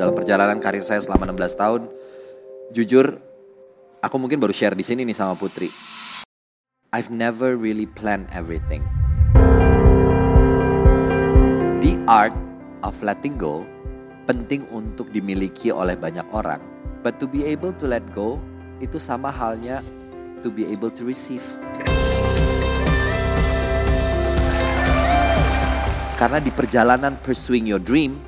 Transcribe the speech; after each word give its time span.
dalam 0.00 0.16
perjalanan 0.16 0.56
karir 0.56 0.80
saya 0.80 1.04
selama 1.04 1.28
16 1.28 1.60
tahun. 1.60 1.82
Jujur, 2.72 3.20
aku 4.00 4.16
mungkin 4.16 4.40
baru 4.40 4.56
share 4.56 4.72
di 4.72 4.80
sini 4.80 5.04
nih 5.04 5.12
sama 5.12 5.36
Putri. 5.36 5.68
I've 6.96 7.12
never 7.12 7.52
really 7.52 7.84
planned 7.84 8.32
everything. 8.32 8.80
The 11.84 12.00
art 12.08 12.32
of 12.80 12.96
letting 13.04 13.36
go 13.36 13.68
penting 14.24 14.64
untuk 14.72 15.12
dimiliki 15.12 15.68
oleh 15.68 16.00
banyak 16.00 16.24
orang. 16.32 16.64
But 17.04 17.20
to 17.20 17.28
be 17.28 17.44
able 17.44 17.76
to 17.76 17.84
let 17.84 18.04
go 18.16 18.40
itu 18.80 18.96
sama 18.96 19.28
halnya 19.28 19.84
to 20.40 20.48
be 20.48 20.64
able 20.64 20.88
to 20.96 21.04
receive. 21.04 21.44
Karena 26.16 26.36
di 26.40 26.52
perjalanan 26.52 27.16
pursuing 27.20 27.64
your 27.64 27.80
dream, 27.80 28.20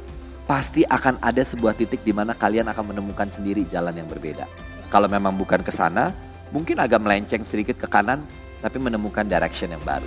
pasti 0.52 0.84
akan 0.84 1.16
ada 1.24 1.40
sebuah 1.40 1.72
titik 1.72 2.04
di 2.04 2.12
mana 2.12 2.36
kalian 2.36 2.68
akan 2.68 2.92
menemukan 2.92 3.24
sendiri 3.32 3.64
jalan 3.64 3.96
yang 3.96 4.04
berbeda. 4.04 4.44
Kalau 4.92 5.08
memang 5.08 5.32
bukan 5.32 5.64
ke 5.64 5.72
sana, 5.72 6.12
mungkin 6.52 6.76
agak 6.76 7.00
melenceng 7.00 7.40
sedikit 7.40 7.80
ke 7.80 7.88
kanan, 7.88 8.20
tapi 8.60 8.76
menemukan 8.76 9.24
direction 9.24 9.72
yang 9.72 9.80
baru. 9.80 10.04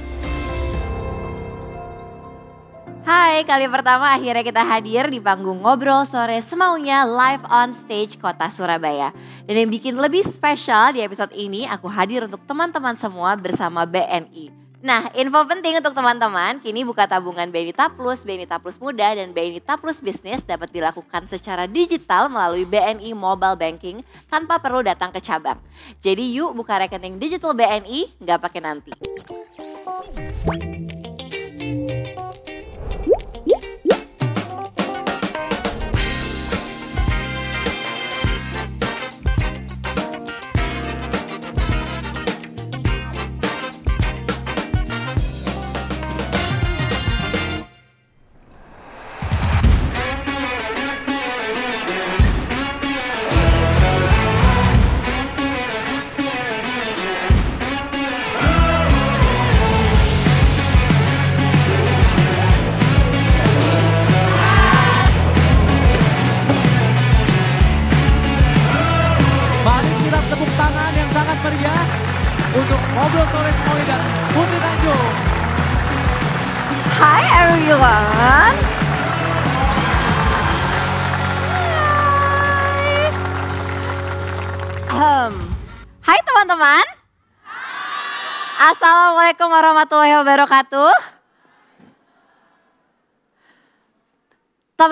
Hai, 3.02 3.42
kali 3.42 3.66
pertama 3.66 4.14
akhirnya 4.14 4.46
kita 4.46 4.62
hadir 4.62 5.10
di 5.10 5.18
panggung 5.18 5.66
ngobrol 5.66 6.06
sore 6.06 6.38
semaunya 6.46 7.10
live 7.10 7.42
on 7.50 7.74
stage 7.82 8.22
kota 8.22 8.46
Surabaya. 8.54 9.18
Dan 9.50 9.66
yang 9.66 9.70
bikin 9.74 9.98
lebih 9.98 10.22
spesial 10.30 10.94
di 10.94 11.02
episode 11.02 11.34
ini, 11.34 11.66
aku 11.66 11.90
hadir 11.90 12.30
untuk 12.30 12.46
teman-teman 12.46 12.94
semua 12.94 13.34
bersama 13.34 13.82
BNI. 13.90 14.65
Nah, 14.86 15.10
info 15.18 15.42
penting 15.50 15.82
untuk 15.82 15.98
teman-teman, 15.98 16.62
kini 16.62 16.86
buka 16.86 17.10
tabungan 17.10 17.50
BNI 17.50 17.74
Plus, 17.98 18.22
BNI 18.22 18.46
Plus 18.62 18.78
Muda, 18.78 19.18
dan 19.18 19.34
BNI 19.34 19.58
Plus 19.82 19.98
Bisnis 19.98 20.46
dapat 20.46 20.70
dilakukan 20.70 21.26
secara 21.26 21.66
digital 21.66 22.30
melalui 22.30 22.70
BNI 22.70 23.18
Mobile 23.18 23.58
Banking 23.58 24.06
tanpa 24.30 24.62
perlu 24.62 24.86
datang 24.86 25.10
ke 25.10 25.18
cabang. 25.18 25.58
Jadi 26.06 26.38
yuk 26.38 26.54
buka 26.54 26.78
rekening 26.78 27.18
digital 27.18 27.58
BNI, 27.58 28.14
nggak 28.22 28.38
pakai 28.38 28.62
nanti. 28.62 28.94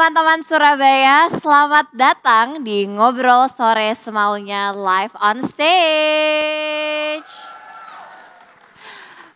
Teman-teman 0.04 0.44
Surabaya, 0.44 1.32
selamat 1.32 1.88
datang 1.96 2.60
di 2.60 2.84
Ngobrol 2.92 3.48
Sore 3.56 3.96
Semaunya 3.96 4.76
live 4.76 5.16
on 5.16 5.48
stage. 5.48 7.32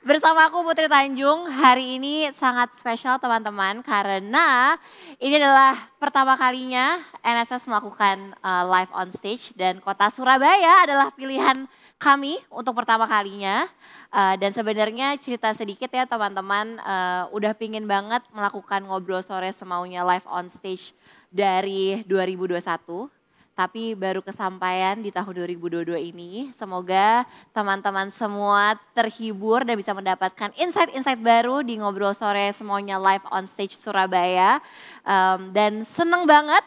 Bersama 0.04 0.52
aku 0.52 0.68
Putri 0.68 0.92
Tanjung, 0.92 1.48
hari 1.48 1.96
ini 1.96 2.28
sangat 2.36 2.76
spesial 2.76 3.16
teman-teman 3.16 3.80
karena 3.80 4.76
ini 5.24 5.40
adalah 5.40 5.88
pertama 6.04 6.36
kalinya 6.36 7.00
NSS 7.24 7.64
melakukan 7.72 8.36
uh, 8.44 8.68
live 8.68 8.92
on 8.92 9.08
stage 9.16 9.56
dan 9.56 9.80
kota 9.80 10.12
Surabaya 10.12 10.84
adalah 10.84 11.16
pilihan 11.16 11.64
kami 11.98 12.38
untuk 12.54 12.78
pertama 12.78 13.10
kalinya. 13.10 13.66
Uh, 14.08 14.40
dan 14.40 14.56
sebenarnya 14.56 15.18
cerita 15.20 15.52
sedikit 15.52 15.92
ya 15.92 16.08
teman-teman, 16.08 16.80
uh, 16.80 17.28
udah 17.36 17.52
pingin 17.58 17.84
banget 17.84 18.24
melakukan 18.32 18.86
ngobrol 18.86 19.20
sore 19.26 19.52
semaunya 19.52 20.06
live 20.06 20.26
on 20.30 20.48
stage 20.48 20.96
dari 21.34 22.06
2021 22.08 23.12
tapi 23.58 23.98
baru 23.98 24.22
kesampaian 24.22 25.02
di 25.02 25.10
tahun 25.10 25.34
2022 25.50 25.98
ini. 26.14 26.54
Semoga 26.54 27.26
teman-teman 27.50 28.14
semua 28.14 28.78
terhibur 28.94 29.66
dan 29.66 29.74
bisa 29.74 29.98
mendapatkan 29.98 30.54
insight-insight 30.54 31.18
baru 31.18 31.66
di 31.66 31.82
ngobrol 31.82 32.14
sore 32.14 32.54
semuanya 32.54 33.02
live 33.02 33.26
on 33.34 33.50
stage 33.50 33.74
Surabaya. 33.74 34.62
Um, 35.02 35.50
dan 35.58 35.82
seneng 35.90 36.30
banget 36.30 36.62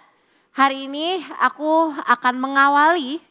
hari 0.51 0.91
ini 0.91 1.23
aku 1.39 1.95
akan 2.11 2.35
mengawali 2.43 3.23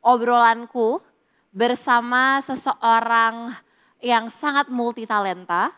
obrolanku 0.00 1.04
bersama 1.52 2.40
seseorang 2.42 3.54
yang 4.02 4.32
sangat 4.32 4.66
multi 4.72 5.06
talenta, 5.06 5.70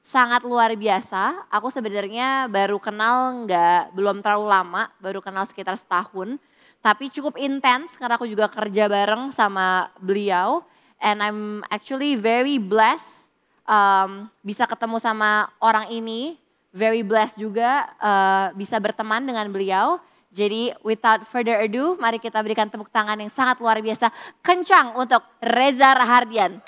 sangat 0.00 0.46
luar 0.46 0.72
biasa. 0.72 1.44
Aku 1.52 1.68
sebenarnya 1.68 2.48
baru 2.48 2.80
kenal 2.80 3.44
nggak 3.44 3.92
belum 3.92 4.24
terlalu 4.24 4.46
lama, 4.48 4.88
baru 5.02 5.20
kenal 5.20 5.44
sekitar 5.44 5.76
setahun 5.76 6.40
tapi 6.78 7.10
cukup 7.10 7.34
intens 7.36 7.98
karena 7.98 8.14
aku 8.14 8.26
juga 8.30 8.46
kerja 8.46 8.86
bareng 8.86 9.34
sama 9.34 9.90
beliau 9.98 10.62
and 11.02 11.18
I'm 11.18 11.40
actually 11.70 12.14
very 12.14 12.58
blessed 12.58 13.26
um, 13.66 14.30
bisa 14.40 14.64
ketemu 14.64 15.02
sama 15.02 15.50
orang 15.58 15.90
ini, 15.90 16.38
very 16.70 17.02
blessed 17.02 17.38
juga 17.38 17.90
uh, 17.98 18.54
bisa 18.54 18.78
berteman 18.78 19.22
dengan 19.26 19.46
beliau. 19.50 19.98
Jadi 20.28 20.76
without 20.84 21.24
further 21.24 21.56
ado, 21.56 21.96
mari 21.96 22.20
kita 22.20 22.44
berikan 22.44 22.68
tepuk 22.68 22.92
tangan 22.92 23.16
yang 23.16 23.32
sangat 23.32 23.64
luar 23.64 23.80
biasa 23.80 24.12
kencang 24.44 24.92
untuk 25.00 25.24
Reza 25.40 25.96
Rahardian. 25.96 26.60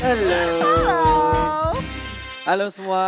Halo. 0.00 0.42
Halo. 0.64 1.00
Halo 2.48 2.66
semua. 2.72 3.04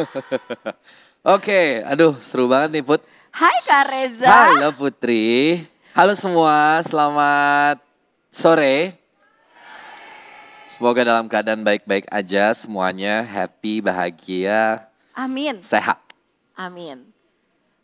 Oke, 1.36 1.84
aduh 1.84 2.16
seru 2.24 2.48
banget 2.48 2.80
nih 2.80 2.84
Put. 2.88 3.04
Hai 3.36 3.60
Kak 3.68 3.84
Reza. 3.92 4.26
Halo 4.32 4.72
Putri. 4.72 5.71
Halo 5.92 6.16
semua, 6.16 6.80
selamat 6.82 7.76
sore. 8.32 8.96
Semoga 10.64 11.04
dalam 11.04 11.28
keadaan 11.28 11.60
baik-baik 11.60 12.08
aja 12.08 12.56
semuanya, 12.56 13.20
happy, 13.20 13.84
bahagia, 13.84 14.88
Amin. 15.12 15.60
sehat. 15.60 16.00
Amin. 16.56 17.04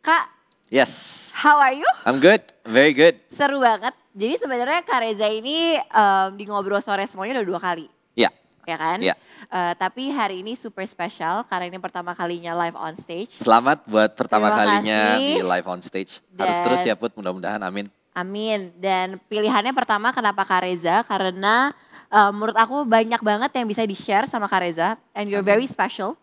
Kak, 0.00 0.40
Yes, 0.68 1.32
how 1.32 1.56
are 1.56 1.72
you? 1.72 1.88
I'm 2.04 2.20
good, 2.20 2.40
very 2.62 2.92
good. 2.92 3.16
Seru 3.32 3.56
banget. 3.58 3.92
Jadi 4.12 4.36
sebenarnya 4.36 4.80
Kak 4.82 5.00
Reza 5.00 5.24
ini 5.26 5.76
em, 5.76 6.28
di 6.36 6.44
ngobrol 6.44 6.80
sore 6.80 7.04
semuanya 7.04 7.40
udah 7.40 7.46
dua 7.46 7.56
kali, 7.58 7.88
Ya, 8.12 8.28
ya 8.64 8.76
kan? 8.76 9.00
Iya. 9.00 9.16
Eh, 9.48 9.72
tapi 9.76 10.08
hari 10.08 10.40
ini 10.40 10.52
super 10.52 10.84
spesial 10.84 11.40
karena 11.44 11.68
ini 11.68 11.78
pertama 11.78 12.12
kalinya 12.12 12.52
live 12.58 12.76
on 12.76 12.92
stage. 12.96 13.40
selamat 13.40 13.84
buat 13.84 14.12
pertama 14.12 14.48
Terima 14.48 14.58
kalinya 14.58 15.00
kasih. 15.14 15.16
di 15.16 15.40
live 15.40 15.66
on 15.66 15.80
stage. 15.80 16.12
Harus 16.34 16.56
Dan- 16.56 16.64
terus 16.64 16.82
ya 16.84 16.94
Put, 16.94 17.12
mudah-mudahan 17.14 17.60
amin. 17.60 17.88
Amin. 18.18 18.74
Dan 18.74 19.22
pilihannya 19.22 19.70
pertama 19.70 20.10
kenapa 20.10 20.42
Kak 20.42 20.62
Reza? 20.62 21.02
Karena 21.02 21.70
eh, 22.08 22.30
menurut 22.30 22.54
aku 22.54 22.82
banyak 22.82 23.20
banget 23.20 23.50
yang 23.52 23.66
bisa 23.66 23.82
di-share 23.82 24.26
sama 24.26 24.44
Kak 24.44 24.60
Reza. 24.60 24.98
And 25.12 25.26
you're 25.26 25.44
very 25.44 25.66
special. 25.66 26.18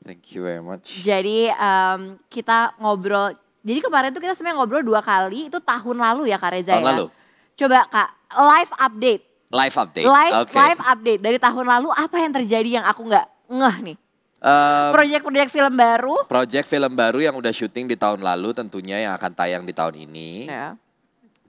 Thank 0.00 0.32
you 0.32 0.42
very 0.42 0.60
much. 0.60 1.04
Jadi 1.04 1.48
em, 1.48 2.00
kita 2.26 2.72
ngobrol, 2.76 3.36
jadi 3.60 3.78
kemarin 3.78 4.08
tuh 4.10 4.18
kita 4.18 4.32
sebenarnya 4.32 4.56
ngobrol 4.56 4.80
dua 4.80 5.00
kali, 5.00 5.52
itu 5.52 5.60
tahun 5.60 5.96
lalu 5.98 6.32
ya 6.32 6.40
Kak 6.40 6.52
Reza 6.54 6.72
Tahun 6.72 6.80
ya? 6.80 6.88
lalu. 6.88 7.06
Coba 7.52 7.78
Kak, 7.84 8.08
live 8.32 8.72
update. 8.80 9.22
Live 9.50 9.76
update. 9.76 10.06
Live, 10.06 10.32
Oke. 10.40 10.56
live 10.56 10.80
update 10.80 11.20
dari 11.20 11.36
tahun 11.36 11.66
lalu 11.66 11.88
apa 11.90 12.16
yang 12.16 12.32
terjadi 12.32 12.80
yang 12.80 12.86
aku 12.86 13.02
nggak 13.04 13.26
ngeh 13.50 13.76
nih? 13.82 13.96
Eh, 14.40 14.88
Proyek-proyek 14.96 15.52
film 15.52 15.74
baru. 15.76 16.16
project 16.24 16.64
film 16.64 16.96
baru 16.96 17.20
yang 17.20 17.36
udah 17.36 17.52
syuting 17.52 17.84
di 17.84 17.92
tahun 17.92 18.24
lalu 18.24 18.56
tentunya 18.56 19.04
yang 19.04 19.12
akan 19.12 19.36
tayang 19.36 19.68
di 19.68 19.76
tahun 19.76 20.00
ini. 20.00 20.48
Ya. 20.48 20.80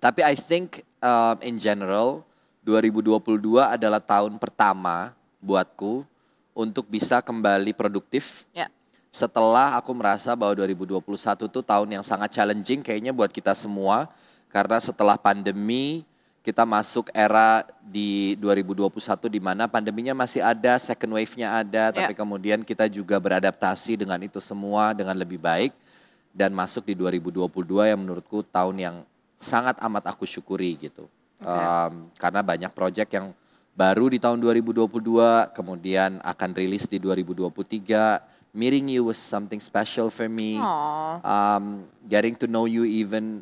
Tapi 0.01 0.25
I 0.25 0.33
think 0.33 0.81
um, 0.98 1.38
in 1.45 1.62
general 1.62 2.25
2022 2.65 3.21
adalah 3.62 4.01
tahun 4.01 4.42
pertama 4.42 5.13
buatku 5.38 6.01
untuk 6.57 6.89
bisa 6.89 7.21
kembali 7.21 7.69
produktif. 7.77 8.50
Ya. 8.50 8.65
Setelah 9.13 9.77
aku 9.77 9.94
merasa 9.94 10.33
bahwa 10.33 10.57
2021 10.57 10.98
itu 11.45 11.59
tahun 11.62 11.89
yang 12.00 12.03
sangat 12.06 12.33
challenging 12.33 12.81
kayaknya 12.81 13.13
buat 13.13 13.30
kita 13.30 13.53
semua 13.53 14.09
karena 14.50 14.81
setelah 14.81 15.21
pandemi 15.21 16.01
kita 16.42 16.65
masuk 16.65 17.13
era 17.13 17.62
di 17.86 18.33
2021 18.42 18.89
di 19.30 19.38
mana 19.38 19.69
pandeminya 19.69 20.18
masih 20.18 20.42
ada, 20.42 20.81
second 20.81 21.13
wave-nya 21.13 21.62
ada, 21.62 21.94
tapi 21.94 22.18
kemudian 22.18 22.65
kita 22.65 22.89
juga 22.89 23.21
beradaptasi 23.21 24.01
dengan 24.01 24.18
itu 24.25 24.42
semua 24.42 24.97
dengan 24.97 25.13
lebih 25.13 25.38
baik 25.38 25.69
dan 26.33 26.50
masuk 26.50 26.89
di 26.89 26.97
2022 26.97 27.45
yang 27.94 28.00
menurutku 28.01 28.42
tahun 28.50 28.75
yang 28.81 28.95
sangat 29.42 29.82
amat 29.82 30.14
aku 30.14 30.24
syukuri 30.24 30.78
gitu. 30.78 31.10
Um, 31.42 32.14
karena 32.22 32.46
banyak 32.46 32.72
proyek 32.72 33.18
yang 33.18 33.34
baru 33.74 34.14
di 34.14 34.22
tahun 34.22 34.38
2022, 34.38 34.94
kemudian 35.58 36.22
akan 36.22 36.50
rilis 36.54 36.86
di 36.86 37.02
2023. 37.02 38.54
Meeting 38.54 38.94
you 38.94 39.08
was 39.08 39.18
something 39.18 39.64
special 39.64 40.12
for 40.12 40.28
me. 40.28 40.60
Um, 41.24 41.88
getting 42.06 42.36
to 42.36 42.46
know 42.46 42.68
you 42.68 42.84
even 42.84 43.42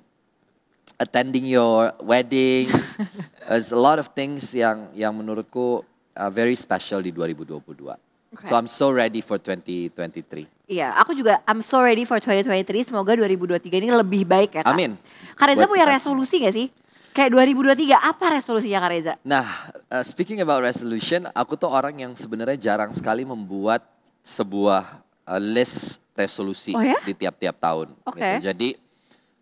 attending 1.02 1.50
your 1.50 1.92
wedding. 2.00 2.70
There's 3.50 3.74
a 3.74 3.80
lot 3.80 3.98
of 3.98 4.14
things 4.14 4.54
yang 4.54 4.94
yang 4.94 5.12
menurutku 5.18 5.82
uh, 6.14 6.30
very 6.30 6.54
special 6.54 7.02
di 7.02 7.10
2022. 7.10 7.98
So 8.46 8.54
I'm 8.54 8.70
so 8.70 8.94
ready 8.94 9.26
for 9.26 9.42
2023. 9.42 10.59
Iya, 10.70 10.94
aku 11.02 11.18
juga 11.18 11.42
I'm 11.50 11.66
so 11.66 11.82
ready 11.82 12.06
for 12.06 12.22
2023. 12.22 12.94
Semoga 12.94 13.18
2023 13.18 13.82
ini 13.82 13.90
lebih 13.90 14.22
baik 14.22 14.54
ya 14.54 14.62
Kak. 14.62 14.70
Amin. 14.70 14.94
Kak 15.34 15.50
Reza 15.50 15.66
Buat 15.66 15.74
punya 15.74 15.86
kita 15.90 15.96
resolusi 15.98 16.36
gak 16.46 16.54
sih? 16.54 16.68
Kayak 17.10 17.42
2023 17.42 17.98
apa 17.98 18.26
resolusinya 18.38 18.78
Kak 18.86 18.92
Reza? 18.94 19.14
Nah, 19.26 19.74
uh, 19.90 20.06
speaking 20.06 20.46
about 20.46 20.62
resolution, 20.62 21.26
aku 21.34 21.58
tuh 21.58 21.74
orang 21.74 21.98
yang 21.98 22.14
sebenarnya 22.14 22.54
jarang 22.54 22.94
sekali 22.94 23.26
membuat 23.26 23.82
sebuah 24.22 25.02
uh, 25.26 25.42
list 25.42 26.06
resolusi 26.14 26.78
Oh 26.78 26.86
ya? 26.86 27.02
di 27.02 27.18
tiap-tiap 27.18 27.58
tahun. 27.58 27.90
Oke. 28.06 28.22
gitu. 28.22 28.54
Jadi 28.54 28.70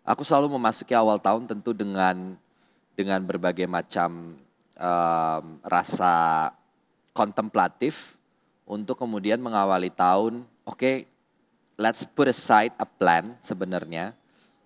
aku 0.08 0.24
selalu 0.24 0.56
memasuki 0.56 0.96
awal 0.96 1.20
tahun 1.20 1.44
tentu 1.44 1.76
dengan 1.76 2.40
dengan 2.96 3.20
berbagai 3.20 3.68
macam 3.68 4.32
um, 4.80 5.44
rasa 5.60 6.48
kontemplatif 7.12 8.16
untuk 8.64 8.96
kemudian 8.96 9.36
mengawali 9.44 9.92
tahun. 9.92 10.40
Oke, 10.64 11.04
let's 11.78 12.02
put 12.02 12.26
aside 12.28 12.74
a 12.76 12.84
plan 12.84 13.38
sebenarnya. 13.40 14.12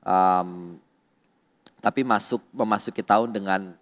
Um, 0.03 0.81
tapi 1.79 2.03
masuk 2.03 2.41
memasuki 2.50 3.05
tahun 3.05 3.31
dengan 3.31 3.76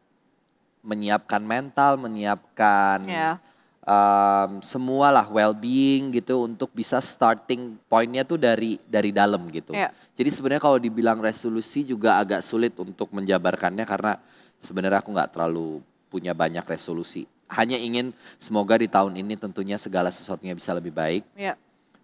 menyiapkan 0.82 1.40
mental, 1.40 1.96
menyiapkan 2.00 3.04
Ya. 3.06 3.36
um, 3.84 4.60
semualah 4.64 5.28
well-being 5.28 6.08
gitu 6.12 6.44
untuk 6.44 6.72
bisa 6.72 6.98
starting 7.00 7.76
pointnya 7.86 8.24
tuh 8.26 8.40
dari 8.40 8.80
dari 8.88 9.12
dalam 9.14 9.46
gitu. 9.52 9.72
Ya. 9.72 9.92
Jadi 10.18 10.28
sebenarnya 10.32 10.60
kalau 10.64 10.80
dibilang 10.80 11.20
resolusi 11.22 11.84
juga 11.86 12.18
agak 12.18 12.42
sulit 12.42 12.74
untuk 12.80 13.12
menjabarkannya 13.14 13.84
karena 13.84 14.16
sebenarnya 14.60 15.00
aku 15.04 15.12
nggak 15.14 15.30
terlalu 15.36 15.80
punya 16.08 16.34
banyak 16.34 16.64
resolusi. 16.66 17.28
Hanya 17.52 17.76
ingin 17.76 18.16
semoga 18.40 18.80
di 18.80 18.88
tahun 18.88 19.16
ini 19.20 19.36
tentunya 19.36 19.76
segala 19.76 20.08
sesuatunya 20.08 20.56
bisa 20.56 20.72
lebih 20.72 20.92
baik. 20.92 21.24
Iya. 21.36 21.54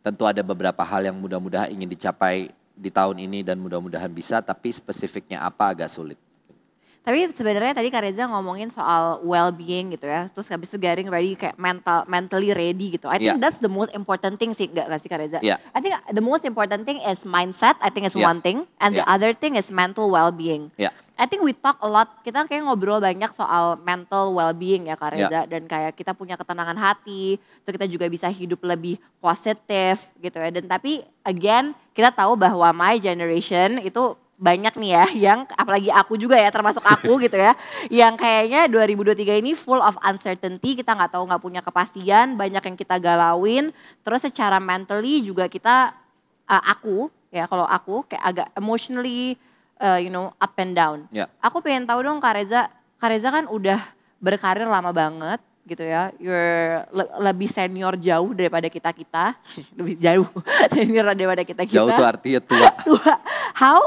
Tentu 0.07 0.23
ada 0.23 0.39
beberapa 0.47 0.87
hal 0.87 1.11
yang 1.11 1.19
mudah-mudahan 1.19 1.75
ingin 1.75 1.91
dicapai 1.91 2.55
di 2.79 2.95
tahun 2.95 3.27
ini 3.27 3.43
dan 3.43 3.59
mudah-mudahan 3.59 4.15
bisa, 4.15 4.39
tapi 4.39 4.71
spesifiknya 4.71 5.43
apa 5.43 5.75
agak 5.75 5.91
sulit. 5.91 6.15
Tapi 7.07 7.31
sebenarnya 7.31 7.71
tadi 7.71 7.87
Kak 7.87 8.03
Reza 8.03 8.27
ngomongin 8.27 8.67
soal 8.75 9.23
well-being 9.23 9.95
gitu 9.95 10.11
ya. 10.11 10.27
Terus 10.27 10.51
habis 10.51 10.67
itu 10.75 10.75
getting 10.75 11.07
ready 11.07 11.39
kayak 11.39 11.55
mental 11.55 12.03
mentally 12.11 12.51
ready 12.51 12.99
gitu. 12.99 13.07
I 13.07 13.23
think 13.23 13.39
Yeah. 13.39 13.47
that's 13.47 13.63
the 13.63 13.71
most 13.71 13.95
important 13.95 14.43
thing 14.43 14.51
sih 14.59 14.67
enggak 14.67 14.91
sih 14.99 15.07
Kak 15.07 15.23
Reza? 15.23 15.39
Yeah. 15.39 15.63
I 15.71 15.79
think 15.79 15.95
the 16.11 16.19
most 16.19 16.43
important 16.43 16.83
thing 16.83 16.99
is 16.99 17.23
mindset. 17.23 17.79
I 17.79 17.95
think 17.95 18.11
is 18.11 18.17
Yeah. 18.19 18.27
one 18.27 18.43
thing 18.43 18.67
and 18.83 18.99
the 18.99 19.07
Yeah. 19.07 19.15
other 19.15 19.31
thing 19.39 19.55
is 19.55 19.71
mental 19.71 20.11
well-being. 20.11 20.75
Ya, 20.75 20.91
I 21.15 21.31
think 21.31 21.47
we 21.47 21.55
talk 21.55 21.79
a 21.79 21.87
lot, 21.87 22.27
kita 22.27 22.43
kayak 22.51 22.67
ngobrol 22.67 22.99
banyak 22.99 23.31
soal 23.39 23.79
mental 23.87 24.35
well-being 24.35 24.91
ya 24.91 24.99
Kak. 24.99 25.15
Reza. 25.15 25.47
Dan 25.47 25.71
kayak 25.71 25.95
kita 25.95 26.11
punya 26.11 26.35
ketenangan 26.35 26.75
hati, 26.75 27.39
terus 27.63 27.79
kita 27.79 27.87
juga 27.87 28.11
bisa 28.11 28.27
hidup 28.27 28.67
lebih 28.67 28.99
positif 29.23 30.11
gitu 30.19 30.43
ya. 30.43 30.51
Dan 30.51 30.67
tapi 30.67 31.07
again, 31.23 31.71
kita 31.95 32.11
tahu 32.11 32.35
bahwa 32.35 32.75
my 32.75 32.99
generation 32.99 33.79
itu 33.79 34.19
banyak 34.37 34.77
nih 34.77 34.91
ya 34.93 35.05
yang 35.17 35.39
apalagi 35.57 35.89
aku 35.89 36.21
juga 36.21 36.37
ya 36.37 36.53
termasuk 36.53 36.85
aku 36.85 37.17
gitu 37.25 37.41
ya 37.41 37.57
yang 37.89 38.15
kayaknya 38.21 38.69
2023 38.69 39.41
ini 39.41 39.57
full 39.57 39.81
of 39.81 39.97
uncertainty 40.05 40.77
kita 40.77 40.93
nggak 40.93 41.17
tahu 41.17 41.25
nggak 41.25 41.43
punya 41.43 41.61
kepastian 41.65 42.37
banyak 42.37 42.61
yang 42.61 42.77
kita 42.77 43.01
galauin 43.01 43.73
terus 44.05 44.29
secara 44.29 44.61
mentally 44.61 45.25
juga 45.25 45.49
kita 45.49 45.97
uh, 46.47 46.63
aku 46.69 47.09
ya 47.33 47.49
kalau 47.49 47.65
aku 47.65 48.05
kayak 48.07 48.25
agak 48.25 48.49
emotionally 48.55 49.41
uh, 49.81 49.97
you 49.97 50.13
know 50.13 50.33
up 50.37 50.55
and 50.61 50.77
down 50.77 51.09
ya. 51.09 51.29
Aku 51.41 51.65
pengen 51.65 51.89
tahu 51.89 52.05
dong 52.05 52.21
Kak 52.21 52.37
Reza, 52.37 52.69
Kak 53.01 53.09
Reza 53.13 53.29
kan 53.33 53.49
udah 53.49 53.81
berkarir 54.21 54.65
lama 54.69 54.93
banget 54.93 55.41
gitu 55.67 55.83
ya. 55.83 56.15
You're 56.23 56.87
le- 56.95 57.15
lebih 57.27 57.51
senior 57.51 57.99
jauh 57.99 58.31
daripada 58.33 58.71
kita-kita. 58.71 59.35
lebih 59.79 59.99
jauh 59.99 60.29
senior 60.75 61.11
daripada 61.13 61.43
kita-kita. 61.43 61.75
Jauh 61.75 61.91
tuh 61.91 62.07
artinya 62.07 62.41
tua. 62.41 62.69
Tua. 62.87 63.15
How 63.59 63.81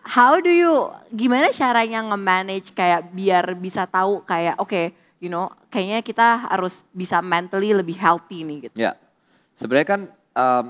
how 0.00 0.32
do 0.40 0.48
you 0.48 0.88
gimana 1.12 1.52
caranya 1.52 2.00
nge-manage 2.08 2.72
kayak 2.72 3.12
biar 3.12 3.52
bisa 3.52 3.84
tahu 3.84 4.24
kayak 4.24 4.56
oke, 4.56 4.96
you 5.20 5.28
know, 5.28 5.52
kayaknya 5.68 6.00
kita 6.00 6.48
harus 6.48 6.80
bisa 6.96 7.20
mentally 7.20 7.76
lebih 7.76 8.00
healthy 8.00 8.46
nih 8.46 8.58
gitu. 8.70 8.74
Ya, 8.80 8.96
sebenarnya 9.58 9.88
kan 9.92 10.00
em, 10.32 10.66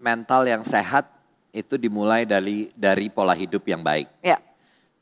mental 0.00 0.42
yang 0.48 0.66
sehat 0.66 1.06
itu 1.54 1.76
dimulai 1.76 2.24
dari 2.26 2.72
dari 2.74 3.06
pola 3.12 3.36
hidup 3.36 3.62
yang 3.68 3.84
baik. 3.84 4.08
Ya. 4.24 4.40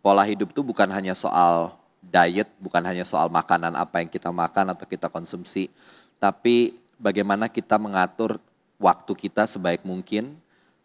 Pola 0.03 0.27
hidup 0.27 0.51
itu 0.51 0.61
bukan 0.61 0.91
hanya 0.91 1.15
soal 1.15 1.78
diet, 2.09 2.49
bukan 2.59 2.81
hanya 2.83 3.05
soal 3.05 3.29
makanan 3.29 3.77
apa 3.77 4.01
yang 4.01 4.09
kita 4.09 4.33
makan 4.33 4.73
atau 4.73 4.89
kita 4.89 5.13
konsumsi, 5.13 5.69
tapi 6.17 6.75
bagaimana 6.97 7.47
kita 7.47 7.77
mengatur 7.77 8.41
waktu 8.81 9.13
kita 9.15 9.45
sebaik 9.47 9.85
mungkin, 9.85 10.35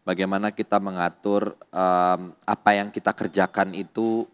bagaimana 0.04 0.52
kita 0.52 0.78
mengatur 0.78 1.56
em, 1.72 2.22
apa 2.44 2.70
yang 2.75 2.92
kita 2.92 3.16
kerjakan 3.16 3.72
itu 3.74 4.28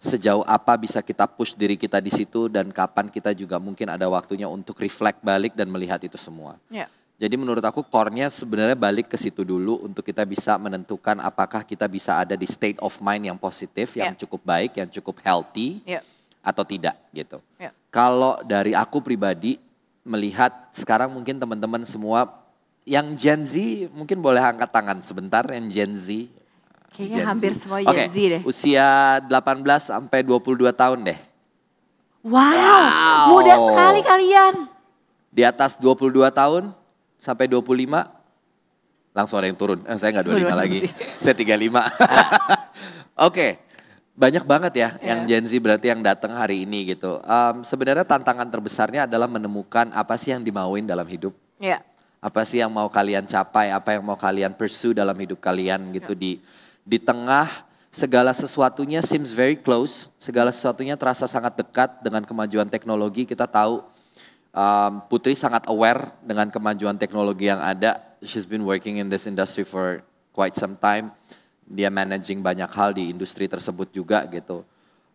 sejauh 0.00 0.40
apa 0.48 0.80
bisa 0.80 1.04
kita 1.04 1.28
push 1.28 1.52
diri 1.52 1.76
kita 1.76 2.00
di 2.00 2.08
situ 2.08 2.48
dan 2.48 2.72
kapan 2.72 3.12
kita 3.12 3.36
juga 3.36 3.60
mungkin 3.60 3.92
ada 3.92 4.08
waktunya 4.08 4.48
untuk 4.48 4.80
reflect 4.80 5.20
balik 5.20 5.52
dan 5.52 5.68
melihat 5.68 6.00
itu 6.00 6.16
semua. 6.16 6.56
Ya. 6.72 6.88
Jadi 7.20 7.36
menurut 7.36 7.60
aku 7.60 7.84
core-nya 7.84 8.32
sebenarnya 8.32 8.72
balik 8.72 9.12
ke 9.12 9.20
situ 9.20 9.44
dulu 9.44 9.84
untuk 9.84 10.00
kita 10.00 10.24
bisa 10.24 10.56
menentukan 10.56 11.20
apakah 11.20 11.68
kita 11.68 11.84
bisa 11.84 12.16
ada 12.16 12.32
di 12.32 12.48
state 12.48 12.80
of 12.80 12.96
mind 13.04 13.28
yang 13.28 13.36
positif, 13.36 13.92
yang 13.92 14.16
Ya. 14.16 14.20
cukup 14.24 14.40
baik, 14.40 14.80
yang 14.80 14.88
cukup 14.88 15.20
healthy 15.20 15.84
Ya. 15.84 16.00
Atau 16.40 16.64
tidak 16.64 16.96
gitu. 17.10 17.38
Ya. 17.56 17.70
Kalau 17.88 18.40
dari 18.42 18.72
aku 18.72 18.98
pribadi 18.98 19.60
melihat 20.00 20.72
sekarang 20.72 21.10
mungkin 21.10 21.36
teman-teman 21.36 21.84
semua 21.84 22.40
yang 22.82 23.12
Gen 23.12 23.44
Z 23.44 23.54
mungkin 23.90 24.18
boleh 24.18 24.40
angkat 24.40 24.70
tangan 24.70 24.98
sebentar 25.00 25.44
yang 25.46 25.68
Gen 25.68 25.92
Z. 25.92 26.26
Kayaknya 26.90 27.12
Gen 27.12 27.22
Z. 27.22 27.28
hampir 27.28 27.52
semua 27.54 27.78
Oke, 27.82 27.92
Gen 27.98 28.08
Z 28.08 28.16
deh. 28.16 28.40
usia 28.42 28.86
18 29.22 29.36
sampai 29.86 30.20
22 30.20 30.72
tahun 30.72 30.98
deh. 31.04 31.18
Wow, 32.20 32.36
Wow. 32.36 33.24
muda 33.30 33.54
sekali 33.56 34.00
kalian. 34.02 34.54
Di 35.30 35.42
atas 35.42 35.76
22 35.76 36.28
tahun 36.28 36.72
sampai 37.16 37.46
25 37.46 38.08
langsung 39.10 39.36
ada 39.36 39.46
yang 39.46 39.56
turun. 39.56 39.80
Eh, 39.84 39.96
saya 39.96 40.10
nggak 40.12 40.26
25 40.26 40.44
Waduh, 40.44 40.56
lagi. 40.56 40.78
Saya 41.16 41.34
35. 41.34 41.80
Oke. 43.28 43.58
Banyak 44.20 44.44
banget 44.44 44.72
ya 44.76 44.88
yang 45.00 45.24
Iya. 45.24 45.40
Gen 45.40 45.44
Z 45.48 45.52
berarti 45.64 45.86
yang 45.88 46.04
datang 46.04 46.36
hari 46.36 46.68
ini 46.68 46.92
gitu. 46.92 47.24
Em, 47.24 47.64
sebenarnya 47.64 48.04
tantangan 48.04 48.44
terbesarnya 48.44 49.08
adalah 49.08 49.24
menemukan 49.24 49.88
apa 49.96 50.20
sih 50.20 50.36
yang 50.36 50.44
dimauin 50.44 50.84
dalam 50.84 51.08
hidup. 51.08 51.32
Ya. 51.56 51.80
Apa 52.20 52.44
sih 52.44 52.60
yang 52.60 52.68
mau 52.68 52.92
kalian 52.92 53.24
capai, 53.24 53.72
apa 53.72 53.96
yang 53.96 54.04
mau 54.04 54.20
kalian 54.20 54.52
pursue 54.52 54.92
dalam 54.92 55.16
hidup 55.16 55.40
kalian 55.40 55.88
gitu 55.96 56.12
di 56.12 56.36
di 56.84 57.00
tengah 57.00 57.48
segala 57.88 58.36
sesuatunya 58.36 59.00
seems 59.00 59.32
very 59.32 59.56
close, 59.56 60.12
segala 60.20 60.52
sesuatunya 60.52 61.00
terasa 61.00 61.24
sangat 61.24 61.56
dekat 61.56 62.04
dengan 62.04 62.20
kemajuan 62.28 62.68
teknologi. 62.68 63.24
Kita 63.24 63.48
tahu 63.48 63.80
um, 64.52 64.92
Putri 65.08 65.32
sangat 65.32 65.64
aware 65.66 66.12
dengan 66.20 66.52
kemajuan 66.52 67.00
teknologi 67.00 67.48
yang 67.48 67.58
ada. 67.58 67.98
She's 68.20 68.44
been 68.44 68.68
working 68.68 69.00
in 69.00 69.08
this 69.08 69.24
industry 69.24 69.64
for 69.64 70.04
quite 70.36 70.54
some 70.60 70.76
time. 70.76 71.10
Dia 71.70 71.86
managing 71.86 72.42
banyak 72.42 72.66
hal 72.74 72.90
di 72.90 73.14
industri 73.14 73.46
tersebut 73.46 73.94
juga 73.94 74.26
gitu. 74.26 74.66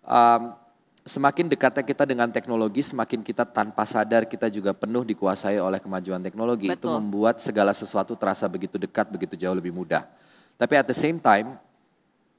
Um, 0.07 0.55
semakin 1.03 1.51
dekatnya 1.51 1.83
kita 1.83 2.07
dengan 2.07 2.31
teknologi, 2.31 2.79
semakin 2.81 3.21
kita 3.21 3.43
tanpa 3.43 3.83
sadar 3.83 4.23
kita 4.23 4.47
juga 4.47 4.71
penuh 4.71 5.03
dikuasai 5.03 5.59
oleh 5.59 5.77
kemajuan 5.83 6.23
teknologi. 6.23 6.71
Itu 6.71 6.87
Betul. 6.87 6.97
membuat 6.97 7.43
segala 7.43 7.75
sesuatu 7.75 8.15
terasa 8.15 8.47
begitu 8.47 8.79
dekat, 8.79 9.11
begitu 9.11 9.35
jauh 9.35 9.53
lebih 9.53 9.75
mudah. 9.75 10.07
Tapi 10.55 10.73
at 10.79 10.87
the 10.87 10.95
same 10.95 11.19
time, 11.19 11.59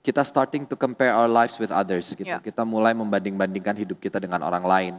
kita 0.02 0.24
starting 0.26 0.66
to 0.66 0.74
compare 0.74 1.14
our 1.14 1.30
lives 1.30 1.60
with 1.62 1.70
others 1.70 2.10
gitu. 2.14 2.26
Yeah. 2.26 2.42
Kita 2.42 2.66
mulai 2.66 2.94
membanding-bandingkan 2.96 3.74
hidup 3.78 3.98
kita 4.02 4.18
dengan 4.22 4.42
orang 4.42 4.64
lain. 4.66 4.94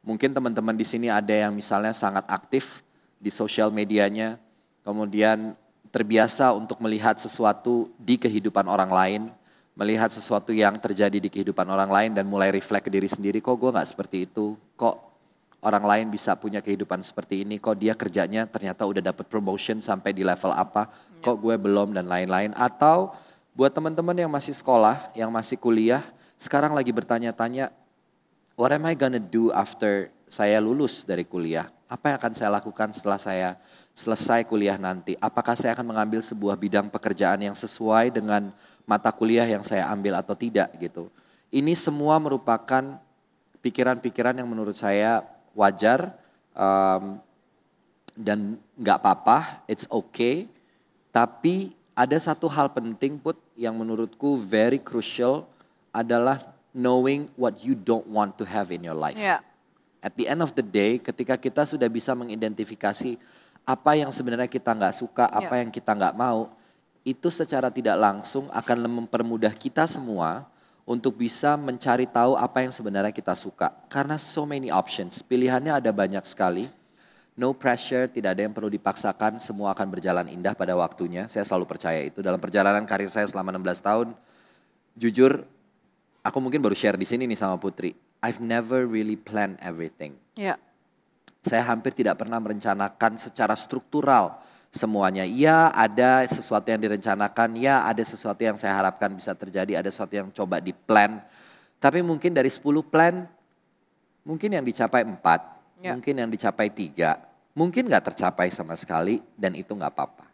Mungkin 0.00 0.32
teman-teman 0.32 0.72
di 0.72 0.84
sini 0.88 1.12
ada 1.12 1.32
yang 1.32 1.52
misalnya 1.52 1.92
sangat 1.92 2.24
aktif 2.24 2.80
di 3.20 3.28
sosial 3.28 3.68
medianya, 3.68 4.40
kemudian 4.80 5.52
terbiasa 5.90 6.54
untuk 6.54 6.78
melihat 6.78 7.18
sesuatu 7.18 7.90
di 7.98 8.14
kehidupan 8.14 8.66
orang 8.70 8.90
lain, 8.90 9.22
melihat 9.74 10.10
sesuatu 10.10 10.54
yang 10.54 10.78
terjadi 10.78 11.18
di 11.18 11.26
kehidupan 11.30 11.66
orang 11.66 11.90
lain 11.90 12.10
dan 12.14 12.26
mulai 12.26 12.54
reflect 12.54 12.86
ke 12.86 12.90
diri 12.94 13.10
sendiri, 13.10 13.42
kok 13.42 13.58
gue 13.58 13.70
nggak 13.74 13.90
seperti 13.90 14.30
itu, 14.30 14.54
kok 14.78 15.10
orang 15.60 15.84
lain 15.84 16.06
bisa 16.08 16.32
punya 16.38 16.64
kehidupan 16.64 17.02
seperti 17.04 17.44
ini, 17.44 17.60
kok 17.60 17.76
dia 17.76 17.92
kerjanya 17.98 18.46
ternyata 18.48 18.86
udah 18.86 19.12
dapat 19.12 19.28
promotion 19.28 19.82
sampai 19.84 20.14
di 20.14 20.22
level 20.24 20.54
apa, 20.54 20.88
kok 21.20 21.36
gue 21.36 21.54
belum? 21.58 21.92
dan 21.92 22.08
lain-lain. 22.08 22.54
Atau 22.56 23.12
buat 23.52 23.74
teman-teman 23.74 24.16
yang 24.16 24.30
masih 24.32 24.56
sekolah, 24.56 25.12
yang 25.12 25.28
masih 25.28 25.60
kuliah, 25.60 26.06
sekarang 26.40 26.72
lagi 26.72 26.94
bertanya-tanya, 26.94 27.74
what 28.56 28.72
am 28.72 28.88
I 28.88 28.96
gonna 28.96 29.20
do 29.20 29.52
after 29.52 30.08
saya 30.30 30.62
lulus 30.62 31.04
dari 31.04 31.26
kuliah? 31.26 31.68
Apa 31.90 32.14
yang 32.14 32.16
akan 32.22 32.32
saya 32.32 32.50
lakukan 32.54 32.94
setelah 32.94 33.18
saya 33.18 33.58
selesai 34.00 34.48
kuliah 34.48 34.80
nanti? 34.80 35.12
Apakah 35.20 35.52
saya 35.52 35.76
akan 35.76 35.92
mengambil 35.92 36.24
sebuah 36.24 36.56
bidang 36.56 36.88
pekerjaan 36.88 37.44
yang 37.44 37.52
sesuai 37.52 38.16
dengan 38.16 38.48
mata 38.90 39.14
kuliah 39.14 39.46
yang 39.46 39.62
saya 39.62 39.86
ambil 39.86 40.18
atau 40.18 40.34
tidak 40.34 40.74
gitu. 40.82 41.06
Ini 41.54 41.78
semua 41.78 42.18
merupakan 42.18 42.98
pikiran-pikiran 43.62 44.34
yang 44.34 44.50
menurut 44.50 44.74
saya 44.74 45.22
wajar 45.54 46.10
um, 46.58 47.22
dan 48.18 48.58
nggak 48.74 48.98
apa-apa, 48.98 49.62
it's 49.70 49.86
okay. 49.86 50.50
Tapi 51.14 51.70
ada 51.94 52.18
satu 52.18 52.50
hal 52.50 52.74
penting 52.74 53.14
put 53.14 53.38
yang 53.54 53.78
menurutku 53.78 54.34
very 54.42 54.82
crucial 54.82 55.46
adalah 55.94 56.42
knowing 56.74 57.30
what 57.38 57.62
you 57.62 57.78
don't 57.78 58.06
want 58.10 58.34
to 58.34 58.42
have 58.42 58.74
in 58.74 58.82
your 58.82 58.98
life. 58.98 59.18
Yeah. 59.18 59.42
At 60.02 60.18
the 60.18 60.26
end 60.26 60.42
of 60.42 60.56
the 60.58 60.66
day, 60.66 60.98
ketika 60.98 61.38
kita 61.38 61.62
sudah 61.62 61.86
bisa 61.86 62.10
mengidentifikasi 62.16 63.20
apa 63.70 63.94
yang 63.94 64.10
sebenarnya 64.10 64.50
kita 64.50 64.74
nggak 64.74 64.94
suka, 64.98 65.30
apa 65.30 65.54
Yeah. 65.54 65.60
yang 65.62 65.70
kita 65.70 65.94
nggak 65.94 66.14
mau, 66.18 66.50
itu 67.06 67.30
secara 67.30 67.70
tidak 67.70 67.96
langsung 67.96 68.50
akan 68.50 69.06
mempermudah 69.06 69.54
kita 69.54 69.86
semua 69.86 70.50
untuk 70.82 71.14
bisa 71.14 71.54
mencari 71.54 72.10
tahu 72.10 72.34
apa 72.34 72.66
yang 72.66 72.74
sebenarnya 72.74 73.14
kita 73.14 73.38
suka. 73.38 73.70
Karena 73.86 74.18
so 74.18 74.42
many 74.42 74.74
options, 74.74 75.22
pilihannya 75.22 75.70
ada 75.70 75.94
banyak 75.94 76.26
sekali. 76.26 76.66
No 77.38 77.54
pressure, 77.54 78.10
tidak 78.10 78.36
ada 78.36 78.42
yang 78.44 78.52
perlu 78.52 78.68
dipaksakan, 78.68 79.38
semua 79.38 79.72
akan 79.72 79.86
berjalan 79.86 80.26
indah 80.28 80.52
pada 80.52 80.74
waktunya. 80.74 81.30
Saya 81.30 81.46
selalu 81.46 81.64
percaya 81.64 82.02
itu. 82.02 82.20
Dalam 82.20 82.42
perjalanan 82.42 82.82
karir 82.84 83.08
saya 83.08 83.24
selama 83.30 83.54
16 83.54 83.80
tahun, 83.80 84.08
jujur 84.98 85.46
aku 86.20 86.38
mungkin 86.42 86.60
baru 86.60 86.76
share 86.76 87.00
di 87.00 87.06
sini 87.08 87.24
nih 87.24 87.38
sama 87.38 87.56
Putri. 87.56 87.94
I've 88.20 88.42
never 88.42 88.84
really 88.84 89.16
planned 89.16 89.56
everything. 89.64 90.20
Ya. 90.36 90.60
Saya 91.40 91.64
hampir 91.72 91.96
tidak 91.96 92.20
pernah 92.20 92.36
merencanakan 92.36 93.16
secara 93.16 93.56
struktural 93.56 94.36
semuanya. 94.68 95.24
Ya 95.24 95.72
ada 95.72 96.28
sesuatu 96.28 96.68
yang 96.68 96.80
direncanakan, 96.84 97.56
ya 97.56 97.80
ada 97.88 98.04
sesuatu 98.04 98.44
yang 98.44 98.60
saya 98.60 98.76
harapkan 98.76 99.08
bisa 99.16 99.32
terjadi, 99.32 99.80
ada 99.80 99.88
sesuatu 99.88 100.14
yang 100.14 100.28
coba 100.30 100.60
di 100.60 100.76
plan. 100.76 101.24
Tapi 101.80 102.04
mungkin 102.04 102.36
dari 102.36 102.52
10 102.52 102.84
plan, 102.84 103.24
mungkin 104.22 104.52
yang 104.52 104.64
dicapai 104.64 105.00
4, 105.02 105.40
Ya. 105.80 105.96
mungkin 105.96 106.12
yang 106.20 106.28
dicapai 106.28 106.68
3, 106.68 107.16
mungkin 107.56 107.88
nggak 107.88 108.12
tercapai 108.12 108.52
sama 108.52 108.76
sekali 108.76 109.24
dan 109.32 109.56
itu 109.56 109.72
nggak 109.72 109.92
apa-apa. 109.96 110.28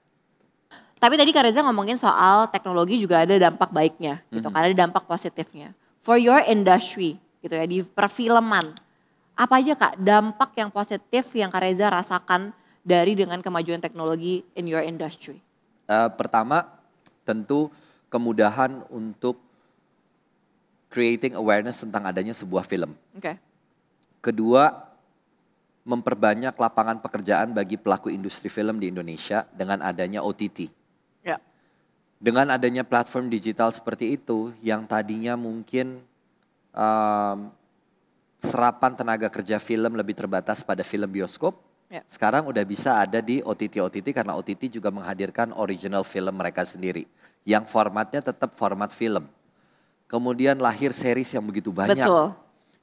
Tapi 0.98 1.14
tadi 1.14 1.30
Kak 1.30 1.46
Reza 1.46 1.62
ngomongin 1.62 2.00
soal 2.00 2.50
teknologi 2.50 2.98
juga 2.98 3.22
ada 3.22 3.36
dampak 3.38 3.70
baiknya 3.70 4.26
gitu 4.34 4.48
Mhm. 4.48 4.52
kan, 4.52 4.58
ada 4.58 4.74
dampak 4.74 5.06
positifnya. 5.06 5.70
For 6.02 6.18
your 6.18 6.42
industry 6.50 7.14
gitu 7.46 7.54
ya 7.54 7.62
di 7.62 7.86
perfilman. 7.86 8.74
Apa 9.36 9.60
aja 9.60 9.76
Kak 9.76 10.00
dampak 10.00 10.56
yang 10.56 10.72
positif 10.72 11.28
yang 11.36 11.52
Kak 11.52 11.60
Reza 11.60 11.92
rasakan 11.92 12.56
dari 12.80 13.12
dengan 13.12 13.44
kemajuan 13.44 13.84
teknologi 13.84 14.40
in 14.56 14.64
your 14.64 14.80
industry? 14.80 15.36
Eh, 15.86 16.10
pertama, 16.16 16.64
tentu 17.28 17.68
kemudahan 18.08 18.80
untuk 18.88 19.36
creating 20.88 21.36
awareness 21.36 21.84
tentang 21.84 22.08
adanya 22.08 22.32
sebuah 22.32 22.64
film. 22.64 22.96
Oke. 23.12 23.36
Kedua, 24.24 24.72
memperbanyak 25.86 26.56
lapangan 26.56 26.98
pekerjaan 26.98 27.52
bagi 27.52 27.76
pelaku 27.76 28.10
industri 28.10 28.48
film 28.48 28.80
di 28.80 28.88
Indonesia 28.88 29.44
dengan 29.52 29.84
adanya 29.84 30.24
OTT. 30.24 30.72
Ya. 31.22 31.38
Dengan 32.16 32.50
adanya 32.50 32.82
platform 32.82 33.28
digital 33.28 33.68
seperti 33.68 34.16
itu, 34.16 34.56
yang 34.64 34.88
tadinya 34.88 35.36
mungkin 35.36 36.00
um, 36.72 37.52
serapan 38.40 38.92
tenaga 38.94 39.28
kerja 39.32 39.56
film 39.56 39.96
lebih 39.96 40.16
terbatas 40.16 40.60
pada 40.62 40.84
film 40.84 41.08
bioskop, 41.08 41.56
Ya. 41.86 42.02
sekarang 42.10 42.50
udah 42.50 42.66
bisa 42.66 42.98
ada 42.98 43.22
di 43.22 43.38
OTT-OTT 43.46 44.10
karena 44.10 44.34
OTT 44.34 44.66
juga 44.66 44.90
menghadirkan 44.90 45.54
original 45.54 46.02
film 46.02 46.34
mereka 46.34 46.66
sendiri, 46.66 47.06
yang 47.46 47.62
formatnya 47.62 48.26
tetap 48.26 48.58
format 48.58 48.90
film. 48.90 49.30
Kemudian 50.10 50.58
lahir 50.58 50.90
series 50.90 51.30
yang 51.34 51.46
begitu 51.46 51.70
banyak 51.70 52.02
Betul. 52.02 52.34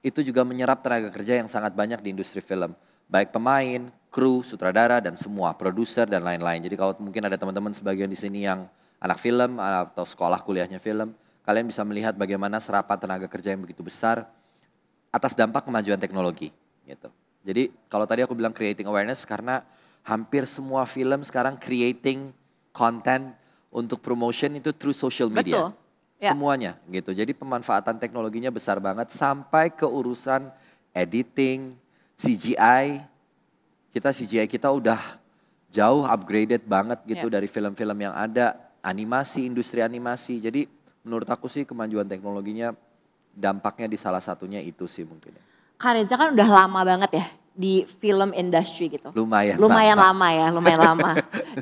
itu 0.04 0.20
juga 0.32 0.48
menyerap 0.48 0.80
tenaga 0.80 1.12
kerja 1.12 1.36
yang 1.36 1.52
sangat 1.52 1.76
banyak 1.76 2.00
di 2.00 2.16
industri 2.16 2.40
film. 2.40 2.72
Baik 3.12 3.36
pemain, 3.36 3.92
kru, 4.08 4.40
sutradara, 4.40 5.04
dan 5.04 5.20
semua, 5.20 5.52
produser, 5.52 6.08
dan 6.08 6.24
lain-lain. 6.24 6.64
Jadi 6.64 6.76
kalau 6.80 6.96
mungkin 7.04 7.28
ada 7.28 7.36
teman-teman 7.36 7.76
sebagian 7.76 8.08
di 8.08 8.16
sini 8.16 8.48
yang 8.48 8.72
anak 9.04 9.20
film 9.20 9.60
atau 9.60 10.08
sekolah 10.08 10.40
kuliahnya 10.48 10.80
film, 10.80 11.12
kalian 11.44 11.68
bisa 11.68 11.84
melihat 11.84 12.16
bagaimana 12.16 12.64
serapan 12.64 12.96
tenaga 12.96 13.28
kerja 13.28 13.52
yang 13.52 13.68
begitu 13.68 13.84
besar 13.84 14.24
atas 15.14 15.38
dampak 15.38 15.70
kemajuan 15.70 16.02
teknologi. 16.02 16.50
Gitu. 16.90 17.08
Jadi 17.46 17.70
kalau 17.86 18.10
tadi 18.10 18.26
aku 18.26 18.34
bilang 18.34 18.50
creating 18.52 18.90
awareness 18.90 19.22
karena 19.30 19.62
hampir 20.02 20.50
semua 20.50 20.90
film 20.90 21.22
sekarang 21.22 21.56
creating 21.62 22.34
content 22.74 23.38
untuk 23.70 24.02
promotion 24.02 24.58
itu 24.58 24.74
through 24.74 24.98
social 24.98 25.30
media. 25.30 25.70
Betul. 25.70 25.82
Ya. 26.18 26.32
Semuanya 26.34 26.80
gitu. 26.88 27.12
Jadi 27.14 27.36
pemanfaatan 27.36 28.00
teknologinya 28.00 28.50
besar 28.50 28.80
banget 28.82 29.12
sampai 29.14 29.70
ke 29.70 29.86
urusan 29.86 30.50
editing, 30.96 31.76
CGI. 32.16 33.04
Kita 33.94 34.10
CGI 34.10 34.48
kita 34.48 34.72
udah 34.72 35.20
jauh 35.68 36.08
upgraded 36.08 36.64
banget 36.64 37.02
gitu 37.06 37.28
Ya. 37.28 37.34
dari 37.38 37.48
film-film 37.50 37.98
yang 37.98 38.16
ada, 38.16 38.56
animasi, 38.80 39.44
industri 39.46 39.84
animasi. 39.84 40.40
Jadi 40.40 40.70
menurut 41.04 41.28
aku 41.28 41.52
sih 41.52 41.68
kemajuan 41.68 42.08
teknologinya 42.08 42.72
dampaknya 43.34 43.90
di 43.90 43.98
salah 43.98 44.22
satunya 44.22 44.62
itu 44.62 44.86
sih 44.86 45.04
mungkin. 45.04 45.34
ya. 45.34 45.44
Kak 45.76 45.92
Reza 45.98 46.16
kan 46.16 46.32
udah 46.32 46.48
lama 46.48 46.80
banget 46.86 47.12
ya 47.18 47.26
di 47.54 47.86
film 48.00 48.34
industry 48.34 48.90
gitu. 48.90 49.14
Lumayan. 49.14 49.58
Lumayan 49.62 49.98
lama 49.98 50.28
ya, 50.34 50.48
lumayan 50.50 50.82
lama. 50.82 51.12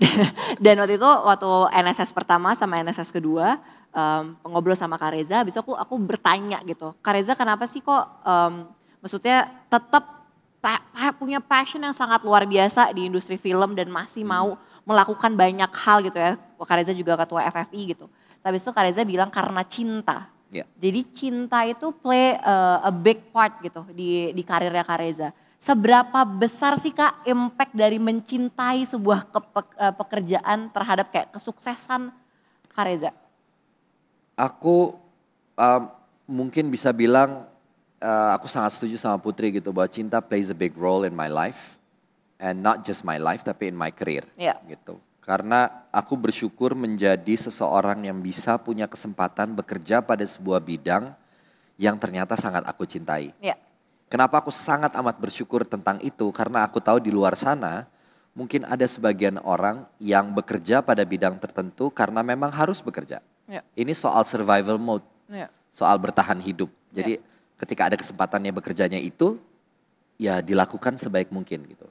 Dan 0.64 0.80
waktu 0.80 0.96
itu 0.96 1.08
waktu 1.08 1.52
NSS 1.74 2.16
pertama 2.16 2.56
sama 2.56 2.80
NSS 2.80 3.12
kedua 3.12 3.60
em, 3.92 4.36
ngobrol 4.48 4.76
sama 4.76 4.96
Kak 4.96 5.12
Reza, 5.16 5.44
habis 5.44 5.56
aku 5.56 5.76
aku 5.76 6.00
bertanya 6.00 6.64
gitu, 6.64 6.96
Kak 7.04 7.12
Reza 7.16 7.34
kenapa 7.36 7.68
sih 7.68 7.84
kok 7.84 8.04
em, 8.24 8.68
maksudnya 9.04 9.52
tetap 9.68 10.28
pa- 10.64 10.86
punya 11.18 11.44
passion 11.44 11.84
yang 11.84 11.96
sangat 11.96 12.24
luar 12.24 12.48
biasa 12.48 12.94
di 12.94 13.10
industri 13.10 13.36
film 13.36 13.76
dan 13.76 13.92
masih 13.92 14.24
mau 14.24 14.56
melakukan 14.88 15.36
banyak 15.36 15.72
hal 15.76 16.02
gitu 16.02 16.16
ya. 16.16 16.40
Kak 16.56 16.76
Reza 16.78 16.94
juga 16.96 17.20
ketua 17.20 17.48
FFI 17.50 17.82
gitu. 17.92 18.06
Tapi 18.40 18.58
itu 18.58 18.70
Kak 18.72 18.84
Reza 18.86 19.04
bilang 19.04 19.28
karena 19.28 19.62
cinta. 19.68 20.30
Ya. 20.52 20.68
Jadi 20.84 21.08
cinta 21.16 21.64
itu 21.64 21.96
play 21.96 22.36
uh, 22.44 22.84
a 22.84 22.92
big 22.92 23.32
part 23.32 23.64
gitu 23.64 23.88
di 23.96 24.36
di 24.36 24.44
karirnya 24.44 24.84
Kak 24.84 25.00
Reza. 25.00 25.32
Seberapa 25.56 26.28
besar 26.28 26.76
sih 26.84 26.92
Kak 26.92 27.24
impact 27.24 27.72
dari 27.72 27.96
mencintai 27.96 28.84
sebuah 28.84 29.32
kepe- 29.32 29.78
uh, 29.80 29.96
pekerjaan 29.96 30.68
terhadap 30.76 31.08
kayak 31.08 31.32
kesuksesan 31.32 32.12
Kak 32.68 32.84
Reza? 32.84 33.16
Aku 34.36 35.00
um, 35.56 35.82
mungkin 36.28 36.68
bisa 36.68 36.92
bilang 36.92 37.48
uh, 38.04 38.30
aku 38.36 38.52
sangat 38.52 38.76
setuju 38.76 39.00
sama 39.00 39.22
Putri 39.24 39.56
gitu 39.56 39.72
bahwa 39.72 39.88
cinta 39.88 40.20
plays 40.20 40.52
a 40.52 40.58
big 40.58 40.76
role 40.76 41.08
in 41.08 41.16
my 41.16 41.32
life 41.32 41.78
and 42.42 42.60
not 42.60 42.82
just 42.84 43.06
my 43.06 43.22
life 43.22 43.46
tapi 43.46 43.70
in 43.70 43.78
my 43.78 43.94
career 43.94 44.26
Iya. 44.36 44.58
gitu. 44.68 44.98
Karena 45.22 45.86
aku 45.94 46.18
bersyukur 46.18 46.74
menjadi 46.74 47.38
seseorang 47.38 48.02
yang 48.02 48.18
bisa 48.26 48.58
punya 48.58 48.90
kesempatan 48.90 49.54
bekerja 49.54 50.02
pada 50.02 50.26
sebuah 50.26 50.58
bidang 50.58 51.14
yang 51.78 51.96
ternyata 52.02 52.34
sangat 52.34 52.66
aku 52.66 52.90
cintai. 52.90 53.30
Iya. 53.38 53.54
Kenapa 54.10 54.42
aku 54.42 54.50
sangat 54.52 54.92
amat 54.98 55.22
bersyukur 55.22 55.64
tentang 55.64 56.02
itu? 56.02 56.28
Karena 56.34 56.66
aku 56.66 56.82
tahu 56.82 56.98
di 57.00 57.14
luar 57.14 57.38
sana 57.38 57.86
mungkin 58.34 58.66
ada 58.66 58.84
sebagian 58.84 59.38
orang 59.46 59.86
yang 60.02 60.34
bekerja 60.34 60.82
pada 60.82 61.06
bidang 61.06 61.38
tertentu 61.38 61.94
karena 61.94 62.26
memang 62.26 62.50
harus 62.50 62.82
bekerja. 62.82 63.22
Iya. 63.46 63.62
Ini 63.78 63.94
soal 63.94 64.26
survival 64.26 64.82
mode, 64.82 65.06
Iya. 65.30 65.48
soal 65.72 66.02
bertahan 66.02 66.42
hidup. 66.42 66.68
Jadi 66.92 67.22
ketika 67.62 67.94
ada 67.94 67.96
kesempatannya 67.96 68.52
bekerjanya 68.52 68.98
itu, 68.98 69.38
ya 70.18 70.42
dilakukan 70.42 70.98
sebaik 70.98 71.30
mungkin 71.30 71.64
gitu. 71.70 71.88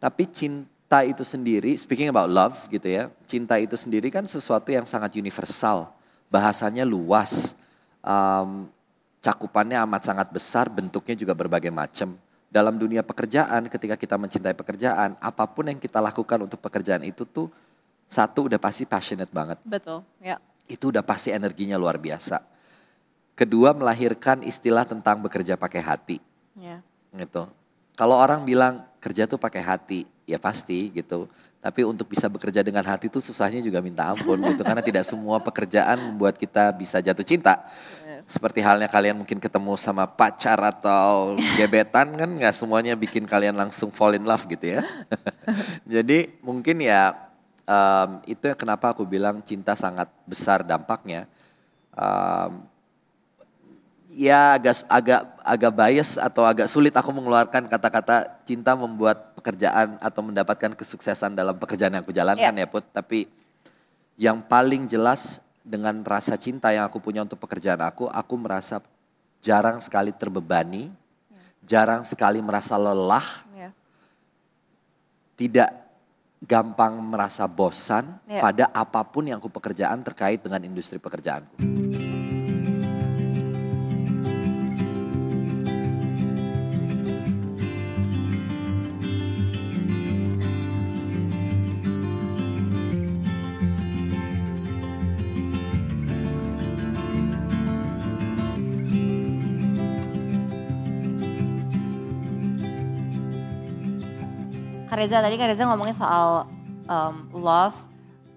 Tapi 0.00 0.24
cinta 0.32 0.77
itu 1.04 1.20
sendiri, 1.20 1.76
speaking 1.76 2.08
about 2.08 2.32
love 2.32 2.56
gitu 2.72 2.88
ya, 2.88 3.12
cinta 3.28 3.60
itu 3.60 3.76
sendiri 3.76 4.08
kan 4.08 4.24
sesuatu 4.24 4.72
yang 4.72 4.88
sangat 4.88 5.20
universal. 5.20 5.92
bahasanya 6.28 6.84
luas, 6.84 7.56
um, 8.04 8.68
cakupannya 9.24 9.80
amat 9.88 10.12
sangat 10.12 10.28
besar, 10.28 10.68
bentuknya 10.68 11.16
juga 11.16 11.32
berbagai 11.32 11.72
macam. 11.72 12.14
Dalam 12.48 12.80
dunia 12.80 13.04
pekerjaan, 13.04 13.68
ketika 13.68 13.96
kita 13.96 14.16
mencintai 14.16 14.56
pekerjaan, 14.56 15.16
apa 15.20 15.44
pun 15.48 15.68
yang 15.68 15.76
kita 15.76 16.00
lakukan 16.00 16.48
untuk 16.48 16.60
pekerjaan 16.60 17.04
itu 17.04 17.28
tuh 17.28 17.52
satu 18.08 18.48
udah 18.48 18.56
pasti 18.56 18.88
passionate 18.88 19.28
banget. 19.28 19.60
Betul, 19.64 20.00
ya. 20.20 20.40
Itu 20.64 20.88
udah 20.92 21.04
pasti 21.04 21.28
energinya 21.32 21.76
luar 21.76 22.00
biasa. 22.00 22.40
Kedua 23.36 23.76
melahirkan 23.76 24.40
istilah 24.44 24.88
tentang 24.88 25.20
bekerja 25.20 25.60
pakai 25.60 25.80
hati. 25.84 26.18
Ya. 26.56 26.80
Gitu. 27.12 27.48
Kalau 27.98 28.14
orang 28.14 28.46
bilang 28.46 28.78
kerja 29.02 29.26
tuh 29.26 29.42
pakai 29.42 29.58
hati, 29.58 30.06
ya 30.22 30.38
pasti 30.38 30.94
gitu. 30.94 31.26
Tapi 31.58 31.82
untuk 31.82 32.06
bisa 32.06 32.30
bekerja 32.30 32.62
dengan 32.62 32.86
hati 32.86 33.10
itu 33.10 33.18
susahnya 33.18 33.58
juga 33.58 33.82
minta 33.82 34.06
ampun 34.06 34.38
gitu. 34.54 34.62
Karena 34.62 34.78
tidak 34.78 35.02
semua 35.02 35.42
pekerjaan 35.42 36.14
membuat 36.14 36.38
kita 36.38 36.70
bisa 36.78 37.02
jatuh 37.02 37.26
cinta. 37.26 37.66
Seperti 38.30 38.62
halnya 38.62 38.86
kalian 38.86 39.18
mungkin 39.18 39.42
ketemu 39.42 39.74
sama 39.74 40.06
pacar 40.06 40.62
atau 40.62 41.34
gebetan 41.58 42.14
kan 42.14 42.30
nggak 42.30 42.54
semuanya 42.54 42.94
bikin 42.94 43.26
kalian 43.26 43.58
langsung 43.58 43.90
fall 43.90 44.14
in 44.14 44.22
love 44.22 44.46
gitu 44.46 44.78
ya. 44.78 44.86
Jadi 45.98 46.38
mungkin 46.38 46.78
ya 46.78 47.18
um, 47.66 48.22
itu 48.30 48.46
ya 48.46 48.54
kenapa 48.54 48.94
aku 48.94 49.02
bilang 49.02 49.42
cinta 49.42 49.74
sangat 49.74 50.06
besar 50.22 50.62
dampaknya. 50.62 51.26
Um, 51.98 52.62
ya 54.08 54.56
agak 54.56 54.88
agak 54.88 55.20
agak 55.44 55.72
bias 55.76 56.16
atau 56.16 56.42
agak 56.48 56.68
sulit 56.68 56.92
aku 56.96 57.12
mengeluarkan 57.12 57.68
kata-kata 57.68 58.40
cinta 58.48 58.72
membuat 58.72 59.36
pekerjaan 59.36 60.00
atau 60.00 60.20
mendapatkan 60.24 60.72
kesuksesan 60.72 61.36
dalam 61.36 61.56
pekerjaan 61.60 61.92
yang 61.92 62.02
aku 62.02 62.12
jalankan 62.16 62.52
Yeah. 62.56 62.64
ya 62.64 62.72
Put. 62.72 62.88
Tapi 62.88 63.28
yang 64.16 64.40
paling 64.40 64.88
jelas 64.88 65.44
dengan 65.60 66.00
rasa 66.02 66.40
cinta 66.40 66.72
yang 66.72 66.88
aku 66.88 66.98
punya 66.98 67.20
untuk 67.20 67.36
pekerjaan 67.36 67.78
aku, 67.84 68.08
aku 68.08 68.34
merasa 68.40 68.80
jarang 69.44 69.78
sekali 69.78 70.10
terbebani, 70.16 70.88
jarang 71.62 72.02
sekali 72.02 72.40
merasa 72.40 72.74
lelah, 72.80 73.44
Ya. 73.54 73.70
tidak 75.36 75.70
gampang 76.42 76.96
merasa 76.98 77.44
bosan 77.44 78.16
Yeah. 78.24 78.40
pada 78.42 78.64
apa 78.72 79.04
pun 79.04 79.28
yang 79.28 79.38
aku 79.38 79.52
pekerjaan 79.52 80.00
terkait 80.02 80.40
dengan 80.40 80.64
industri 80.64 80.96
pekerjaanku. 80.96 81.60
Reza 104.98 105.18
tadi 105.18 105.34
Kak 105.34 105.48
Reza 105.48 105.64
ngomongin 105.64 105.94
soal 105.94 106.46
um, 106.84 107.14
love 107.34 107.76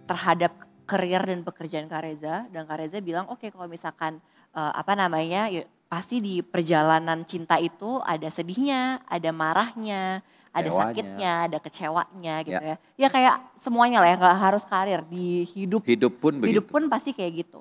terhadap 0.05 0.51
karir 0.85 1.23
dan 1.23 1.41
pekerjaan 1.41 1.87
Kak 1.87 2.03
Reza 2.03 2.45
dan 2.47 2.63
Kak 2.63 2.77
Reza 2.77 2.99
bilang 2.99 3.25
oke 3.27 3.47
kalau 3.47 3.65
misalkan 3.65 4.19
uh, 4.51 4.71
apa 4.71 4.93
namanya 4.93 5.47
ya, 5.47 5.63
pasti 5.87 6.19
di 6.19 6.39
perjalanan 6.39 7.23
cinta 7.23 7.55
itu 7.57 7.99
ada 8.03 8.27
sedihnya, 8.27 8.99
ada 9.07 9.29
marahnya, 9.31 10.19
ada 10.51 10.67
Kecewanya. 10.67 10.87
sakitnya, 10.91 11.31
ada 11.47 11.57
kecewanya 11.59 12.35
gitu 12.43 12.59
Ya. 12.59 12.75
ya. 12.75 12.77
Ya 12.95 13.07
kayak 13.07 13.35
semuanya 13.59 14.03
lah 14.03 14.09
ya 14.11 14.15
nggak 14.19 14.37
harus 14.39 14.63
karir 14.63 15.01
di 15.07 15.47
hidup 15.47 15.83
Hidup 15.83 16.13
pun 16.19 16.39
begitu. 16.39 16.59
hidup 16.59 16.65
pun 16.67 16.83
pasti 16.87 17.11
kayak 17.11 17.47
gitu. 17.47 17.59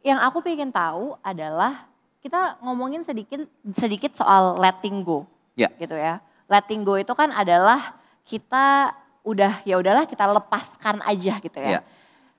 Yang 0.00 0.18
aku 0.22 0.38
pengen 0.40 0.70
tahu 0.70 1.18
adalah 1.20 1.90
kita 2.18 2.58
ngomongin 2.62 3.02
sedikit 3.02 3.42
sedikit 3.74 4.14
soal 4.14 4.54
letting 4.56 5.02
go. 5.02 5.26
Ya. 5.58 5.70
Gitu 5.74 5.94
ya. 5.94 6.22
Letting 6.46 6.86
go 6.86 6.94
itu 6.96 7.10
kan 7.12 7.34
adalah 7.34 7.97
kita 8.28 8.92
udah 9.24 9.64
ya 9.64 9.80
udahlah 9.80 10.04
kita 10.04 10.28
lepaskan 10.28 11.00
aja 11.00 11.40
gitu 11.40 11.56
ya. 11.56 11.80
Ya. 11.80 11.82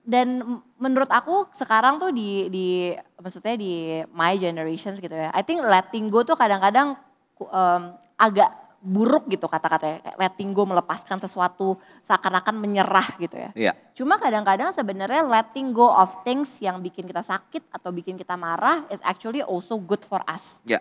Dan 0.06 0.62
menurut 0.78 1.10
aku 1.10 1.49
sekarang 1.58 1.97
tuh 1.97 2.13
di 2.13 2.49
di 2.54 2.93
maksudnya 3.17 3.58
di 3.58 4.02
my 4.13 4.38
generations 4.38 5.02
gitu 5.02 5.13
ya. 5.13 5.34
I 5.34 5.41
think 5.41 5.65
letting 5.65 6.13
go 6.13 6.21
tuh 6.21 6.38
kadang-kadang 6.38 6.93
em, 7.41 7.82
agak 8.17 8.49
buruk 8.80 9.28
gitu 9.28 9.45
kata-katanya. 9.45 10.15
Letting 10.15 10.56
go 10.56 10.63
melepaskan 10.65 11.19
sesuatu 11.19 11.75
seakan-akan 12.08 12.56
menyerah 12.58 13.06
gitu 13.19 13.36
ya. 13.36 13.49
Iya. 13.54 13.73
Cuma 13.93 14.15
kadang-kadang 14.17 14.71
sebenarnya 14.71 15.25
letting 15.28 15.75
go 15.75 15.91
of 15.91 16.23
things 16.23 16.58
yang 16.63 16.80
bikin 16.80 17.06
kita 17.06 17.21
sakit 17.21 17.69
atau 17.69 17.91
bikin 17.91 18.15
kita 18.15 18.39
marah 18.39 18.88
is 18.89 19.04
actually 19.04 19.43
also 19.43 19.78
good 19.78 20.02
for 20.08 20.23
us. 20.25 20.58
Ya. 20.63 20.80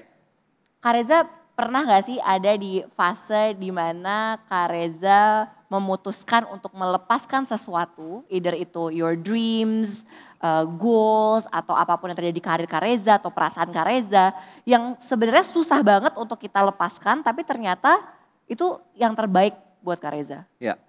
Kak 0.79 0.95
Reza 0.95 1.27
pernah 1.59 1.83
gak 1.83 2.07
sih 2.07 2.23
ada 2.23 2.55
di 2.55 2.87
fase 2.95 3.59
di 3.59 3.75
mana 3.75 4.39
Kak 4.47 4.71
Reza 4.71 5.51
memutuskan 5.67 6.47
untuk 6.55 6.71
melepaskan 6.79 7.43
sesuatu, 7.45 8.23
either 8.31 8.55
itu 8.55 8.95
your 8.95 9.19
dreams, 9.19 10.07
uh, 10.39 10.63
goals, 10.65 11.51
atau 11.51 11.75
apa 11.75 11.99
pun 11.99 12.15
yang 12.15 12.17
terjadi 12.23 12.39
di 12.39 12.45
karir 12.47 12.71
Kak 12.71 12.87
Reza 12.87 13.19
atau 13.19 13.35
perasaan 13.35 13.75
Kak 13.75 13.87
Reza, 13.91 14.31
yang 14.63 14.95
sebenarnya 15.03 15.45
susah 15.51 15.83
banget 15.83 16.15
untuk 16.15 16.39
kita 16.39 16.63
lepaskan, 16.63 17.27
tapi 17.27 17.43
ternyata 17.43 18.01
itu 18.47 18.79
yang 18.95 19.19
terbaik 19.19 19.59
buat 19.83 19.99
Kak 20.01 20.15
Reza. 20.15 20.47
Ya, 20.57 20.81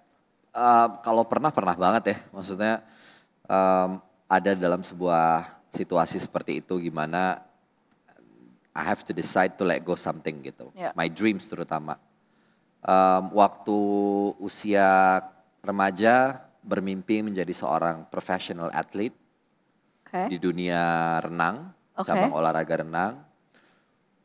Eh, 0.50 0.88
kalau 1.06 1.24
pernah 1.30 1.54
pernah 1.54 1.78
banget 1.78 2.04
ya. 2.16 2.18
Maksudnya 2.34 2.74
em, 3.46 4.02
ada 4.26 4.52
dalam 4.58 4.82
sebuah 4.82 5.46
situasi 5.70 6.18
seperti 6.18 6.66
itu 6.66 6.82
gimana 6.82 7.46
I 8.80 8.88
have 8.88 9.04
to 9.04 9.12
decide 9.12 9.60
to 9.60 9.68
let 9.68 9.84
go 9.84 10.00
something 10.00 10.40
gitu. 10.40 10.72
Ya. 10.72 10.96
My 10.96 11.12
dreams 11.12 11.52
terutama. 11.52 12.00
Em, 12.80 13.24
waktu 13.36 13.80
usia 14.40 15.20
remaja 15.60 16.48
bermimpi 16.64 17.20
menjadi 17.20 17.52
seorang 17.52 18.08
professional 18.08 18.72
athlete 18.72 19.20
Oke. 20.08 20.32
di 20.32 20.40
dunia 20.40 21.20
renang, 21.20 21.76
Oke. 22.00 22.08
cabang 22.08 22.32
olahraga 22.32 22.80
renang. 22.80 23.14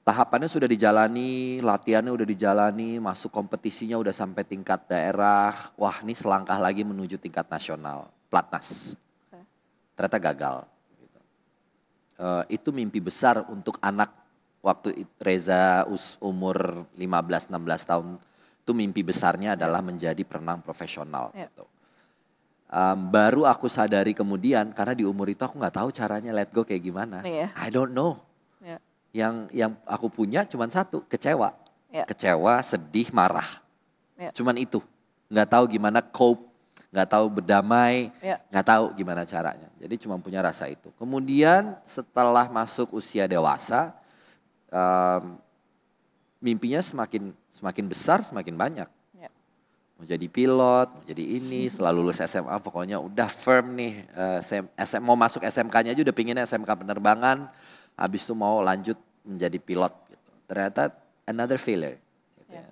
Tahapannya 0.05 0.47
sudah 0.47 0.69
dijalani, 0.69 1.65
latihannya 1.65 2.13
udah 2.13 2.29
dijalani, 2.29 3.01
masuk 3.01 3.33
kompetisinya 3.33 3.97
udah 3.99 4.13
sampai 4.13 4.45
tingkat 4.45 4.85
daerah. 4.87 5.73
Wah, 5.81 6.05
ini 6.05 6.13
selangkah 6.15 6.61
lagi 6.61 6.85
menuju 6.85 7.17
tingkat 7.19 7.49
nasional, 7.49 8.13
platnas. 8.31 8.95
Oke. 9.33 9.41
Ternyata 9.97 10.19
gagal. 10.21 10.57
Eh, 12.15 12.45
itu 12.55 12.71
mimpi 12.71 13.03
besar 13.03 13.43
untuk 13.51 13.75
anak 13.83 14.24
waktu 14.65 15.05
Reza 15.21 15.85
us- 15.93 16.17
umur 16.25 16.89
15-16 16.97 17.85
tahun. 17.85 18.07
Itu 18.65 18.73
mimpi 18.73 19.05
besarnya 19.05 19.53
adalah 19.61 19.85
menjadi 19.85 20.25
perenang 20.25 20.65
profesional. 20.65 21.29
Ya. 21.37 21.53
Gitu. 21.53 21.69
Um, 22.75 23.13
baru 23.13 23.45
aku 23.45 23.69
sadari 23.69 24.17
kemudian 24.17 24.73
karena 24.73 24.97
di 24.97 25.05
umur 25.05 25.29
itu 25.29 25.45
aku 25.45 25.61
nggak 25.61 25.77
tahu 25.79 25.93
caranya 25.93 26.33
let 26.33 26.49
go 26.49 26.65
kayak 26.65 26.81
gimana. 26.81 27.21
Iya. 27.21 27.53
I 27.55 27.69
don't 27.69 27.93
know. 27.93 28.17
Ya. 28.65 28.81
Yang 29.13 29.35
yang 29.53 29.73
aku 29.85 30.09
punya 30.09 30.49
cuma 30.49 30.65
satu, 30.73 31.05
kecewa. 31.05 31.53
Ya. 31.93 32.09
Kecewa, 32.09 32.59
sedih, 32.65 33.13
marah. 33.13 33.61
Ya. 34.17 34.33
Cuman 34.33 34.57
itu. 34.57 34.81
Nggak 35.29 35.49
tahu 35.55 35.65
gimana 35.71 36.01
cope, 36.03 36.43
nggak 36.89 37.09
tahu 37.11 37.27
berdamai, 37.31 38.11
Ya. 38.25 38.41
nggak 38.51 38.67
tahu 38.67 38.85
gimana 38.97 39.23
caranya. 39.29 39.69
Jadi 39.79 39.95
cuma 40.01 40.17
punya 40.19 40.41
rasa 40.41 40.67
itu. 40.67 40.89
Kemudian 40.99 41.77
setelah 41.85 42.49
masuk 42.49 42.97
usia 42.97 43.29
dewasa, 43.29 43.93
um, 44.75 45.39
mimpinya 46.43 46.83
semakin 46.83 47.31
semakin 47.55 47.85
besar, 47.87 48.21
semakin 48.27 48.59
banyak. 48.59 48.89
Ya. 49.15 49.31
Mau 49.95 50.05
jadi 50.05 50.27
pilot, 50.27 50.89
mau 50.91 51.05
jadi 51.07 51.25
ini, 51.25 51.71
setelah 51.71 51.95
lulus 51.95 52.19
SMA 52.19 52.59
pokoknya 52.59 52.99
udah 52.99 53.31
firm 53.31 53.79
nih. 53.79 54.03
eh, 54.05 54.39
SM, 54.43 54.67
SM 54.75 55.03
mau 55.07 55.15
masuk 55.15 55.41
SMK-nya 55.47 55.95
aja 55.95 56.03
udah 56.03 56.17
pinginnya 56.17 56.45
SMK 56.45 56.69
penerbangan, 56.85 57.49
habis 57.95 58.27
itu 58.27 58.35
mau 58.35 58.59
lanjut 58.61 58.99
menjadi 59.23 59.57
pilot. 59.63 59.95
Gitu. 60.11 60.31
Ternyata 60.51 60.93
another 61.25 61.57
failure. 61.57 61.97
Gitu 62.43 62.53
Ya. 62.53 62.67
ya. 62.67 62.69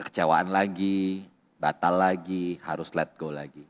Kekecewaan 0.00 0.48
lagi, 0.50 1.28
batal 1.60 1.94
lagi, 2.00 2.58
harus 2.64 2.90
let 2.96 3.14
go 3.20 3.30
lagi. 3.30 3.62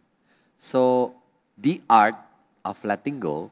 So 0.57 1.13
the 1.59 1.83
art 1.91 2.17
of 2.63 2.79
letting 2.87 3.19
go 3.19 3.51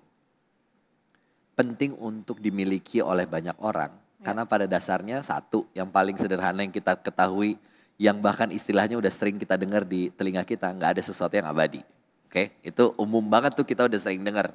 penting 1.55 1.95
untuk 1.99 2.39
dimiliki 2.39 3.03
oleh 3.03 3.27
banyak 3.29 3.57
orang. 3.61 3.93
Karena 4.21 4.45
pada 4.45 4.69
dasarnya 4.69 5.25
satu, 5.25 5.65
yang 5.73 5.89
paling 5.89 6.13
sederhana 6.21 6.61
yang 6.61 6.73
kita 6.73 6.93
ketahui, 7.01 7.57
yang 7.97 8.21
bahkan 8.21 8.53
istilahnya 8.53 9.01
udah 9.01 9.09
sering 9.09 9.41
kita 9.41 9.57
dengar 9.57 9.85
di 9.85 10.13
telinga 10.13 10.45
kita, 10.45 10.69
nggak 10.77 10.97
ada 10.97 11.03
sesuatu 11.05 11.33
yang 11.37 11.49
abadi. 11.49 11.81
Oke, 12.29 12.53
itu 12.61 12.93
umum 13.01 13.25
banget 13.25 13.57
tuh 13.57 13.65
kita 13.65 13.89
udah 13.89 13.97
sering 13.97 14.21
dengar. 14.21 14.53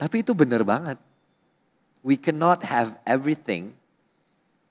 Tapi 0.00 0.24
itu 0.24 0.32
benar 0.32 0.64
banget. 0.64 0.96
We 2.00 2.16
cannot 2.16 2.64
have 2.64 2.96
everything 3.04 3.76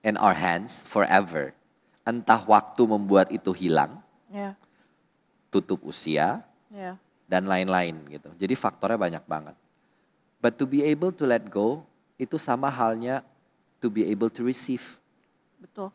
in 0.01 0.17
our 0.17 0.33
hands 0.33 0.81
forever. 0.85 1.53
Entah 2.05 2.41
waktu 2.45 2.81
membuat 2.85 3.33
itu 3.33 3.49
hilang, 3.53 4.01
Ya. 4.29 4.53
tutup 5.49 5.81
usia, 5.85 6.45
Ya. 6.69 6.97
dan 7.25 7.49
lain-lain 7.49 7.97
gitu. 8.09 8.29
Jadi 8.37 8.53
faktornya 8.53 8.97
banyak 9.01 9.23
banget. 9.25 9.55
But 10.45 10.62
to 10.62 10.69
be 10.69 10.86
able 10.86 11.10
to 11.17 11.25
let 11.25 11.41
go 11.49 11.81
itu 12.21 12.38
sama 12.38 12.69
halnya 12.69 13.25
to 13.81 13.89
be 13.89 14.05
able 14.05 14.29
to 14.29 14.45
receive. 14.45 15.01
Betul. 15.58 15.89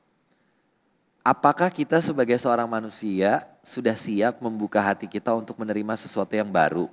Apakah 1.23 1.71
kita 1.71 2.03
sebagai 2.03 2.35
seorang 2.35 2.67
manusia 2.67 3.47
sudah 3.63 3.95
siap 3.95 4.43
membuka 4.43 4.83
hati 4.83 5.07
kita 5.07 5.31
untuk 5.39 5.55
menerima 5.55 5.95
sesuatu 5.95 6.35
yang 6.35 6.51
baru? 6.51 6.91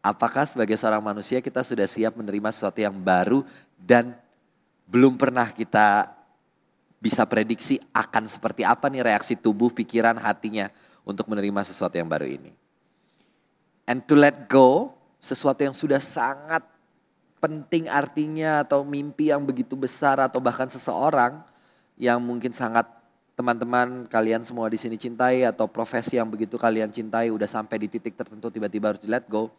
Apakah 0.00 0.48
sebagai 0.48 0.80
seorang 0.80 1.04
manusia 1.04 1.44
kita 1.44 1.60
sudah 1.60 1.84
siap 1.84 2.16
menerima 2.16 2.48
sesuatu 2.48 2.80
yang 2.80 2.96
baru 2.96 3.44
dan 3.76 4.16
belum 4.88 5.20
pernah 5.20 5.52
kita 5.52 6.16
bisa 6.96 7.28
prediksi 7.28 7.76
akan 7.92 8.24
seperti 8.24 8.64
apa 8.64 8.88
nih 8.88 9.04
reaksi 9.04 9.36
tubuh, 9.36 9.68
pikiran, 9.68 10.16
hatinya 10.16 10.72
untuk 11.04 11.28
menerima 11.28 11.60
sesuatu 11.60 12.00
yang 12.00 12.08
baru 12.08 12.24
ini. 12.24 12.56
And 13.84 14.00
to 14.08 14.16
let 14.16 14.48
go, 14.48 14.95
sesuatu 15.26 15.66
yang 15.66 15.74
sudah 15.74 15.98
sangat 15.98 16.62
penting 17.42 17.90
artinya 17.90 18.62
atau 18.62 18.86
mimpi 18.86 19.34
yang 19.34 19.42
begitu 19.42 19.74
besar 19.74 20.22
atau 20.22 20.38
bahkan 20.38 20.70
seseorang 20.70 21.42
yang 21.98 22.22
mungkin 22.22 22.54
sangat 22.54 22.86
teman-teman 23.36 24.08
kalian 24.08 24.40
semua 24.46 24.70
di 24.70 24.78
sini 24.80 24.96
cintai 24.96 25.44
atau 25.44 25.68
profesi 25.68 26.16
yang 26.16 26.30
begitu 26.30 26.56
kalian 26.56 26.88
cintai 26.88 27.28
udah 27.28 27.44
sampai 27.44 27.76
di 27.76 27.88
titik 27.90 28.16
tertentu 28.16 28.48
tiba-tiba 28.48 28.94
harus 28.94 29.02
di 29.02 29.10
let 29.10 29.26
go. 29.26 29.50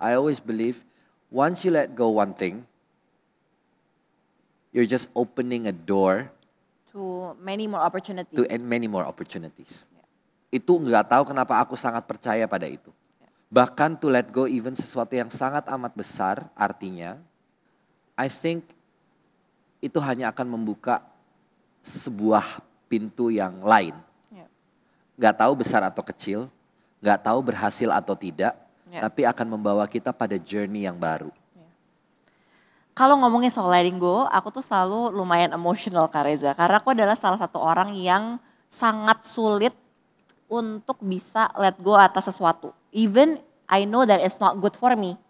I 0.00 0.16
always 0.16 0.40
believe 0.40 0.86
once 1.28 1.66
you 1.66 1.74
let 1.74 1.92
go 1.92 2.08
one 2.08 2.32
thing, 2.32 2.64
you're 4.72 4.88
just 4.88 5.12
opening 5.12 5.68
a 5.68 5.74
door 5.74 6.32
To 6.96 7.36
many 7.36 7.68
more 7.68 7.84
opportunities. 7.84 8.32
to 8.32 8.48
and 8.48 8.64
many 8.64 8.88
more 8.88 9.04
opportunities. 9.04 9.84
Itu 10.48 10.80
nggak 10.80 11.12
tahu 11.12 11.28
kenapa 11.28 11.60
aku 11.60 11.76
sangat 11.76 12.08
percaya 12.08 12.48
pada 12.48 12.64
itu. 12.64 12.88
Bahkan 13.46 14.02
to 14.02 14.10
let 14.10 14.26
go 14.34 14.50
even 14.50 14.74
sesuatu 14.74 15.14
yang 15.14 15.30
sangat 15.30 15.66
amat 15.70 15.94
besar 15.94 16.50
artinya, 16.58 17.14
I 18.18 18.26
think 18.26 18.66
itu 19.78 20.02
hanya 20.02 20.34
akan 20.34 20.58
membuka 20.58 21.04
sebuah 21.86 22.58
pintu 22.90 23.30
yang 23.30 23.62
lain. 23.62 23.94
Ya. 24.34 24.46
Nggak 25.14 25.34
tahu 25.46 25.52
besar 25.62 25.86
atau 25.86 26.02
kecil, 26.02 26.50
nggak 26.98 27.22
tahu 27.22 27.38
berhasil 27.44 27.88
atau 27.94 28.18
tidak, 28.18 28.58
Ya. 28.86 29.02
tapi 29.02 29.26
akan 29.26 29.58
membawa 29.58 29.82
kita 29.90 30.14
pada 30.14 30.38
journey 30.38 30.86
yang 30.86 30.94
baru. 30.94 31.30
Kalau 32.96 33.20
ngomongin 33.20 33.52
soal 33.52 33.68
letting 33.68 34.00
go, 34.00 34.24
aku 34.24 34.48
tuh 34.48 34.64
selalu 34.64 35.12
lumayan 35.12 35.52
emosional 35.52 36.08
Kak 36.08 36.24
Reza. 36.24 36.56
Karena 36.56 36.80
aku 36.80 36.96
adalah 36.96 37.12
salah 37.12 37.36
satu 37.36 37.60
orang 37.60 37.92
yang 37.92 38.40
sangat 38.72 39.20
sulit 39.28 39.76
untuk 40.48 40.96
bisa 41.04 41.52
let 41.60 41.76
go 41.76 41.92
atas 41.92 42.32
sesuatu. 42.32 42.72
Even 42.96 43.36
I 43.68 43.84
know 43.84 44.08
that 44.08 44.24
it's 44.24 44.40
not 44.40 44.56
good 44.56 44.72
for 44.72 44.96
me. 44.96 45.20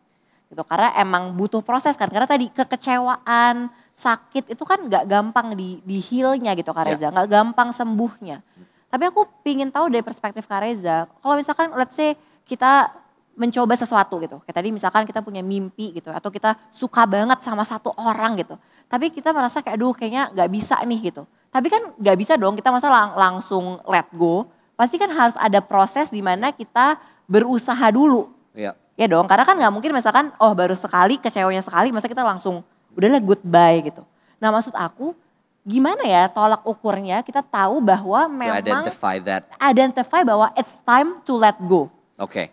Gitu. 0.46 0.62
Karena 0.62 0.94
emang 0.94 1.35
butuh 1.35 1.66
proses 1.66 1.98
kan. 1.98 2.07
Karena 2.07 2.31
tadi 2.31 2.46
kekecewaan, 2.55 3.66
sakit 3.98 4.55
itu 4.55 4.62
kan 4.62 4.87
gak 4.87 5.11
gampang 5.11 5.59
di, 5.59 5.83
di 5.83 5.98
heal-nya 5.98 6.55
gitu 6.55 6.70
Kak. 6.70 6.87
Reza. 6.87 7.11
Gak 7.11 7.26
gampang 7.26 7.74
sembuhnya. 7.74 8.38
Tapi 8.87 9.02
aku 9.11 9.26
pingin 9.42 9.74
tahu 9.74 9.90
dari 9.90 10.07
perspektif 10.07 10.46
Kak 10.46 10.62
Reza. 10.62 11.11
Kalau 11.11 11.35
misalkan 11.35 11.74
let's 11.74 11.98
say 11.98 12.14
kita 12.46 12.94
mencoba 13.37 13.76
sesuatu 13.76 14.16
gitu. 14.22 14.40
Kayak 14.46 14.57
tadi 14.62 14.68
misalkan 14.72 15.02
kita 15.05 15.20
punya 15.20 15.44
mimpi 15.44 15.92
gitu 15.92 16.09
atau 16.09 16.33
kita 16.33 16.57
suka 16.72 17.05
banget 17.05 17.42
sama 17.44 17.66
satu 17.66 17.92
orang 17.98 18.38
gitu. 18.40 18.57
Tapi 18.88 19.12
kita 19.12 19.35
merasa 19.35 19.61
kayak 19.61 19.76
aduh 19.76 19.92
kayaknya 19.92 20.33
nggak 20.33 20.50
bisa 20.55 20.79
nih 20.87 21.12
gitu. 21.12 21.29
Tapi 21.52 21.66
kan 21.68 21.83
nggak 22.00 22.16
bisa 22.16 22.33
dong 22.40 22.57
kita 22.57 22.72
masa 22.72 22.88
lang- 22.88 23.16
langsung 23.18 23.83
let 23.90 24.09
go. 24.16 24.48
Pasti 24.76 24.96
kan 24.96 25.12
harus 25.12 25.37
ada 25.37 25.61
proses 25.61 26.09
di 26.09 26.24
mana 26.24 26.52
kita 26.52 26.96
berusaha 27.26 27.86
dulu. 27.92 28.30
Ya, 28.56 28.72
Ya 28.96 29.04
dong, 29.04 29.28
karena 29.28 29.44
kan 29.44 29.60
nggak 29.60 29.72
mungkin 29.76 29.92
misalkan 29.92 30.32
oh 30.40 30.56
baru 30.56 30.72
sekali 30.72 31.20
kecewanya 31.20 31.60
sekali 31.60 31.92
masa 31.92 32.08
kita 32.08 32.24
langsung 32.24 32.64
udahlah 32.96 33.20
goodbye 33.20 33.92
gitu. 33.92 34.00
Nah 34.40 34.48
maksud 34.48 34.72
aku 34.72 35.12
gimana 35.60 36.00
ya 36.08 36.32
tolak 36.32 36.64
ukurnya 36.64 37.20
kita 37.20 37.44
tahu 37.44 37.84
bahwa 37.84 38.24
to 38.24 38.32
memang 38.32 38.56
identify 38.56 39.20
that. 39.20 39.44
identify 39.60 40.24
bahwa 40.24 40.48
it's 40.56 40.80
time 40.80 41.20
to 41.28 41.36
let 41.36 41.60
go. 41.68 41.92
Oke. 42.16 42.48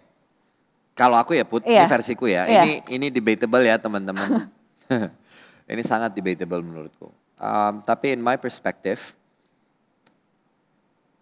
Kalau 0.94 1.16
aku 1.16 1.34
ya 1.34 1.48
Put, 1.48 1.64
Iya. 1.64 1.88
ini 1.88 1.90
versiku 1.90 2.28
ya. 2.28 2.44
Iya. 2.44 2.62
Ini 2.68 2.74
ini 2.92 3.08
debatable 3.08 3.64
ya 3.64 3.80
teman-teman. 3.80 4.52
ini 5.72 5.82
sangat 5.82 6.12
debatable 6.12 6.60
menurutku. 6.60 7.08
Um, 7.40 7.80
tapi 7.88 8.14
in 8.14 8.20
my 8.20 8.36
perspective, 8.36 9.16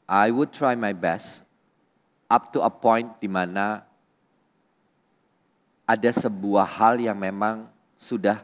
I 0.09 0.33
would 0.33 0.49
try 0.49 0.73
my 0.73 0.91
best 0.97 1.45
up 2.31 2.55
to 2.55 2.63
a 2.63 2.71
point 2.71 3.11
di 3.19 3.27
mana 3.27 3.83
ada 5.83 6.07
sebuah 6.15 6.63
hal 6.63 7.03
yang 7.03 7.19
memang 7.19 7.67
sudah 7.99 8.39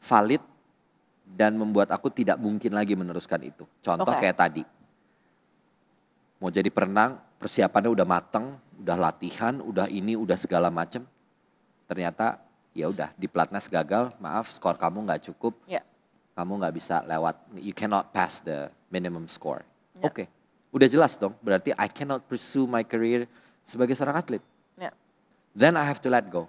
valid 0.00 0.40
dan 1.28 1.52
membuat 1.52 1.92
aku 1.92 2.08
tidak 2.08 2.40
mungkin 2.40 2.72
lagi 2.72 2.96
meneruskan 2.96 3.44
itu. 3.44 3.68
Contoh 3.84 4.08
Oke. 4.08 4.24
kayak 4.24 4.40
tadi. 4.40 4.64
Mau 6.40 6.48
jadi 6.48 6.72
perenang, 6.72 7.20
persiapannya 7.36 7.92
udah 7.92 8.06
mateng, 8.08 8.56
udah 8.80 8.96
latihan, 8.98 9.60
udah 9.62 9.86
ini, 9.92 10.16
udah 10.16 10.34
segala 10.34 10.72
macem. 10.72 11.04
Ternyata 11.86 12.40
ya 12.72 12.88
udah 12.88 13.12
di 13.14 13.28
platnas 13.28 13.68
gagal, 13.68 14.16
maaf 14.18 14.48
skor 14.50 14.80
kamu 14.80 15.04
nggak 15.06 15.28
cukup, 15.30 15.54
Ya. 15.68 15.84
kamu 16.34 16.64
nggak 16.64 16.74
bisa 16.74 17.04
lewat, 17.04 17.36
you 17.60 17.76
cannot 17.76 18.10
pass 18.10 18.40
the 18.40 18.72
minimum 18.88 19.28
score. 19.28 19.62
Ya. 20.00 20.08
Oke, 20.08 20.24
udah 20.72 20.88
jelas 20.88 21.14
dong, 21.20 21.36
berarti 21.44 21.76
I 21.76 21.86
cannot 21.92 22.24
pursue 22.24 22.64
my 22.64 22.80
career 22.82 23.28
sebagai 23.68 23.92
seorang 23.92 24.16
atlet. 24.16 24.42
Ya. 24.80 24.90
Then 25.52 25.76
I 25.76 25.84
have 25.84 26.00
to 26.02 26.08
let 26.08 26.32
go. 26.32 26.48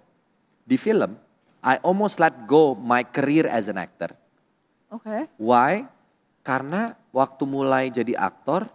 Di 0.63 0.79
film, 0.79 1.19
I 1.59 1.77
almost 1.83 2.23
let 2.23 2.33
go 2.47 2.71
my 2.73 3.03
career 3.03 3.51
as 3.51 3.67
an 3.67 3.75
actor. 3.75 4.15
Oke. 4.87 5.27
Why? 5.35 5.83
Karena 6.39 6.95
waktu 7.11 7.43
mulai 7.43 7.91
jadi 7.91 8.15
aktor, 8.15 8.67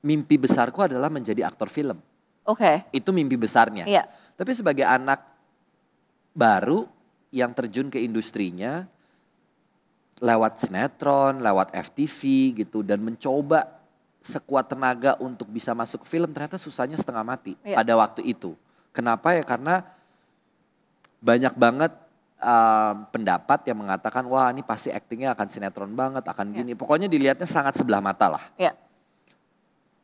mimpi 0.00 0.40
besarku 0.40 0.80
adalah 0.80 1.12
menjadi 1.12 1.44
aktor 1.44 1.68
film. 1.68 2.00
Oke. 2.48 2.88
Itu 2.92 3.12
mimpi 3.12 3.36
besarnya. 3.36 3.84
Iya. 3.84 4.08
Tapi 4.36 4.56
sebagai 4.56 4.88
anak 4.88 5.20
baru 6.32 6.88
yang 7.28 7.52
terjun 7.52 7.92
ke 7.92 8.00
industrinya, 8.00 8.88
lewat 10.20 10.64
sinetron, 10.64 11.40
lewat 11.40 11.72
FTV 11.72 12.20
gitu, 12.64 12.80
dan 12.84 13.00
mencoba 13.00 13.79
sekuat 14.20 14.68
tenaga 14.68 15.16
untuk 15.18 15.48
bisa 15.48 15.72
masuk 15.72 16.04
film, 16.04 16.28
ternyata 16.30 16.60
susahnya 16.60 16.96
setengah 17.00 17.24
mati 17.24 17.56
Iya. 17.64 17.80
pada 17.80 17.92
waktu 17.96 18.20
itu. 18.28 18.52
Kenapa 18.92 19.32
ya? 19.32 19.42
Karena 19.42 19.80
banyak 21.20 21.54
banget 21.56 21.92
um, 22.40 22.94
pendapat 23.08 23.60
yang 23.68 23.80
mengatakan, 23.80 24.24
wah 24.28 24.52
ini 24.52 24.60
pasti 24.60 24.92
aktingnya 24.92 25.32
akan 25.32 25.48
sinetron 25.48 25.92
banget, 25.96 26.24
akan 26.28 26.52
Iya. 26.52 26.56
gini. 26.60 26.72
Pokoknya 26.76 27.08
dilihatnya 27.08 27.48
sangat 27.48 27.76
sebelah 27.80 28.04
mata 28.04 28.28
lah. 28.28 28.44
Iya. 28.60 28.76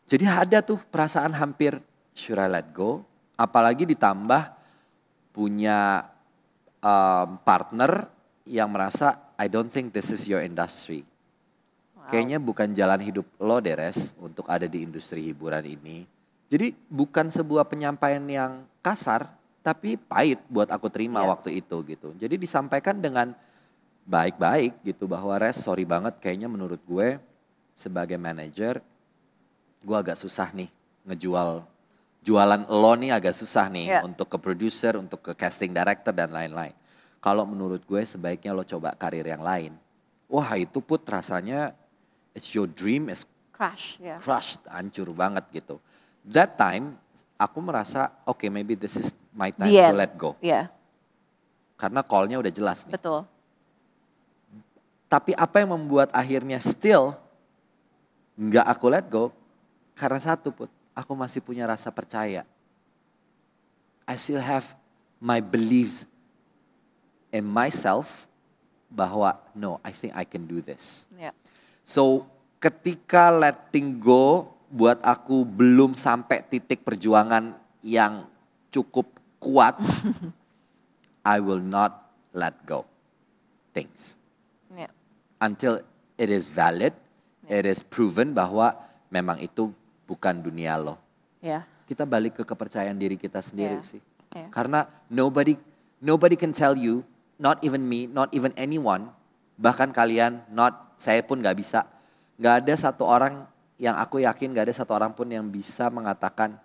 Jadi 0.06 0.24
ada 0.24 0.58
tuh 0.62 0.78
perasaan 0.86 1.34
hampir 1.34 1.76
should 2.14 2.38
I 2.40 2.46
let 2.48 2.70
go? 2.72 3.02
Apalagi 3.36 3.84
ditambah 3.84 4.54
punya 5.34 6.08
um, 6.80 7.36
partner 7.44 8.08
yang 8.46 8.70
merasa 8.72 9.18
I 9.36 9.50
don't 9.50 9.68
think 9.68 9.92
this 9.92 10.08
is 10.08 10.24
your 10.24 10.40
industry. 10.40 11.04
Kayaknya 12.06 12.38
bukan 12.38 12.68
jalan 12.72 13.00
hidup 13.02 13.26
lo 13.38 13.58
Deres 13.58 14.14
untuk 14.18 14.46
ada 14.46 14.64
di 14.64 14.82
industri 14.82 15.22
hiburan 15.26 15.62
ini. 15.66 16.06
Jadi 16.46 16.70
bukan 16.86 17.26
sebuah 17.28 17.66
penyampaian 17.66 18.22
yang 18.22 18.62
kasar 18.78 19.26
tapi 19.60 19.98
pahit 19.98 20.38
buat 20.46 20.70
aku 20.70 20.86
terima 20.86 21.26
Iya. 21.26 21.28
waktu 21.34 21.50
itu 21.58 21.76
gitu. 21.82 22.14
Jadi 22.14 22.38
disampaikan 22.38 23.02
dengan 23.02 23.34
baik-baik 24.06 24.86
gitu 24.86 25.10
bahwa 25.10 25.34
Res 25.34 25.58
sorry 25.58 25.82
banget 25.82 26.22
kayaknya 26.22 26.46
menurut 26.46 26.78
gue 26.86 27.18
sebagai 27.74 28.14
manajer 28.14 28.78
gue 29.82 29.96
agak 29.98 30.14
susah 30.14 30.54
nih 30.54 30.70
ngejual 31.02 31.66
jualan 32.22 32.62
lo 32.70 32.92
nih 32.94 33.10
agak 33.10 33.34
susah 33.34 33.66
nih 33.66 33.86
Iya. 33.90 34.00
untuk 34.06 34.30
ke 34.30 34.38
producer, 34.38 34.94
untuk 34.94 35.22
ke 35.22 35.32
casting 35.34 35.74
director 35.74 36.14
dan 36.14 36.30
lain-lain. 36.30 36.74
Kalau 37.18 37.42
menurut 37.42 37.82
gue 37.82 38.02
sebaiknya 38.02 38.54
lo 38.54 38.62
coba 38.62 38.94
karir 38.94 39.26
yang 39.26 39.42
lain. 39.42 39.74
Wah 40.26 40.54
itu 40.54 40.78
put 40.78 41.02
rasanya 41.06 41.74
it's 42.36 42.52
your 42.52 42.68
dream 42.68 43.08
is 43.08 43.24
Crash. 43.56 43.96
Ya. 43.96 44.20
crushed, 44.20 44.60
hancur 44.68 45.08
banget 45.16 45.48
gitu. 45.48 45.80
That 46.28 46.60
time 46.60 47.00
aku 47.40 47.64
merasa 47.64 48.12
oke 48.28 48.44
maybe 48.52 48.76
this 48.76 49.00
is 49.00 49.16
my 49.32 49.48
time 49.48 49.72
The 49.72 49.80
to 49.80 49.88
end. 49.88 49.96
let 49.96 50.12
go. 50.20 50.36
Iya. 50.44 50.68
Karena 51.80 52.04
call-nya 52.04 52.36
udah 52.36 52.52
jelas 52.52 52.84
nih. 52.84 53.00
Betul. 53.00 53.24
Tapi 55.08 55.32
apa 55.32 55.64
yang 55.64 55.72
membuat 55.72 56.12
akhirnya 56.12 56.60
still 56.60 57.16
nggak 58.36 58.66
aku 58.68 58.86
let 58.92 59.08
go? 59.08 59.32
Karena 59.96 60.20
satu 60.20 60.52
put, 60.52 60.68
aku 60.92 61.12
masih 61.16 61.40
punya 61.40 61.64
rasa 61.64 61.88
percaya. 61.88 62.44
I 64.04 64.14
still 64.20 64.44
have 64.44 64.76
my 65.16 65.40
beliefs 65.40 66.04
in 67.32 67.48
myself 67.48 68.28
bahwa 68.92 69.40
no, 69.56 69.80
I 69.80 69.92
think 69.96 70.12
I 70.12 70.28
can 70.28 70.44
do 70.44 70.60
this. 70.60 71.08
Ya. 71.16 71.32
So 71.86 72.26
ketika 72.58 73.30
letting 73.30 74.02
go 74.02 74.50
buat 74.66 74.98
aku 74.98 75.46
belum 75.46 75.94
sampai 75.94 76.42
titik 76.42 76.82
perjuangan 76.82 77.54
yang 77.78 78.26
cukup 78.74 79.06
kuat, 79.38 79.78
I 81.22 81.38
will 81.38 81.62
not 81.62 82.10
let 82.34 82.58
go 82.66 82.82
things 83.70 84.18
Ya. 84.68 84.90
until 85.38 85.80
it 86.18 86.26
is 86.28 86.50
valid, 86.50 86.90
it 87.46 87.64
is 87.64 87.80
proven 87.80 88.34
bahwa 88.34 88.74
memang 89.08 89.38
itu 89.38 89.70
bukan 90.04 90.42
dunia 90.42 90.74
lo. 90.76 90.98
Ya. 91.38 91.62
Kita 91.86 92.02
balik 92.02 92.36
ke 92.36 92.42
kepercayaan 92.42 92.98
diri 92.98 93.14
kita 93.14 93.38
sendiri 93.38 93.78
Iya. 93.78 93.86
sih. 93.86 94.02
Iya. 94.34 94.50
Karena 94.50 94.84
nobody 95.06 95.54
nobody 96.02 96.34
can 96.34 96.50
tell 96.50 96.74
you, 96.74 97.06
not 97.38 97.62
even 97.62 97.86
me, 97.86 98.10
not 98.10 98.28
even 98.34 98.50
anyone, 98.58 99.14
bahkan 99.56 99.90
kalian, 99.90 100.44
not 100.52 100.96
saya 101.00 101.24
pun 101.24 101.40
nggak 101.40 101.58
bisa. 101.58 101.84
nggak 102.36 102.68
ada 102.68 102.74
satu 102.76 103.08
orang 103.08 103.48
yang 103.80 103.96
aku 103.96 104.20
yakin 104.20 104.52
nggak 104.52 104.68
ada 104.68 104.76
satu 104.76 104.92
orang 104.92 105.16
pun 105.16 105.24
yang 105.24 105.48
bisa 105.48 105.88
mengatakan, 105.88 106.60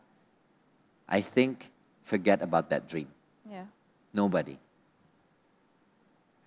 I 1.08 1.24
think 1.24 1.72
forget 2.04 2.44
about 2.44 2.68
that 2.68 2.88
dream. 2.92 3.08
Ya. 3.48 3.68
Nobody. 4.12 4.60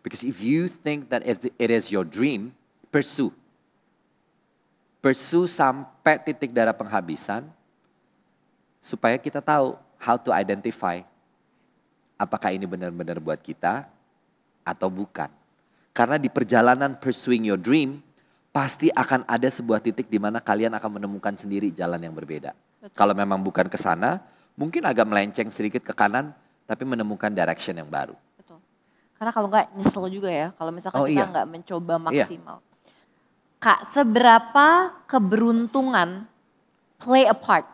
Because 0.05 0.21
if 0.21 0.45
you 0.45 0.69
think 0.69 1.09
that 1.09 1.25
it 1.25 1.49
it 1.57 1.73
is 1.73 1.89
your 1.89 2.05
dream, 2.05 2.53
pursue. 2.93 3.33
Pursue 5.01 5.49
sampai 5.49 6.21
titik 6.21 6.53
darah 6.53 6.77
penghabisan 6.77 7.49
supaya 8.85 9.17
kita 9.17 9.41
tahu 9.41 9.77
how 9.97 10.21
to 10.21 10.29
identify 10.29 11.01
apakah 12.21 12.53
ini 12.53 12.69
benar-benar 12.69 13.17
buat 13.21 13.41
kita 13.41 13.89
atau 14.65 14.89
bukan. 14.93 15.33
Karena 15.95 16.19
di 16.19 16.27
perjalanan 16.27 16.99
pursuing 16.99 17.47
your 17.47 17.57
dream 17.57 18.03
pasti 18.51 18.91
akan 18.91 19.23
ada 19.31 19.47
sebuah 19.47 19.79
titik 19.79 20.11
di 20.11 20.19
mana 20.19 20.43
kalian 20.43 20.75
akan 20.75 20.99
menemukan 20.99 21.39
sendiri 21.39 21.71
jalan 21.71 22.03
yang 22.03 22.11
berbeda. 22.11 22.51
Kalau 22.99 23.15
memang 23.15 23.39
bukan 23.39 23.71
ke 23.71 23.79
sana, 23.79 24.19
mungkin 24.59 24.83
agak 24.83 25.07
melenceng 25.07 25.55
sedikit 25.55 25.87
ke 25.87 25.95
kanan 25.95 26.35
tapi 26.67 26.83
menemukan 26.83 27.31
direction 27.31 27.79
yang 27.79 27.87
baru. 27.87 28.19
Betul. 28.35 28.59
Karena 29.15 29.31
kalau 29.31 29.47
nggak 29.47 29.67
nyesel 29.79 30.07
juga 30.11 30.31
ya, 30.35 30.51
kalau 30.59 30.75
misalkan 30.75 30.99
Oh, 30.99 31.07
kita 31.07 31.25
iya. 31.25 31.31
nggak 31.31 31.47
mencoba 31.49 31.95
Iya. 31.95 32.03
maksimal. 32.27 32.59
Kak, 33.63 33.81
seberapa 33.95 34.67
keberuntungan 35.07 36.27
play 36.99 37.25
a 37.25 37.33
part 37.39 37.65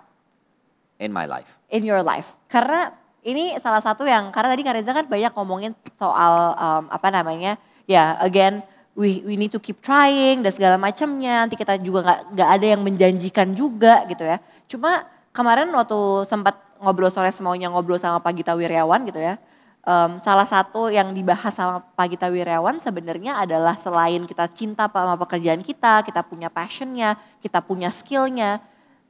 in 1.00 1.10
my 1.10 1.24
life. 1.24 1.56
in 1.72 1.82
your 1.88 2.04
life? 2.04 2.28
Karena 2.52 2.92
ini 3.24 3.56
salah 3.58 3.80
satu 3.80 4.04
yang, 4.06 4.28
karena 4.30 4.52
tadi 4.54 4.62
Kak 4.62 4.74
Reza 4.76 4.92
kan 4.92 5.08
banyak 5.08 5.32
ngomongin 5.34 5.72
soal 5.98 6.54
um, 6.54 6.84
apa 6.92 7.08
namanya, 7.10 7.58
ya 7.90 8.14
again 8.22 8.62
we 8.94 9.22
we 9.26 9.34
need 9.38 9.48
to 9.48 9.58
keep 9.62 9.78
trying 9.82 10.42
dan 10.42 10.52
segala 10.54 10.76
macamnya. 10.76 11.46
Nanti 11.46 11.56
kita 11.56 11.78
juga 11.80 12.06
nggak 12.06 12.20
nggak 12.36 12.50
ada 12.60 12.66
yang 12.66 12.82
menjanjikan 12.82 13.48
juga 13.54 14.04
gitu 14.10 14.22
ya. 14.26 14.38
Cuma 14.68 15.06
kemarin 15.32 15.70
waktu 15.72 16.26
sempat 16.26 16.58
ngobrol 16.80 17.12
sore 17.12 17.30
semaunya 17.30 17.72
ngobrol 17.72 18.00
sama 18.00 18.18
Pak 18.20 18.32
Gita 18.36 18.52
Wiryawan 18.56 19.08
gitu 19.08 19.20
ya. 19.20 19.36
em, 19.80 20.20
salah 20.20 20.44
satu 20.44 20.92
yang 20.92 21.16
dibahas 21.16 21.56
sama 21.56 21.80
Pak 21.96 22.06
Gita 22.12 22.28
Wiryawan 22.28 22.76
sebenarnya 22.84 23.40
adalah 23.40 23.80
selain 23.80 24.28
kita 24.28 24.44
cinta 24.52 24.84
sama 24.92 25.16
pekerjaan 25.16 25.64
kita, 25.64 26.04
kita 26.04 26.20
punya 26.20 26.52
passionnya, 26.52 27.16
kita 27.40 27.64
punya 27.64 27.88
skillnya, 27.88 28.60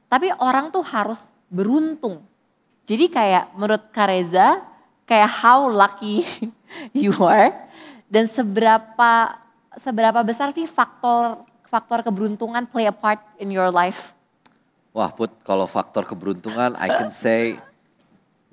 tapi 0.07 0.31
orang 0.39 0.71
tuh 0.71 0.79
harus 0.79 1.19
beruntung. 1.51 2.23
Jadi 2.87 3.11
kayak 3.11 3.51
menurut 3.51 3.91
Kareza, 3.91 4.63
kayak 5.03 5.27
how 5.43 5.67
lucky 5.67 6.23
you 6.95 7.11
are 7.19 7.51
dan 8.11 8.27
seberapa 8.27 9.39
seberapa 9.79 10.19
besar 10.19 10.51
sih 10.51 10.67
faktor 10.67 11.47
faktor 11.71 12.03
keberuntungan 12.03 12.67
play 12.67 12.83
a 12.83 12.91
part 12.91 13.23
in 13.39 13.47
your 13.55 13.71
life? 13.71 14.11
Wah 14.91 15.07
Put, 15.07 15.31
kalau 15.47 15.63
faktor 15.63 16.03
keberuntungan 16.03 16.75
I 16.75 16.91
can 16.91 17.07
say 17.07 17.55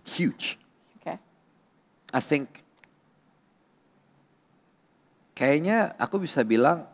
huge. 0.07 0.55
Oke. 1.03 1.19
I 2.15 2.21
think 2.23 2.63
kayaknya 5.35 5.99
aku 5.99 6.23
bisa 6.23 6.47
bilang 6.47 6.87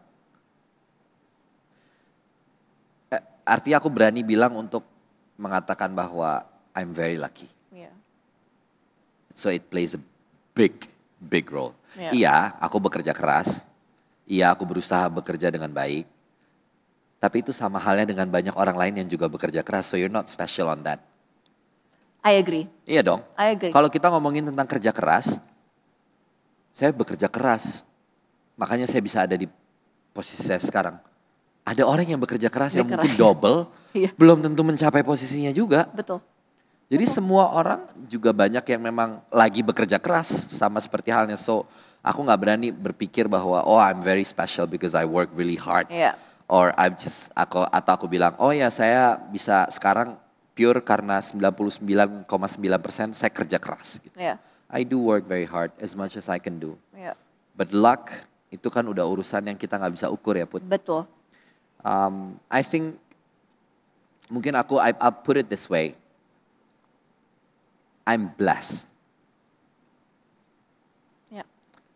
eh, 3.12 3.20
artinya 3.44 3.76
aku 3.84 3.92
berani 3.92 4.24
bilang 4.24 4.56
untuk 4.56 4.88
mengatakan 5.36 5.92
bahwa 5.92 6.48
I'm 6.72 6.96
very 6.96 7.20
lucky. 7.20 7.52
Iya. 7.68 7.92
So 9.36 9.52
it 9.52 9.68
plays 9.68 9.92
a 9.92 10.00
big 10.56 10.88
big 11.20 11.52
role. 11.52 11.76
Iya. 11.94 12.10
Iya, 12.10 12.36
aku 12.58 12.76
bekerja 12.78 13.14
keras. 13.14 13.62
Iya, 14.24 14.50
aku 14.52 14.64
berusaha 14.64 15.06
bekerja 15.08 15.48
dengan 15.48 15.70
baik. 15.70 16.06
Tapi 17.20 17.40
itu 17.40 17.52
sama 17.56 17.80
halnya 17.80 18.04
dengan 18.04 18.28
banyak 18.28 18.52
orang 18.52 18.76
lain 18.76 18.94
yang 19.04 19.08
juga 19.08 19.30
bekerja 19.30 19.64
keras. 19.64 19.88
So 19.88 19.96
you're 19.96 20.12
not 20.12 20.28
special 20.28 20.68
on 20.68 20.84
that. 20.84 21.00
I 22.20 22.36
agree. 22.40 22.68
Iya 22.84 23.04
dong. 23.04 23.20
I 23.36 23.52
agree. 23.52 23.72
Kalau 23.72 23.88
kita 23.88 24.08
ngomongin 24.12 24.48
tentang 24.48 24.64
kerja 24.68 24.92
keras, 24.92 25.40
saya 26.72 26.90
bekerja 26.92 27.28
keras. 27.28 27.84
Makanya 28.56 28.88
saya 28.88 29.00
bisa 29.00 29.24
ada 29.24 29.36
di 29.36 29.48
posisi 30.12 30.40
saya 30.44 30.60
sekarang. 30.60 30.96
Ada 31.64 31.84
orang 31.88 32.04
yang 32.04 32.20
bekerja 32.20 32.52
keras 32.52 32.76
yang 32.76 32.84
Dia 32.84 32.96
mungkin 32.96 33.12
keras. 33.16 33.20
double, 33.20 33.58
Iya. 33.96 34.10
belum 34.16 34.44
tentu 34.44 34.60
mencapai 34.60 35.00
posisinya 35.00 35.48
juga. 35.48 35.88
Betul. 35.92 36.20
Jadi 36.94 37.10
semua 37.10 37.50
orang 37.50 37.90
juga 38.06 38.30
banyak 38.30 38.62
yang 38.70 38.78
memang 38.86 39.18
lagi 39.26 39.66
bekerja 39.66 39.98
keras 39.98 40.30
sama 40.46 40.78
seperti 40.78 41.10
halnya. 41.10 41.34
So 41.34 41.66
aku 41.98 42.22
nggak 42.22 42.38
berani 42.38 42.70
berpikir 42.70 43.26
bahwa 43.26 43.66
oh 43.66 43.82
I'm 43.82 43.98
very 43.98 44.22
special 44.22 44.70
because 44.70 44.94
I 44.94 45.02
work 45.02 45.34
really 45.34 45.58
hard. 45.58 45.90
Iya. 45.90 46.14
Or 46.46 46.70
I'm 46.78 46.94
just 46.94 47.34
aku 47.34 47.66
atau 47.66 47.98
aku 47.98 48.06
bilang 48.06 48.38
oh 48.38 48.54
ya 48.54 48.70
saya 48.70 49.18
bisa 49.18 49.66
sekarang 49.74 50.14
pure 50.54 50.78
karena 50.86 51.18
99,9% 51.18 52.30
saya 53.10 53.32
kerja 53.34 53.58
keras. 53.58 53.98
Gitu. 53.98 54.14
Iya. 54.14 54.38
I 54.70 54.86
do 54.86 55.02
work 55.02 55.26
very 55.26 55.50
hard 55.50 55.74
as 55.82 55.98
much 55.98 56.14
as 56.14 56.30
I 56.30 56.38
can 56.38 56.62
do. 56.62 56.78
Iya. 56.94 57.18
But 57.58 57.74
luck 57.74 58.14
itu 58.54 58.70
kan 58.70 58.86
udah 58.86 59.02
urusan 59.02 59.50
yang 59.50 59.58
kita 59.58 59.82
nggak 59.82 59.98
bisa 59.98 60.06
ukur 60.14 60.38
ya 60.38 60.46
Put. 60.46 60.62
Betul. 60.62 61.10
Um, 61.82 62.38
I 62.46 62.62
think 62.62 62.94
mungkin 64.30 64.54
aku 64.54 64.78
I, 64.78 64.94
I'll 65.02 65.10
put 65.10 65.42
it 65.42 65.50
this 65.50 65.66
way. 65.66 65.98
I'm 68.06 68.28
blessed. 68.36 68.88
Yeah. 71.32 71.48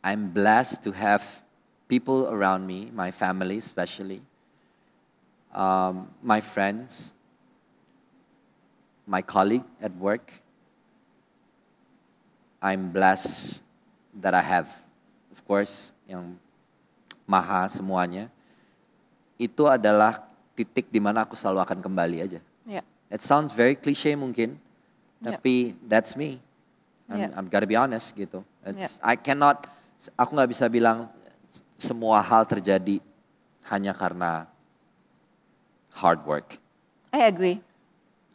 I'm 0.02 0.32
blessed 0.32 0.82
to 0.84 0.92
have 0.92 1.44
people 1.88 2.28
around 2.28 2.66
me, 2.66 2.90
my 2.92 3.10
family 3.10 3.58
especially, 3.58 4.22
um, 5.52 6.08
my 6.22 6.40
friends, 6.40 7.12
my 9.06 9.20
colleague 9.22 9.64
at 9.80 9.94
work. 9.96 10.32
I'm 12.60 12.90
blessed 12.90 13.62
that 14.20 14.34
I 14.34 14.42
have, 14.42 14.68
of 15.30 15.44
course, 15.46 15.92
yang 16.08 16.36
maha 17.24 17.68
semuanya. 17.70 18.28
Itu 19.38 19.70
adalah 19.70 20.26
titik 20.58 20.90
di 20.90 20.98
mana 20.98 21.22
aku 21.22 21.38
selalu 21.38 21.62
akan 21.62 21.78
kembali 21.78 22.18
aja. 22.18 22.40
Iya. 22.66 22.82
It 23.08 23.22
sounds 23.22 23.54
very 23.54 23.78
cliche 23.78 24.12
mungkin, 24.18 24.58
Yeah. 25.18 25.34
tapi 25.34 25.74
that's 25.86 26.14
me. 26.14 26.38
I'm, 27.08 27.18
Yeah. 27.18 27.32
I'm 27.34 27.48
gotta 27.48 27.66
be 27.66 27.74
honest 27.74 28.12
gitu. 28.14 28.44
It's, 28.62 29.00
I 29.00 29.16
cannot, 29.16 29.64
aku 30.14 30.30
nggak 30.36 30.50
bisa 30.52 30.68
bilang 30.68 31.08
semua 31.74 32.20
hal 32.20 32.44
terjadi 32.44 33.00
hanya 33.66 33.96
karena 33.96 34.44
hard 35.94 36.22
work. 36.22 36.58
I 37.10 37.24
agree. 37.26 37.58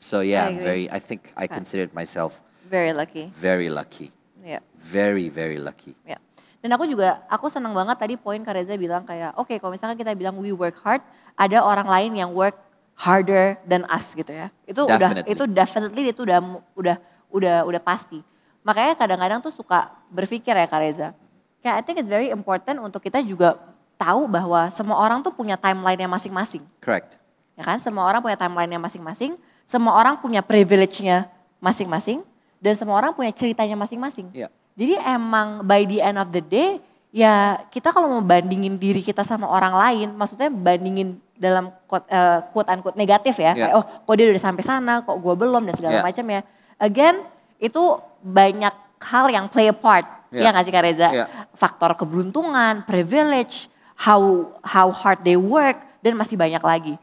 So 0.01 0.19
yeah, 0.19 0.49
I 0.49 0.51
agree. 0.51 0.63
very. 0.65 0.85
I 0.91 0.99
think 0.99 1.31
I 1.37 1.45
Okay. 1.47 1.55
consider 1.55 1.87
myself 1.95 2.41
Very 2.67 2.91
lucky. 2.91 3.29
very 3.31 3.69
lucky, 3.69 4.09
Iya. 4.41 4.59
very 4.75 5.29
very 5.29 5.61
lucky. 5.61 5.93
Ya. 6.03 6.17
Dan 6.59 6.71
aku 6.73 6.87
juga, 6.87 7.21
aku 7.27 7.51
senang 7.51 7.75
banget 7.75 7.99
tadi 7.99 8.15
poin 8.15 8.39
Kak 8.39 8.55
Reza 8.55 8.75
bilang 8.79 9.03
kayak, 9.03 9.35
oke 9.35 9.51
kalau 9.59 9.75
misalkan 9.75 9.99
kita 9.99 10.15
bilang 10.15 10.35
we 10.39 10.51
work 10.55 10.79
hard, 10.81 11.03
ada 11.35 11.59
orang 11.59 11.87
lain 11.87 12.11
yang 12.23 12.31
work 12.31 12.55
harder 12.93 13.57
than 13.65 13.83
us 13.89 14.05
gitu 14.13 14.29
ya. 14.29 14.47
Itu 14.63 14.85
udah, 14.85 14.97
Definitely. 14.97 15.31
itu 15.33 15.43
definitely 15.49 16.03
itu 16.13 16.21
udah, 16.23 16.39
udah, 16.77 16.97
udah, 17.33 17.55
udah 17.67 17.81
pasti. 17.81 18.21
Makanya 18.63 18.95
kadang-kadang 18.95 19.39
tuh 19.43 19.51
suka 19.51 19.91
berpikir 20.07 20.55
ya 20.55 20.65
Kak 20.69 20.79
Reza, 20.79 21.11
kayak 21.59 21.75
I 21.79 21.81
think 21.83 21.99
it's 21.99 22.11
very 22.11 22.31
important 22.31 22.79
untuk 22.79 23.03
kita 23.03 23.19
juga 23.19 23.59
tahu 23.99 24.27
bahwa 24.27 24.71
semua 24.71 24.99
orang 24.99 25.19
tuh 25.19 25.35
punya 25.35 25.59
timeline-nya 25.59 26.07
masing-masing. 26.07 26.63
Correct. 26.79 27.19
Ya 27.53 27.63
kan, 27.63 27.77
semua 27.83 28.07
orang 28.07 28.23
punya 28.23 28.39
timeline-nya 28.39 28.79
masing-masing, 28.81 29.37
semua 29.67 29.93
orang 29.93 30.17
punya 30.17 30.41
privilege-nya 30.41 31.29
masing-masing, 31.61 32.23
dan 32.63 32.73
semua 32.79 32.97
orang 32.97 33.11
punya 33.11 33.29
ceritanya 33.35 33.75
masing-masing. 33.75 34.31
Iya. 34.31 34.47
Jadi 34.73 34.95
emang 35.05 35.61
by 35.61 35.85
the 35.85 36.01
end 36.01 36.17
of 36.17 36.33
the 36.33 36.41
day, 36.41 36.81
ya 37.13 37.61
kita 37.69 37.93
kalau 37.93 38.09
mau 38.09 38.23
bandingin 38.25 38.73
diri 38.75 39.05
kita 39.05 39.21
sama 39.21 39.45
orang 39.45 39.77
lain, 39.77 40.07
maksudnya 40.17 40.49
bandingin 40.49 41.21
dalam 41.37 41.69
quote, 41.85 42.09
eh, 42.09 42.41
quote 42.49 42.69
unquote 42.73 42.97
negatif 42.97 43.37
ya, 43.37 43.53
Iya. 43.53 43.69
kayak 43.69 43.73
oh 43.77 43.85
kok 43.85 44.15
dia 44.17 44.25
udah 44.33 44.41
sampai 44.41 44.63
sana, 44.65 44.93
kok 45.05 45.17
gue 45.21 45.33
belum 45.37 45.61
dan 45.61 45.75
segala 45.77 46.01
Iya. 46.01 46.03
macam 46.03 46.25
ya. 46.25 46.41
Again, 46.81 47.15
itu 47.61 47.83
banyak 48.19 48.73
hal 48.97 49.25
yang 49.29 49.45
play 49.45 49.69
a 49.69 49.75
part, 49.77 50.09
Iya. 50.33 50.41
ya 50.41 50.47
nggak 50.49 50.65
sih 50.65 50.73
Kak 50.73 50.83
Reza? 50.83 51.09
Iya. 51.13 51.25
Faktor 51.53 51.93
keberuntungan, 51.93 52.81
privilege, 52.83 53.69
how 53.93 54.49
how 54.65 54.89
hard 54.89 55.21
they 55.21 55.37
work, 55.37 55.77
dan 56.01 56.17
masih 56.17 56.33
banyak 56.33 56.59
lagi. 56.59 56.95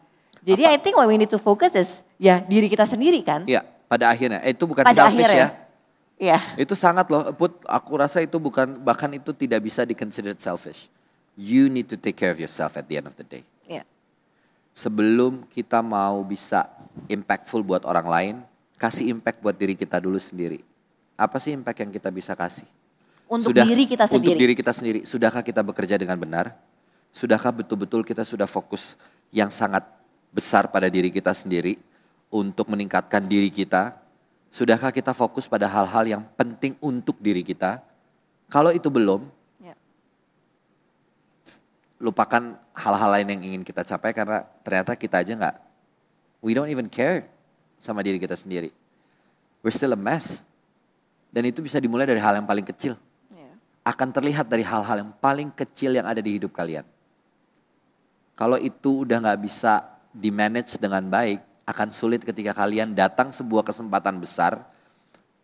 Jadi 0.43 0.67
I 0.67 0.75
think 0.75 0.99
what 0.99 1.07
we 1.07 1.15
need 1.15 1.31
to 1.31 1.39
focus 1.39 1.71
is 1.79 1.89
ya 2.19 2.43
diri 2.43 2.67
kita 2.67 2.83
sendiri 2.83 3.23
kan. 3.23 3.47
Iya, 3.47 3.63
pada 3.87 4.11
akhirnya 4.11 4.43
eh, 4.43 4.57
itu 4.57 4.67
bukan 4.67 4.83
Pada 4.83 5.07
selfish 5.07 5.31
akhirnya. 5.31 5.55
ya. 5.55 5.60
Iya. 6.21 6.37
Itu 6.61 6.77
sangat 6.77 7.09
loh, 7.09 7.33
Put, 7.33 7.65
aku 7.65 7.97
rasa 7.97 8.21
itu 8.21 8.37
bukan, 8.37 8.77
bahkan 8.85 9.09
itu 9.17 9.33
tidak 9.33 9.65
bisa 9.65 9.89
di 9.89 9.97
considered 9.97 10.37
selfish. 10.37 10.93
You 11.33 11.73
need 11.73 11.89
to 11.89 11.97
take 11.97 12.21
care 12.21 12.29
of 12.29 12.37
yourself 12.37 12.77
at 12.77 12.85
the 12.85 13.01
end 13.01 13.09
of 13.09 13.17
the 13.17 13.25
day. 13.25 13.41
Iya. 13.65 13.89
Sebelum 14.77 15.49
kita 15.49 15.81
mau 15.81 16.21
bisa 16.21 16.69
impactful 17.09 17.65
buat 17.65 17.89
orang 17.89 18.07
lain, 18.07 18.35
kasih 18.77 19.09
impact 19.09 19.41
buat 19.41 19.57
diri 19.57 19.73
kita 19.73 19.97
dulu 19.97 20.21
sendiri. 20.21 20.61
Apa 21.17 21.41
sih 21.41 21.57
impact 21.57 21.81
yang 21.81 21.89
kita 21.89 22.13
bisa 22.13 22.37
kasih? 22.37 22.69
Untuk 23.25 23.57
diri 23.57 23.89
kita 23.89 24.05
Untuk 24.05 24.21
sendiri. 24.21 24.39
diri 24.45 24.55
kita 24.59 24.73
sendiri. 24.77 25.01
Sudahkah 25.09 25.41
kita 25.41 25.65
bekerja 25.65 25.97
dengan 25.97 26.21
benar? 26.21 26.53
Sudahkah 27.17 27.55
betul-betul 27.65 28.05
kita 28.05 28.29
sudah 28.29 28.45
fokus 28.45 29.01
yang 29.33 29.49
sangat 29.49 29.89
besar 30.37 30.69
pada 30.69 30.93
diri 30.93 31.09
kita 31.09 31.33
sendiri 31.33 31.81
untuk 32.29 32.69
meningkatkan 32.69 33.25
diri 33.25 33.49
kita? 33.49 33.97
Sudahkah 34.51 34.91
kita 34.91 35.15
fokus 35.15 35.47
pada 35.47 35.71
hal-hal 35.71 36.05
yang 36.19 36.23
penting 36.35 36.75
untuk 36.83 37.15
diri 37.23 37.47
kita? 37.47 37.79
Kalau 38.51 38.75
itu 38.75 38.91
belum, 38.91 39.31
Iya. 39.63 39.79
lupakan 42.03 42.59
hal-hal 42.75 43.11
lain 43.15 43.29
yang 43.39 43.43
ingin 43.55 43.63
kita 43.63 43.87
capai 43.87 44.11
karena 44.11 44.43
ternyata 44.67 44.99
kita 44.99 45.23
aja 45.23 45.33
nggak, 45.39 45.57
we 46.43 46.51
don't 46.51 46.67
even 46.67 46.91
care 46.91 47.31
sama 47.79 48.03
diri 48.03 48.19
kita 48.19 48.35
sendiri. 48.35 48.75
We're 49.63 49.71
still 49.71 49.95
a 49.95 50.01
mess. 50.01 50.43
Dan 51.31 51.47
itu 51.47 51.63
bisa 51.63 51.79
dimulai 51.79 52.11
dari 52.11 52.19
hal 52.19 52.35
yang 52.35 52.49
paling 52.49 52.67
kecil 52.67 52.99
Iya. 53.31 53.55
akan 53.87 54.09
terlihat 54.11 54.51
dari 54.51 54.67
hal-hal 54.67 55.07
yang 55.07 55.13
paling 55.23 55.55
kecil 55.55 55.95
yang 55.95 56.11
ada 56.11 56.19
di 56.19 56.35
hidup 56.43 56.51
kalian. 56.51 56.83
Kalau 58.35 58.59
itu 58.59 59.07
udah 59.07 59.23
nggak 59.23 59.41
bisa 59.47 59.85
di-manage 60.11 60.75
dengan 60.75 61.07
baik, 61.07 61.39
akan 61.67 61.89
sulit 61.91 62.25
ketika 62.25 62.53
kalian 62.53 62.93
datang 62.93 63.31
sebuah 63.31 63.63
kesempatan 63.63 64.19
besar. 64.19 64.61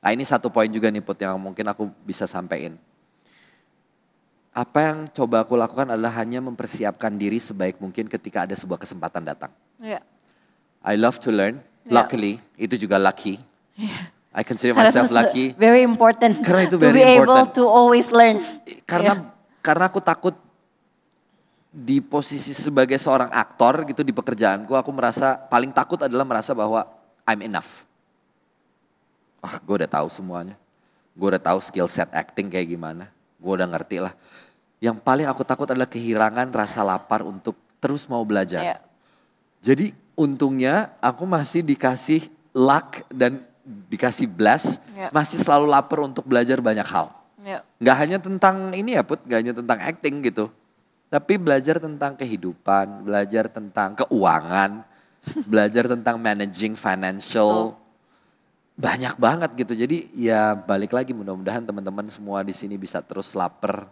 Nah 0.03 0.11
ini 0.15 0.23
satu 0.23 0.51
poin 0.51 0.71
juga 0.71 0.87
nih 0.91 1.03
Put 1.03 1.19
yang 1.23 1.37
mungkin 1.39 1.67
aku 1.67 1.91
bisa 2.05 2.25
sampaikan. 2.31 2.79
Apa 4.57 4.79
yang 4.89 4.99
coba 5.13 5.45
aku 5.45 5.53
lakukan 5.53 5.93
adalah 5.93 6.17
hanya 6.17 6.41
mempersiapkan 6.41 7.13
diri 7.13 7.37
sebaik 7.37 7.77
mungkin 7.77 8.09
ketika 8.09 8.49
ada 8.49 8.57
sebuah 8.57 8.81
kesempatan 8.81 9.21
datang. 9.21 9.53
Iya. 9.77 10.01
I 10.81 10.97
love 10.97 11.21
to 11.21 11.29
learn, 11.29 11.61
Ya. 11.85 12.03
luckily, 12.03 12.41
itu 12.57 12.75
juga 12.81 12.97
lucky. 12.97 13.37
I 14.33 14.41
consider 14.41 14.73
myself 14.73 15.13
lucky. 15.19 15.53
Very 15.61 15.85
important. 15.85 16.41
Karena 16.41 16.65
itu 16.65 16.81
to 16.81 16.89
very 16.89 16.99
be 16.99 17.05
able 17.05 17.37
important. 17.37 17.53
to 17.53 17.63
always 17.69 18.09
learn. 18.09 18.41
karena 18.89 19.29
karena 19.61 19.85
aku 19.93 20.01
takut 20.01 20.33
di 21.73 22.01
posisi 22.01 22.57
sebagai 22.57 22.97
seorang 22.97 23.29
aktor 23.29 23.85
gitu 23.85 24.01
di 24.01 24.15
pekerjaanku 24.15 24.73
aku 24.73 24.91
merasa 24.95 25.37
paling 25.37 25.71
takut 25.71 26.01
adalah 26.01 26.25
merasa 26.25 26.57
bahwa 26.57 26.89
I'm 27.27 27.43
enough. 27.45 27.85
Wah, 29.43 29.59
gue 29.61 29.75
udah 29.85 29.91
tahu 29.91 30.09
semuanya. 30.09 30.57
Gue 31.13 31.33
udah 31.35 31.43
tahu 31.43 31.59
skill 31.61 31.91
set 31.91 32.09
acting 32.15 32.49
kayak 32.49 32.71
gimana. 32.71 33.11
Gue 33.37 33.53
udah 33.57 33.69
ngerti 33.69 34.01
lah. 34.01 34.15
Yang 34.81 35.01
paling 35.03 35.27
aku 35.29 35.43
takut 35.43 35.69
adalah 35.69 35.89
kehilangan 35.89 36.49
rasa 36.53 36.85
lapar 36.85 37.25
untuk 37.25 37.57
terus 37.81 38.09
mau 38.09 38.23
belajar. 38.25 38.63
Iya. 38.63 38.79
Jadi 39.61 39.93
untungnya 40.17 40.95
aku 41.03 41.29
masih 41.29 41.61
dikasih 41.65 42.25
luck 42.57 43.05
dan 43.13 43.45
dikasih 43.67 44.31
bless, 44.31 44.79
Iya. 44.95 45.11
masih 45.11 45.43
selalu 45.43 45.67
lapar 45.67 45.99
untuk 46.07 46.23
belajar 46.23 46.63
banyak 46.63 46.87
hal. 46.87 47.11
Iya. 47.43 47.61
Nggak 47.83 47.97
hanya 47.99 48.19
tentang 48.23 48.57
ini 48.73 48.95
ya 48.95 49.03
Put, 49.03 49.27
nggak 49.27 49.39
hanya 49.43 49.55
tentang 49.55 49.79
acting 49.83 50.23
gitu. 50.23 50.49
Tapi 51.07 51.39
belajar 51.39 51.79
tentang 51.79 52.19
kehidupan, 52.19 53.07
belajar 53.07 53.47
tentang 53.47 53.95
keuangan, 53.95 54.83
belajar 55.51 55.87
tentang 55.87 56.19
managing 56.19 56.75
financial. 56.75 57.79
Banyak 58.77 59.17
banget 59.17 59.51
gitu. 59.57 59.73
Jadi 59.73 60.11
ya 60.13 60.53
balik 60.53 60.93
lagi 60.93 61.17
mudah-mudahan 61.17 61.65
teman-teman 61.65 62.11
semua 62.11 62.45
di 62.45 62.53
sini 62.53 62.77
bisa 62.77 63.01
terus 63.01 63.33
lapar 63.33 63.89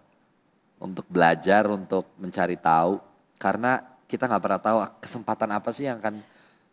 untuk 0.77 1.07
belajar, 1.09 1.64
untuk 1.70 2.05
mencari 2.18 2.59
tahu. 2.59 3.00
Karena 3.38 3.81
kita 4.11 4.29
nggak 4.29 4.42
pernah 4.42 4.61
tahu 4.61 4.77
kesempatan 5.00 5.48
apa 5.55 5.70
sih 5.72 5.88
yang 5.88 6.03
akan 6.03 6.20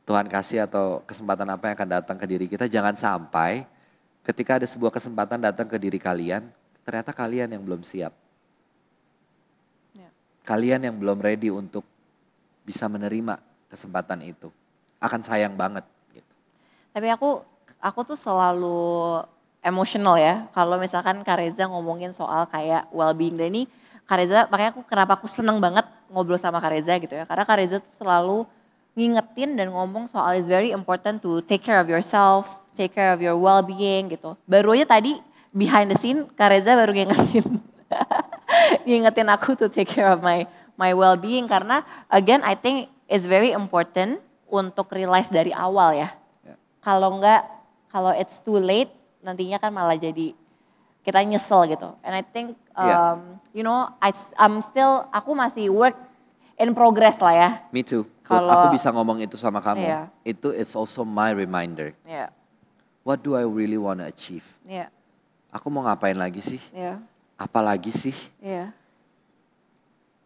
Tuhan 0.04 0.28
kasih 0.28 0.66
atau 0.66 1.06
kesempatan 1.06 1.48
apa 1.48 1.72
yang 1.72 1.76
akan 1.78 1.90
datang 2.02 2.18
ke 2.18 2.26
diri 2.26 2.46
kita. 2.50 2.66
Jangan 2.66 2.98
sampai 2.98 3.64
ketika 4.26 4.58
ada 4.58 4.68
sebuah 4.68 4.92
kesempatan 4.92 5.40
datang 5.40 5.70
ke 5.70 5.78
diri 5.78 6.02
kalian, 6.02 6.50
ternyata 6.82 7.14
kalian 7.14 7.54
yang 7.54 7.64
belum 7.64 7.86
siap. 7.86 8.12
Kalian 10.42 10.82
yang 10.86 10.96
belum 10.98 11.22
ready 11.22 11.54
untuk 11.54 11.86
bisa 12.66 12.90
menerima 12.90 13.38
kesempatan 13.70 14.22
itu. 14.26 14.50
Akan 14.98 15.22
sayang 15.22 15.54
banget 15.54 15.86
gitu. 16.14 16.34
Tapi 16.94 17.08
aku 17.14 17.46
aku 17.82 18.00
tuh 18.14 18.18
selalu 18.18 19.22
emotional 19.62 20.18
ya. 20.18 20.50
Kalau 20.54 20.78
misalkan 20.82 21.22
Kareza 21.22 21.70
ngomongin 21.70 22.14
soal 22.14 22.46
kayak 22.50 22.90
well-being 22.94 23.38
dan 23.38 23.54
ini 23.54 23.64
Kareza 24.10 24.50
makanya 24.50 24.76
aku 24.76 24.82
kenapa 24.84 25.16
aku 25.16 25.30
seneng 25.30 25.62
banget 25.62 25.86
ngobrol 26.12 26.38
sama 26.42 26.60
Kareza 26.60 26.98
gitu 26.98 27.14
ya. 27.14 27.24
Karena 27.24 27.46
Kareza 27.46 27.78
tuh 27.80 27.94
selalu 28.02 28.44
ngingetin 28.98 29.56
dan 29.56 29.72
ngomong 29.72 30.12
soal 30.12 30.36
it's 30.36 30.52
very 30.52 30.76
important 30.76 31.24
to 31.24 31.40
take 31.48 31.64
care 31.64 31.80
of 31.80 31.88
yourself, 31.88 32.60
take 32.76 32.92
care 32.92 33.16
of 33.16 33.24
your 33.24 33.38
well-being 33.40 34.12
gitu. 34.12 34.36
Baru 34.44 34.76
aja 34.76 35.00
tadi 35.00 35.16
behind 35.56 35.94
the 35.94 35.98
scene 35.98 36.28
Kareza 36.36 36.76
baru 36.76 36.92
ngingetin 36.92 37.46
ngingetin 38.88 39.28
aku 39.30 39.54
to 39.56 39.68
take 39.68 39.90
care 39.90 40.10
of 40.10 40.20
my 40.20 40.46
my 40.76 40.92
well-being 40.92 41.46
karena 41.46 41.84
again 42.10 42.42
I 42.42 42.56
think 42.56 42.90
it's 43.06 43.28
very 43.28 43.52
important 43.52 44.20
untuk 44.52 44.92
realize 44.92 45.32
dari 45.32 45.56
awal 45.56 45.96
ya. 45.96 46.10
Ya. 46.44 46.56
Kalau 46.84 47.20
enggak, 47.20 47.48
kalau 47.88 48.12
it's 48.12 48.40
too 48.44 48.60
late, 48.60 48.92
nantinya 49.24 49.60
kan 49.60 49.72
malah 49.72 49.96
jadi 49.96 50.36
kita 51.02 51.20
nyesel 51.24 51.66
gitu. 51.72 51.96
And 52.06 52.14
I 52.14 52.22
think, 52.22 52.60
um, 52.78 53.40
you 53.56 53.64
know, 53.64 53.90
I, 53.98 54.14
I'm 54.38 54.62
still, 54.70 55.08
aku 55.10 55.34
masih 55.34 55.72
work 55.74 55.98
in 56.60 56.76
progress 56.78 57.18
lah 57.18 57.34
ya. 57.34 57.50
Me 57.74 57.82
too. 57.82 58.06
Kalau- 58.22 58.54
aku 58.54 58.78
bisa 58.78 58.92
ngomong 58.94 59.20
itu 59.20 59.36
sama 59.36 59.60
kamu. 59.60 59.82
Iya. 59.82 60.00
Itu 60.22 60.54
it's 60.54 60.76
also 60.78 61.02
my 61.02 61.34
reminder. 61.34 61.92
Ya, 62.06 62.30
What 63.02 63.26
do 63.26 63.34
I 63.34 63.44
really 63.44 63.82
want 63.82 63.98
to 63.98 64.06
achieve? 64.06 64.46
ya, 64.62 64.88
Aku 65.50 65.74
mau 65.74 65.82
ngapain 65.84 66.14
lagi 66.14 66.40
sih? 66.40 66.62
ya, 66.70 67.02
Apalagi 67.42 67.90
sih? 67.90 68.14
ya. 68.38 68.70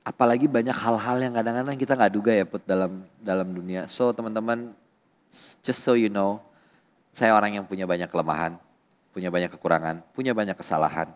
apalagi 0.06 0.45
banyak 0.45 0.75
hal-hal 0.75 1.17
yang 1.17 1.34
kadang-kadang 1.34 1.73
kita 1.82 1.97
nggak 1.97 2.13
duga 2.13 2.30
ya 2.30 2.45
put 2.45 2.62
dalam 2.62 3.01
dalam 3.17 3.49
dunia. 3.49 3.89
So 3.89 4.13
teman-teman, 4.13 4.75
just 5.65 5.82
so 5.82 5.97
you 5.97 6.13
know, 6.13 6.38
saya 7.10 7.34
orang 7.34 7.58
yang 7.58 7.65
punya 7.65 7.89
banyak 7.89 8.06
kelemahan, 8.06 8.54
punya 9.10 9.34
banyak 9.34 9.49
kekurangan, 9.58 10.06
punya 10.13 10.38
banyak 10.38 10.54
kesalahan, 10.54 11.10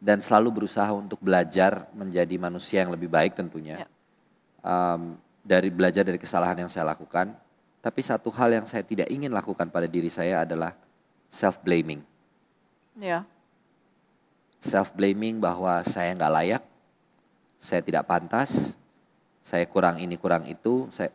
dan 0.00 0.24
selalu 0.24 0.64
berusaha 0.64 0.88
untuk 0.96 1.20
belajar 1.20 1.90
menjadi 1.92 2.40
manusia 2.40 2.86
yang 2.86 2.94
lebih 2.96 3.12
baik 3.12 3.36
tentunya. 3.36 3.84
Ya. 3.84 3.88
Um, 4.64 5.20
dari 5.44 5.68
belajar 5.68 6.02
dari 6.02 6.16
kesalahan 6.16 6.64
yang 6.64 6.70
saya 6.72 6.88
lakukan, 6.88 7.36
tapi 7.84 8.00
satu 8.00 8.32
hal 8.32 8.50
yang 8.50 8.66
saya 8.66 8.82
tidak 8.82 9.12
ingin 9.12 9.30
lakukan 9.30 9.68
pada 9.68 9.84
diri 9.84 10.08
saya 10.08 10.42
adalah 10.42 10.72
self 11.30 11.60
blaming. 11.60 12.00
Ya, 12.96 13.28
self 14.60 14.92
blaming 14.96 15.38
bahwa 15.38 15.80
saya 15.86 16.12
nggak 16.16 16.32
layak, 16.32 16.62
saya 17.56 17.80
tidak 17.82 18.08
pantas, 18.08 18.74
saya 19.46 19.64
kurang 19.70 20.02
ini 20.02 20.18
kurang 20.18 20.44
itu, 20.50 20.90
saya 20.90 21.10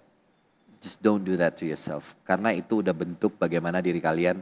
just 0.81 0.97
don't 1.03 1.21
do 1.21 1.37
that 1.37 1.53
to 1.59 1.67
yourself. 1.67 2.17
Karena 2.25 2.55
itu 2.55 2.81
udah 2.81 2.95
bentuk 2.95 3.37
bagaimana 3.37 3.83
diri 3.83 4.01
kalian 4.01 4.41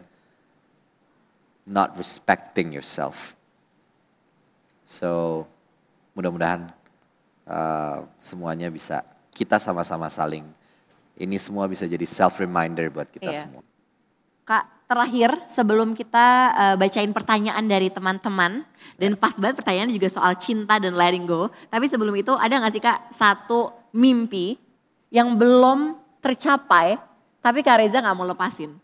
not 1.68 1.94
respecting 2.00 2.74
yourself. 2.74 3.36
So 4.88 5.44
mudah-mudahan 6.18 6.66
uh, 7.46 8.08
semuanya 8.18 8.74
bisa 8.74 9.06
kita 9.30 9.62
sama-sama 9.62 10.10
saling 10.10 10.48
ini 11.20 11.36
semua 11.36 11.68
bisa 11.68 11.84
jadi 11.86 12.08
self 12.08 12.40
reminder 12.40 12.88
buat 12.90 13.12
kita 13.12 13.36
Iya. 13.36 13.40
semua. 13.44 13.62
Kak, 14.48 14.66
terakhir 14.90 15.30
sebelum 15.54 15.94
kita 15.94 16.28
eh, 16.50 16.76
bacain 16.82 17.14
pertanyaan 17.14 17.62
dari 17.70 17.94
teman-teman 17.94 18.66
dan 18.98 19.14
pas 19.14 19.38
banget 19.38 19.62
pertanyaannya 19.62 19.94
juga 19.94 20.10
soal 20.10 20.34
cinta 20.42 20.82
dan 20.82 20.98
letting 20.98 21.30
go. 21.30 21.54
Tapi 21.70 21.86
sebelum 21.86 22.18
itu 22.18 22.34
ada 22.34 22.58
nggak 22.58 22.74
sih 22.74 22.82
kak 22.82 23.14
satu 23.14 23.70
mimpi 23.94 24.58
yang 25.14 25.38
belum 25.38 25.94
tercapai 26.20 26.98
tapi 27.40 27.64
Kak 27.64 27.80
Reza 27.80 28.04
nggak 28.04 28.18
mau 28.20 28.28
lepasin? 28.28 28.76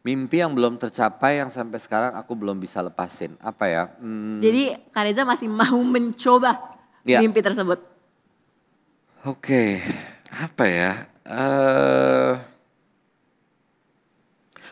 Mimpi 0.00 0.40
yang 0.40 0.52
belum 0.56 0.80
tercapai 0.80 1.40
yang 1.40 1.52
sampai 1.52 1.76
sekarang 1.76 2.16
aku 2.16 2.32
belum 2.32 2.56
bisa 2.56 2.80
lepasin. 2.80 3.36
Apa 3.40 3.68
ya? 3.68 3.82
Hmm, 4.00 4.40
Jadi 4.40 4.72
Kak 4.88 5.04
Reza 5.04 5.22
masih 5.26 5.48
mau 5.52 5.76
mencoba 5.84 6.72
Iya. 7.04 7.20
mimpi 7.20 7.44
tersebut. 7.44 7.84
Oke, 9.28 9.80
apa 10.32 10.64
ya? 10.64 10.92
eh 11.24 12.53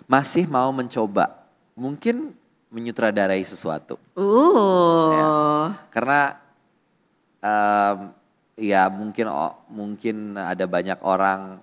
masih 0.06 0.46
mau 0.46 0.70
mencoba. 0.70 1.44
Mungkin 1.74 2.32
menyutradarai 2.68 3.42
sesuatu. 3.42 3.96
Uh, 4.16 5.68
Karena 5.92 6.36
em, 7.38 7.98
ya 8.56 8.88
mungkin 8.88 9.26
o- 9.28 9.58
mungkin 9.68 10.36
ada 10.36 10.64
banyak 10.64 10.98
orang 11.02 11.60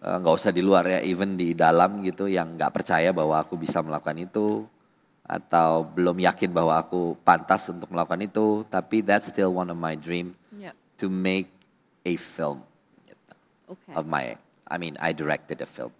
eh, 0.00 0.16
nggak 0.16 0.34
usah 0.34 0.50
di 0.50 0.62
luar 0.62 0.86
ya, 0.86 1.00
even 1.02 1.34
di 1.34 1.52
dalam 1.52 1.98
gitu 2.00 2.24
yang 2.24 2.56
nggak 2.56 2.72
percaya 2.72 3.10
bahwa 3.10 3.36
aku 3.38 3.58
bisa 3.58 3.80
melakukan 3.82 4.18
itu. 4.20 4.66
atau 5.30 5.86
belum 5.86 6.18
yakin 6.26 6.50
bahwa 6.50 6.74
aku 6.74 7.14
pantas 7.22 7.70
untuk 7.70 7.86
melakukan 7.94 8.18
itu, 8.18 8.66
tapi 8.66 8.98
that's 8.98 9.30
still 9.30 9.54
one 9.54 9.70
of 9.70 9.78
my 9.78 9.94
dream 9.94 10.34
Yeah. 10.50 10.74
to 10.98 11.06
make 11.06 11.46
a 12.02 12.18
film 12.18 12.66
gitu, 13.06 13.32
Oke. 13.70 13.94
of 13.94 14.10
my 14.10 14.34
I 14.66 14.76
mean 14.82 14.98
I 14.98 15.14
directed 15.14 15.62
a 15.62 15.70
film. 15.70 15.94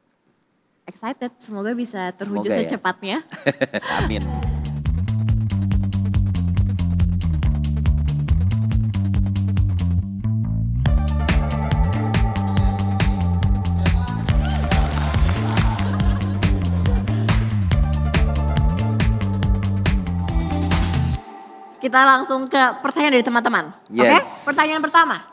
Excited, 0.91 1.30
semoga 1.38 1.70
bisa 1.70 2.11
terwujud 2.18 2.51
Semoga 2.51 2.59
ya. 2.59 2.66
secepatnya. 2.66 3.16
Amin. 4.03 4.22
Kita 21.80 22.05
langsung 22.05 22.45
ke 22.53 22.61
pertanyaan 22.84 23.16
dari 23.16 23.24
teman-teman. 23.24 23.64
Oke, 23.88 24.05
Yes. 24.05 24.45
pertanyaan 24.45 24.84
pertama. 24.84 25.30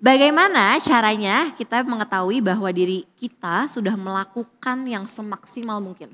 Bagaimana 0.00 0.80
caranya 0.80 1.52
kita 1.52 1.84
mengetahui 1.84 2.40
bahwa 2.40 2.72
diri 2.72 3.04
kita 3.20 3.68
sudah 3.68 3.92
melakukan 4.00 4.88
yang 4.88 5.04
semaksimal 5.04 5.76
mungkin? 5.76 6.08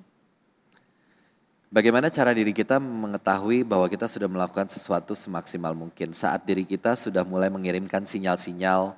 Bagaimana 1.70 2.10
cara 2.10 2.34
diri 2.34 2.50
kita 2.50 2.82
mengetahui 2.82 3.62
bahwa 3.62 3.86
kita 3.86 4.10
sudah 4.10 4.26
melakukan 4.26 4.66
sesuatu 4.66 5.14
semaksimal 5.14 5.70
mungkin 5.70 6.10
saat 6.10 6.42
diri 6.42 6.66
kita 6.66 6.98
sudah 6.98 7.22
mulai 7.22 7.46
mengirimkan 7.46 8.02
sinyal-sinyal 8.02 8.94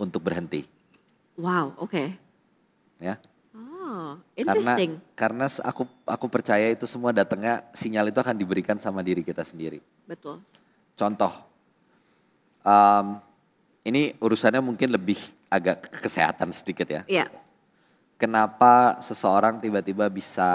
untuk 0.00 0.24
berhenti, 0.24 0.64
Wow, 1.36 1.76
oke. 1.76 2.16
ya? 2.96 3.20
Oh, 3.52 4.16
Karena 4.36 4.72
interesting. 4.72 4.92
karena 5.12 5.44
s- 5.52 5.60
aku 5.60 5.84
aku 6.08 6.26
percaya 6.32 6.64
itu 6.72 6.88
semua 6.88 7.12
datangnya 7.12 7.60
sinyal 7.76 8.08
itu 8.08 8.16
akan 8.20 8.36
diberikan 8.36 8.80
sama 8.80 9.04
diri 9.04 9.20
kita 9.20 9.44
sendiri. 9.44 9.80
Betul. 10.08 10.40
Contoh, 10.96 11.32
em, 12.62 13.06
ini 13.84 14.12
urusannya 14.20 14.60
mungkin 14.60 14.92
lebih 14.92 15.16
agak 15.48 15.88
ke 15.88 15.98
kesehatan 16.04 16.52
sedikit 16.52 16.88
ya. 16.88 17.02
Iya. 17.08 17.26
Kenapa 18.20 19.00
seseorang 19.00 19.58
tiba-tiba 19.64 20.06
bisa 20.12 20.48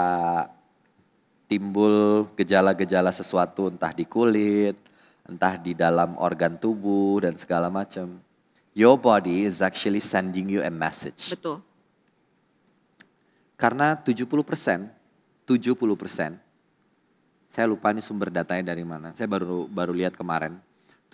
timbul 1.50 2.26
gejala-gejala 2.38 3.10
sesuatu 3.10 3.70
entah 3.70 3.90
di 3.90 4.06
kulit, 4.06 4.78
entah 5.26 5.58
di 5.58 5.74
dalam 5.74 6.14
organ 6.18 6.54
tubuh 6.58 7.26
dan 7.26 7.34
segala 7.34 7.66
macam. 7.66 8.22
Your 8.76 9.00
body 9.00 9.48
is 9.48 9.64
actually 9.64 10.04
sending 10.04 10.52
you 10.52 10.62
a 10.62 10.70
message. 10.70 11.32
Betul. 11.32 11.64
Karena 13.56 13.96
70%, 13.96 14.28
70%, 15.48 16.36
saya 17.48 17.64
lupa 17.64 17.88
nih 17.88 18.04
sumber 18.04 18.28
datanya 18.28 18.76
dari 18.76 18.84
mana. 18.84 19.16
Saya 19.16 19.32
baru 19.32 19.64
baru 19.64 19.96
lihat 19.96 20.12
kemarin. 20.12 20.60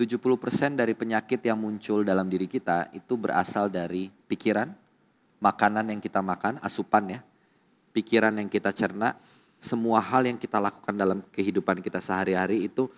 70% 0.02 0.74
dari 0.74 0.98
penyakit 0.98 1.38
yang 1.46 1.62
muncul 1.62 2.02
dalam 2.02 2.26
diri 2.26 2.50
kita 2.50 2.90
itu 2.90 3.14
berasal 3.14 3.70
dari 3.70 4.10
pikiran, 4.10 4.66
makanan 5.38 5.94
yang 5.94 6.00
kita 6.02 6.18
makan, 6.18 6.58
asupan 6.58 7.18
ya, 7.18 7.20
pikiran 7.94 8.34
yang 8.34 8.50
kita 8.50 8.74
cerna, 8.74 9.14
semua 9.62 10.02
hal 10.02 10.26
yang 10.26 10.34
kita 10.34 10.58
lakukan 10.58 10.90
dalam 10.90 11.22
kehidupan 11.30 11.78
kita 11.78 12.02
sehari-hari 12.02 12.66
itu 12.66 12.90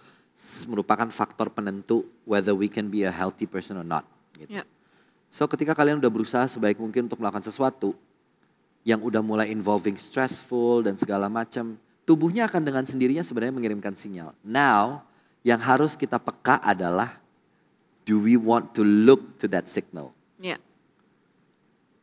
merupakan 0.64 1.06
faktor 1.12 1.52
penentu 1.52 2.08
whether 2.24 2.56
we 2.56 2.72
can 2.72 2.88
be 2.88 3.04
a 3.04 3.12
healthy 3.12 3.44
person 3.44 3.76
or 3.76 3.86
not. 3.86 4.08
Gitu. 4.32 4.56
Ya. 4.56 4.64
So 5.28 5.44
ketika 5.44 5.76
kalian 5.76 6.00
udah 6.00 6.08
berusaha 6.08 6.48
sebaik 6.48 6.80
mungkin 6.80 7.06
untuk 7.06 7.20
melakukan 7.20 7.44
sesuatu 7.44 7.92
yang 8.80 9.04
udah 9.04 9.20
mulai 9.20 9.52
involving 9.52 10.00
stressful 10.00 10.80
dan 10.80 10.96
segala 10.96 11.28
macam, 11.28 11.76
tubuhnya 12.08 12.48
akan 12.48 12.64
dengan 12.64 12.84
sendirinya 12.88 13.20
sebenarnya 13.20 13.54
mengirimkan 13.56 13.92
sinyal. 13.92 14.32
Now, 14.40 15.04
yang 15.44 15.60
harus 15.60 15.92
kita 15.92 16.16
peka 16.16 16.56
adalah 16.64 17.20
do 18.08 18.16
we 18.16 18.34
want 18.34 18.72
to 18.72 18.80
look 18.80 19.36
to 19.36 19.44
that 19.46 19.68
signal? 19.68 20.16
Iya. 20.40 20.56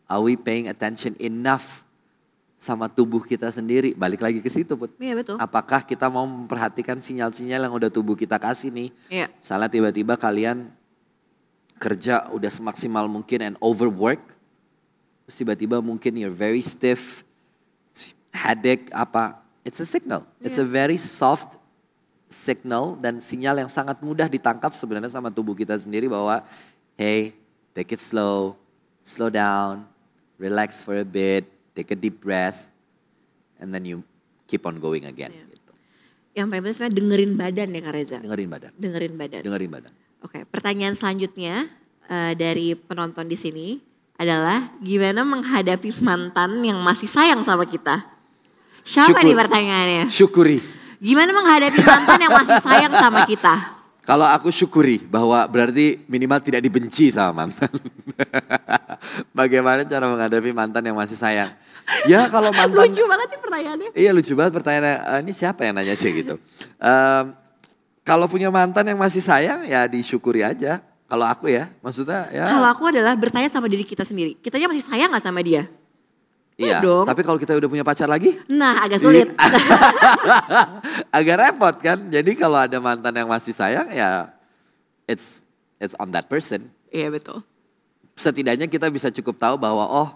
Are 0.05 0.21
we 0.21 0.37
paying 0.37 0.69
attention 0.69 1.17
enough 1.17 1.81
sama 2.61 2.85
tubuh 2.85 3.25
kita 3.25 3.49
sendiri? 3.49 3.97
Balik 3.97 4.21
lagi 4.21 4.39
ke 4.45 4.49
situ, 4.53 4.77
Put. 4.77 4.93
Iya 5.01 5.17
betul. 5.17 5.41
Apakah 5.41 5.81
kita 5.81 6.05
mau 6.05 6.29
memperhatikan 6.29 7.01
sinyal-sinyal 7.01 7.65
yang 7.65 7.73
udah 7.73 7.89
tubuh 7.89 8.13
kita 8.13 8.37
kasih 8.37 8.69
nih? 8.69 8.89
Iya. 9.09 9.27
Misalnya 9.33 9.69
tiba-tiba 9.73 10.13
kalian 10.21 10.69
kerja 11.81 12.29
udah 12.29 12.51
semaksimal 12.53 13.09
mungkin 13.09 13.41
and 13.41 13.55
overwork. 13.57 14.21
Terus 15.25 15.35
tiba-tiba 15.41 15.81
mungkin 15.81 16.13
you're 16.13 16.33
very 16.33 16.61
stiff, 16.61 17.25
headache 18.29 18.93
apa. 18.93 19.41
It's 19.61 19.81
a 19.81 19.85
signal. 19.85 20.25
It's 20.41 20.57
a 20.57 20.65
very 20.65 20.97
soft 20.97 21.60
signal 22.31 22.95
dan 22.97 23.19
sinyal 23.19 23.59
yang 23.59 23.69
sangat 23.69 23.99
mudah 23.99 24.25
ditangkap 24.25 24.71
sebenarnya 24.71 25.11
sama 25.11 25.27
tubuh 25.27 25.51
kita 25.51 25.75
sendiri 25.75 26.07
bahwa 26.07 26.41
hey, 26.95 27.35
take 27.75 27.91
it 27.91 28.01
slow, 28.01 28.55
slow 29.03 29.27
down, 29.27 29.83
relax 30.39 30.79
for 30.79 30.95
a 30.95 31.05
bit, 31.05 31.43
take 31.75 31.91
a 31.91 31.97
deep 31.99 32.23
breath, 32.23 32.71
and 33.59 33.69
then 33.69 33.83
you 33.83 33.99
keep 34.47 34.63
on 34.63 34.79
going 34.79 35.03
again. 35.05 35.35
Iya. 35.35 35.45
Gitu. 35.51 35.71
Yang 36.31 36.45
paling 36.47 36.61
penting 36.63 36.75
sebenarnya 36.79 36.97
dengerin 36.97 37.31
badan 37.35 37.67
ya 37.75 37.81
Kak 37.83 37.93
Reza. 37.93 38.17
Dengerin 38.23 38.49
badan, 38.49 38.71
Dengerin 38.79 39.13
badan. 39.19 39.41
dengerin 39.43 39.69
badan. 39.71 39.93
Oke, 40.23 40.39
pertanyaan 40.47 40.95
selanjutnya 40.95 41.67
eh, 42.07 42.33
dari 42.39 42.71
penonton 42.79 43.27
di 43.27 43.35
sini 43.35 43.67
adalah 44.15 44.71
gimana 44.79 45.25
menghadapi 45.25 45.91
mantan 45.99 46.61
yang 46.63 46.79
masih 46.79 47.09
sayang 47.09 47.41
sama 47.43 47.67
kita? 47.67 48.05
Siapa 48.81 49.17
Syukur. 49.17 49.25
nih 49.27 49.35
pertanyaannya? 49.37 50.03
Syukuri. 50.09 50.59
Gimana 51.01 51.33
menghadapi 51.33 51.81
mantan 51.81 52.19
yang 52.21 52.29
masih 52.29 52.57
sayang 52.61 52.93
sama 52.93 53.25
kita? 53.25 53.53
Kalau 54.05 54.25
aku 54.25 54.53
syukuri 54.53 55.01
bahwa 55.01 55.41
berarti 55.49 56.05
minimal 56.05 56.37
tidak 56.41 56.61
dibenci 56.61 57.09
sama 57.09 57.45
mantan. 57.45 57.69
Bagaimana 59.37 59.81
cara 59.81 60.05
menghadapi 60.05 60.53
mantan 60.53 60.85
yang 60.85 60.97
masih 60.97 61.17
sayang? 61.17 61.49
Ya 62.05 62.29
kalau 62.29 62.53
mantan, 62.57 62.85
Lucu 62.85 63.01
banget 63.09 63.27
nih 63.33 63.39
pertanyaannya. 63.41 63.89
iya 63.97 64.11
lucu 64.13 64.33
banget 64.37 64.53
pertanyaannya. 64.53 64.95
"Eh, 65.01 65.19
ini 65.25 65.31
siapa 65.33 65.65
yang 65.65 65.73
nanya 65.73 65.97
sih 65.97 66.13
gitu? 66.13 66.37
Em, 66.77 67.25
kalau 68.05 68.29
punya 68.29 68.53
mantan 68.53 68.85
yang 68.85 68.97
masih 69.01 69.25
sayang 69.25 69.65
ya 69.65 69.89
disyukuri 69.89 70.45
aja. 70.45 70.81
Kalau 71.09 71.25
aku 71.27 71.51
ya, 71.51 71.67
maksudnya 71.83 72.29
ya. 72.31 72.45
Kalau 72.47 72.67
aku 72.71 72.83
adalah 72.87 73.11
bertanya 73.19 73.49
sama 73.51 73.67
diri 73.67 73.83
kita 73.83 74.05
sendiri. 74.07 74.37
Kitanya 74.39 74.71
masih 74.71 74.85
sayang 74.85 75.11
gak 75.11 75.25
sama 75.27 75.43
dia? 75.43 75.67
Iya. 76.63 76.79
dong. 76.79 77.05
Tapi 77.05 77.21
kalau 77.21 77.37
kita 77.37 77.53
udah 77.53 77.65
punya 77.65 77.81
pacar 77.81 78.05
lagi, 78.05 78.37
Nah 78.45 78.81
agak 78.81 78.99
sulit. 78.99 79.29
agak 81.17 81.35
repot 81.37 81.75
kan. 81.77 81.97
Jadi 82.07 82.31
kalau 82.33 82.57
ada 82.57 82.77
mantan 82.77 83.13
yang 83.13 83.29
masih 83.29 83.51
sayang 83.51 83.89
ya, 83.89 84.29
it's 85.05 85.41
it's 85.77 85.95
on 85.97 86.11
that 86.11 86.27
person. 86.27 86.69
Iya 86.87 87.09
betul. 87.09 87.41
setidaknya 88.11 88.67
kita 88.67 88.85
bisa 88.87 89.09
cukup 89.09 89.39
tahu 89.39 89.55
bahwa 89.57 89.81
oh 89.81 90.09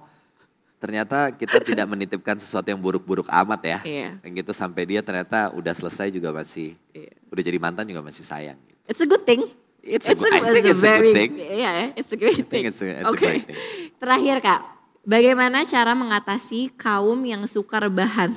ternyata 0.78 1.34
kita 1.34 1.58
tidak 1.58 1.88
menitipkan 1.90 2.38
sesuatu 2.38 2.70
yang 2.70 2.78
buruk-buruk 2.78 3.26
amat 3.26 3.62
ya. 3.64 3.80
Iya. 3.82 4.10
Yang 4.22 4.34
gitu 4.44 4.52
sampai 4.54 4.84
dia 4.86 5.02
ternyata 5.02 5.50
udah 5.52 5.74
selesai 5.74 6.14
juga 6.14 6.30
masih 6.30 6.78
Iya. 6.94 7.16
udah 7.32 7.42
jadi 7.42 7.58
mantan 7.58 7.88
juga 7.90 8.06
masih 8.06 8.22
sayang. 8.22 8.60
It's 8.86 9.02
a 9.02 9.08
good 9.10 9.26
thing. 9.26 9.50
It's 9.82 10.06
a 10.06 10.14
good- 10.14 10.34
I 10.34 10.42
think 10.54 10.66
it's 10.68 10.82
a 10.82 10.98
good 10.98 11.14
thing. 11.14 11.32
Iya 11.40 11.70
ya, 11.72 11.86
it's 11.98 12.12
a 12.14 12.18
great 12.20 12.46
think 12.46 12.50
thing. 12.52 12.64
it's 12.70 12.82
a- 12.82 12.94
it's 13.02 13.06
a 13.06 13.10
Oke. 13.10 13.22
great 13.22 13.46
thing. 13.48 13.58
Terakhir 13.98 14.38
kak, 14.44 14.62
bagaimana 15.06 15.64
cara 15.64 15.94
mengatasi 15.94 16.74
kaum 16.76 17.22
yang 17.24 17.46
suka 17.46 17.86
rebahan? 17.86 18.34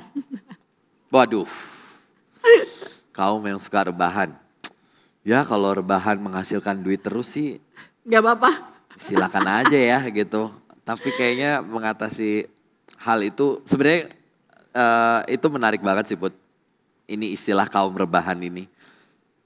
Waduh. 1.09 1.49
Kaum 3.11 3.41
yang 3.43 3.59
suka 3.59 3.89
rebahan. 3.89 4.31
Ya 5.25 5.43
kalau 5.43 5.75
rebahan 5.75 6.15
menghasilkan 6.15 6.79
duit 6.79 7.03
terus 7.03 7.35
sih 7.35 7.59
Gak 8.07 8.23
apa-apa. 8.23 8.51
silakan 8.95 9.65
aja 9.65 9.75
ya 9.75 9.99
gitu. 10.07 10.53
Tapi 10.87 11.11
kayaknya 11.13 11.59
mengatasi 11.61 12.47
hal 12.97 13.19
itu 13.21 13.59
sebenarnya 13.67 14.09
eh, 14.71 15.19
itu 15.35 15.45
menarik 15.51 15.83
banget 15.83 16.13
sih 16.13 16.17
Put. 16.17 16.33
Ini 17.09 17.33
istilah 17.33 17.65
kaum 17.65 17.91
rebahan 17.97 18.37
ini. 18.37 18.69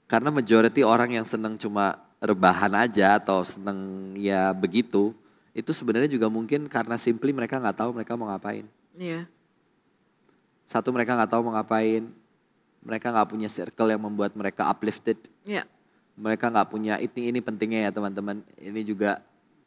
Karena 0.04 0.28
majority 0.28 0.84
orang 0.84 1.16
yang 1.16 1.24
seneng 1.24 1.56
cuma 1.56 1.96
rebahan 2.20 2.72
aja 2.76 3.16
atau 3.16 3.40
seneng 3.40 4.12
ya 4.20 4.52
begitu. 4.52 5.16
Itu 5.54 5.70
sebenarnya 5.70 6.10
juga 6.10 6.26
mungkin 6.26 6.66
karena 6.66 6.98
simply 6.98 7.30
mereka 7.30 7.62
nggak 7.62 7.78
tahu 7.78 7.94
mereka 7.94 8.18
mau 8.18 8.26
ngapain. 8.28 8.66
Iya. 8.98 9.30
Satu 10.66 10.90
mereka 10.90 11.14
nggak 11.14 11.30
tahu 11.30 11.40
mau 11.46 11.54
ngapain. 11.54 12.10
Mereka 12.84 13.06
nggak 13.14 13.28
punya 13.30 13.48
circle 13.48 13.94
yang 13.94 14.02
membuat 14.02 14.34
mereka 14.36 14.68
uplifted. 14.68 15.16
Iya. 15.46 15.64
mereka 16.14 16.46
nggak 16.46 16.70
punya 16.70 16.94
ini 17.02 17.34
ini 17.34 17.42
pentingnya 17.42 17.80
ya 17.80 17.90
teman-teman 17.90 18.38
ini 18.62 18.86
juga 18.86 19.18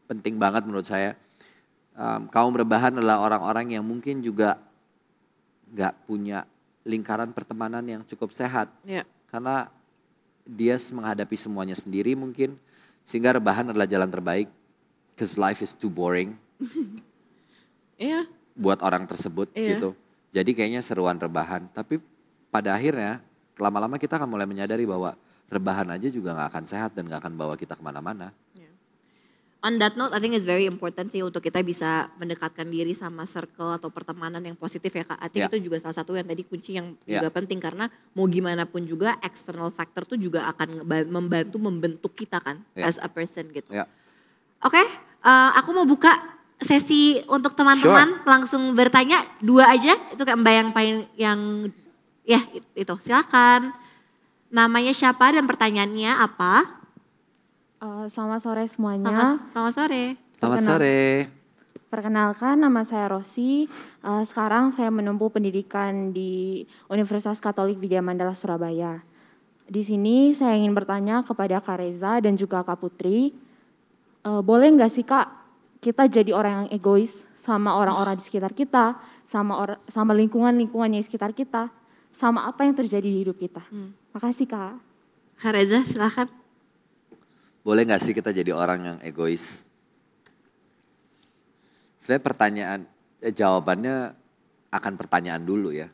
penting 0.08 0.40
banget 0.40 0.64
menurut 0.64 0.88
saya 0.88 1.12
Um, 1.98 2.30
kaum 2.30 2.54
rebahan 2.54 2.94
adalah 2.94 3.18
orang-orang 3.26 3.74
yang 3.74 3.82
mungkin 3.82 4.22
juga 4.22 4.62
nggak 5.74 6.06
punya 6.06 6.46
lingkaran 6.86 7.34
pertemanan 7.34 7.82
yang 7.90 8.02
cukup 8.06 8.38
sehat 8.38 8.70
Iya. 8.86 9.02
karena 9.26 9.74
dia 10.46 10.78
menghadapi 10.78 11.34
semuanya 11.34 11.74
sendiri 11.74 12.14
mungkin 12.14 12.54
sehingga 13.02 13.42
rebahan 13.42 13.74
adalah 13.74 13.90
jalan 13.90 14.14
terbaik 14.14 14.46
cause 15.18 15.36
life 15.36 15.60
is 15.60 15.74
too 15.74 15.90
boring 15.90 16.38
Iya. 17.98 18.30
buat 18.54 18.80
orang 18.82 19.10
tersebut 19.10 19.50
Iya. 19.52 19.78
gitu 19.78 19.90
jadi 20.30 20.50
kayaknya 20.54 20.82
seruan 20.86 21.18
rebahan 21.18 21.66
tapi 21.74 21.98
pada 22.48 22.78
akhirnya 22.78 23.20
lama-lama 23.58 23.98
kita 23.98 24.22
akan 24.22 24.30
mulai 24.30 24.46
menyadari 24.46 24.86
bahwa 24.86 25.18
rebahan 25.50 25.90
aja 25.90 26.08
juga 26.08 26.38
nggak 26.38 26.50
akan 26.54 26.66
sehat 26.66 26.92
dan 26.94 27.10
nggak 27.10 27.22
akan 27.26 27.34
bawa 27.34 27.58
kita 27.58 27.74
ke 27.74 27.82
mana-mana. 27.82 28.30
On 29.66 29.74
that 29.82 29.98
note, 29.98 30.14
I 30.14 30.22
think 30.22 30.38
it's 30.38 30.46
very 30.46 30.70
important 30.70 31.10
sih 31.10 31.26
untuk 31.26 31.42
kita 31.42 31.66
bisa 31.66 32.14
mendekatkan 32.22 32.70
diri 32.70 32.94
sama 32.94 33.26
circle 33.26 33.74
atau 33.74 33.90
pertemanan 33.90 34.38
yang 34.40 34.54
positif 34.54 34.94
ya 34.94 35.02
kak. 35.02 35.18
I 35.18 35.28
think 35.34 35.44
Ya. 35.44 35.50
itu 35.50 35.66
juga 35.66 35.82
salah 35.82 35.98
satu 35.98 36.14
yang 36.14 36.30
tadi 36.30 36.46
kunci 36.46 36.78
yang 36.78 36.94
Ya. 37.10 37.20
juga 37.20 37.34
penting 37.34 37.58
karena 37.58 37.90
mau 38.14 38.30
gimana 38.30 38.70
pun 38.70 38.86
juga 38.86 39.18
external 39.18 39.74
factor 39.74 40.06
tuh 40.06 40.14
juga 40.16 40.46
akan 40.54 40.86
membantu 41.10 41.58
membentuk 41.58 42.14
kita 42.14 42.38
kan 42.38 42.62
Ya. 42.78 42.86
as 42.86 43.02
a 43.02 43.10
person 43.10 43.50
gitu. 43.50 43.74
Ya. 43.74 43.90
Oke, 44.64 44.82
eh, 44.82 45.50
aku 45.54 45.70
mau 45.72 45.86
buka 45.86 46.18
sesi 46.58 47.22
untuk 47.30 47.54
teman-teman 47.54 48.26
langsung 48.26 48.74
bertanya 48.74 49.22
dua 49.38 49.70
aja 49.70 49.94
itu 50.10 50.22
kayak 50.26 50.42
mbak 50.42 50.54
yang 50.58 50.70
paling 50.74 50.98
yang 51.14 51.40
ya 52.26 52.42
itu 52.74 52.94
silakan. 53.06 53.70
Namanya 54.50 54.96
siapa 54.96 55.36
dan 55.36 55.46
pertanyaannya 55.46 56.12
apa? 56.18 56.66
Eh, 57.78 58.06
selamat 58.10 58.40
sore 58.42 58.66
semuanya. 58.66 59.06
Selamat, 59.06 59.38
selamat 59.54 59.74
sore. 59.76 60.04
Selamat 60.18 60.56
Perkenal- 60.58 60.72
sore. 60.82 61.00
Perkenalkan 61.88 62.56
nama 62.60 62.82
saya 62.84 63.08
Rosi. 63.08 63.70
Eh, 64.04 64.24
sekarang 64.28 64.74
saya 64.76 64.92
menempuh 64.92 65.32
pendidikan 65.32 66.12
di 66.12 66.66
Universitas 66.90 67.40
Katolik 67.40 67.80
Widya 67.80 68.04
Mandala 68.04 68.36
Surabaya. 68.36 69.00
Di 69.68 69.84
sini 69.84 70.34
saya 70.34 70.56
ingin 70.58 70.74
bertanya 70.74 71.22
kepada 71.24 71.60
Kak 71.64 71.80
Reza 71.80 72.20
dan 72.20 72.36
juga 72.36 72.64
Kak 72.66 72.82
Putri. 72.82 73.32
Eh, 74.26 74.42
boleh 74.42 74.68
nggak 74.74 74.92
sih 74.94 75.06
Kak 75.06 75.38
kita 75.78 76.10
jadi 76.10 76.34
orang 76.34 76.66
yang 76.66 76.70
egois 76.82 77.30
sama 77.38 77.78
orang-orang 77.78 78.18
di 78.18 78.24
sekitar 78.26 78.52
kita, 78.52 78.98
sama 79.24 79.56
or- 79.56 79.82
sama 79.88 80.12
lingkungan-lingkungan 80.18 80.90
yang 80.92 81.00
di 81.00 81.08
sekitar 81.08 81.32
kita, 81.32 81.70
sama 82.12 82.50
apa 82.50 82.66
yang 82.66 82.76
terjadi 82.76 83.06
di 83.06 83.24
hidup 83.24 83.38
kita. 83.38 83.62
Makasih 84.12 84.50
Kak. 84.50 84.76
Kak 85.38 85.52
Reza 85.54 85.86
silakan. 85.86 86.28
Boleh 87.62 87.86
nggak 87.86 88.02
sih 88.02 88.16
kita 88.16 88.34
jadi 88.34 88.52
orang 88.52 88.80
yang 88.82 88.98
egois? 89.06 89.62
Sebenarnya 92.02 92.24
pertanyaan, 92.24 92.80
eh, 93.22 93.36
jawabannya 93.36 94.16
akan 94.72 94.94
pertanyaan 94.96 95.44
dulu 95.44 95.76
ya. 95.76 95.92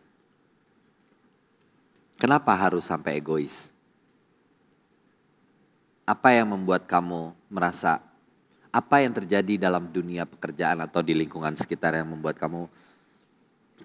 Kenapa 2.21 2.55
harus 2.55 2.85
sampai 2.87 3.19
egois? 3.19 3.73
Apa 6.05 6.31
yang 6.37 6.53
membuat 6.55 6.85
kamu 6.85 7.35
merasa, 7.49 7.99
apa 8.73 9.05
yang 9.05 9.13
terjadi 9.13 9.69
dalam 9.69 9.93
dunia 9.93 10.25
pekerjaan 10.25 10.81
atau 10.81 11.05
di 11.05 11.13
lingkungan 11.13 11.53
sekitar 11.53 11.93
yang 11.93 12.09
membuat 12.09 12.41
kamu 12.41 12.65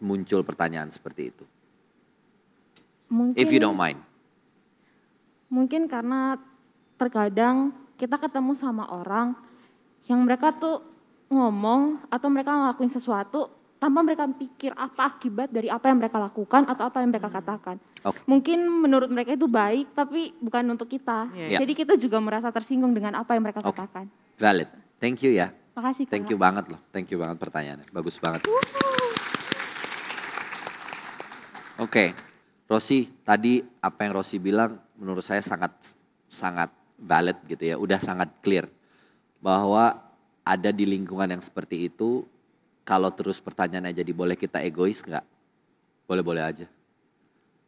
muncul 0.01 0.41
pertanyaan 0.41 0.89
seperti 0.89 1.29
itu? 1.29 1.45
Mungkin 3.13 3.37
If 3.37 3.53
you 3.53 3.61
don't 3.61 3.77
mind. 3.77 4.01
Mungkin 5.53 5.93
karena 5.93 6.41
terkadang 6.97 7.77
kita 8.01 8.17
ketemu 8.17 8.57
sama 8.57 8.89
orang 8.89 9.37
yang 10.09 10.25
mereka 10.25 10.57
tuh 10.57 10.81
ngomong 11.29 12.09
atau 12.09 12.29
mereka 12.33 12.57
ngelakuin 12.57 12.89
sesuatu 12.89 13.53
tanpa 13.79 14.03
mereka 14.03 14.27
pikir 14.27 14.75
apa 14.75 15.17
akibat 15.17 15.55
dari 15.55 15.71
apa 15.71 15.87
yang 15.87 16.03
mereka 16.03 16.19
lakukan 16.19 16.67
atau 16.67 16.91
apa 16.91 16.99
yang 16.99 17.15
mereka 17.15 17.31
katakan. 17.31 17.79
Oke. 18.03 18.19
Mungkin 18.27 18.59
menurut 18.67 19.07
mereka 19.09 19.39
itu 19.39 19.47
baik 19.47 19.95
tapi 19.95 20.35
bukan 20.43 20.75
untuk 20.75 20.91
kita. 20.91 21.31
Iya. 21.31 21.63
Jadi 21.63 21.73
kita 21.79 21.95
juga 21.95 22.19
merasa 22.19 22.51
tersinggung 22.51 22.91
dengan 22.91 23.15
apa 23.15 23.39
yang 23.39 23.47
mereka 23.47 23.63
Oke. 23.63 23.71
katakan. 23.71 24.11
Valid. 24.35 24.69
Thank 24.99 25.23
you 25.23 25.31
ya. 25.31 25.55
Makasih 25.79 26.11
Kak. 26.11 26.13
Thank 26.19 26.27
you 26.35 26.39
banget 26.39 26.65
loh. 26.75 26.81
Thank 26.91 27.15
you 27.15 27.23
banget 27.23 27.39
pertanyaannya. 27.39 27.87
Bagus 27.95 28.19
banget. 28.19 28.43
Oke. 31.79 32.13
Rosi, 32.69 33.09
tadi 33.25 33.65
apa 33.81 34.05
yang 34.05 34.13
Rosi 34.19 34.37
bilang 34.37 34.77
menurut 34.99 35.25
saya 35.25 35.41
sangat 35.41 35.73
sangat 36.29 36.69
valid 36.99 37.39
gitu 37.47 37.65
ya. 37.65 37.77
Udah 37.79 38.03
sangat 38.03 38.29
clear 38.43 38.67
bahwa 39.39 39.95
ada 40.43 40.71
di 40.75 40.85
lingkungan 40.85 41.31
yang 41.31 41.41
seperti 41.41 41.87
itu 41.87 42.27
kalau 42.89 43.13
terus 43.13 43.37
pertanyaannya 43.37 43.93
jadi 43.93 44.13
boleh 44.17 44.33
kita 44.33 44.65
egois 44.65 45.05
nggak? 45.05 45.21
Boleh-boleh 46.09 46.41
aja. 46.41 46.65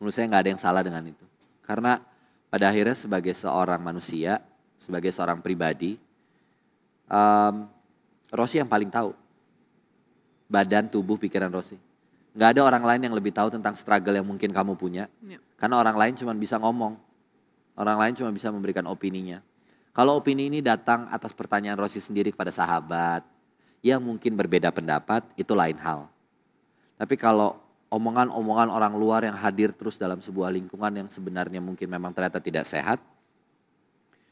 Menurut 0.01 0.17
saya 0.17 0.33
nggak 0.33 0.43
ada 0.49 0.51
yang 0.57 0.63
salah 0.65 0.81
dengan 0.81 1.05
itu. 1.05 1.27
Karena 1.61 2.01
pada 2.49 2.73
akhirnya 2.73 2.97
sebagai 2.97 3.37
seorang 3.37 3.85
manusia, 3.85 4.41
sebagai 4.81 5.13
seorang 5.13 5.45
pribadi, 5.45 6.01
em, 7.05 7.55
Rosi 8.33 8.65
yang 8.65 8.71
paling 8.73 8.89
tahu. 8.89 9.13
Badan, 10.49 10.89
tubuh, 10.89 11.21
pikiran 11.21 11.53
Rosi. 11.53 11.77
Nggak 12.33 12.57
ada 12.57 12.61
orang 12.65 12.85
lain 12.89 13.13
yang 13.13 13.15
lebih 13.15 13.37
tahu 13.37 13.53
tentang 13.53 13.77
struggle 13.77 14.17
yang 14.17 14.25
mungkin 14.25 14.49
kamu 14.57 14.73
punya. 14.81 15.05
Ya. 15.21 15.37
Karena 15.61 15.85
orang 15.85 16.01
lain 16.01 16.15
cuma 16.17 16.33
bisa 16.33 16.57
ngomong. 16.57 16.97
Orang 17.77 18.01
lain 18.01 18.17
cuma 18.17 18.33
bisa 18.33 18.49
memberikan 18.49 18.89
opininya. 18.89 19.45
Kalau 19.93 20.17
opini 20.17 20.49
ini 20.49 20.65
datang 20.65 21.13
atas 21.13 21.37
pertanyaan 21.37 21.77
Rosi 21.77 22.01
sendiri 22.01 22.33
kepada 22.33 22.49
sahabat, 22.49 23.27
yang 23.81 24.01
mungkin 24.05 24.37
berbeda 24.37 24.69
pendapat, 24.73 25.25
itu 25.37 25.53
lain 25.57 25.77
hal. 25.81 26.09
Tapi 27.01 27.17
kalau 27.17 27.57
omongan-omongan 27.91 28.69
orang 28.71 28.95
luar 28.95 29.25
yang 29.27 29.35
hadir 29.35 29.73
terus 29.73 29.97
dalam 29.97 30.23
sebuah 30.23 30.53
lingkungan 30.53 31.05
yang 31.05 31.09
sebenarnya 31.09 31.59
mungkin 31.59 31.89
memang 31.89 32.13
ternyata 32.13 32.39
tidak 32.39 32.69
sehat, 32.69 33.01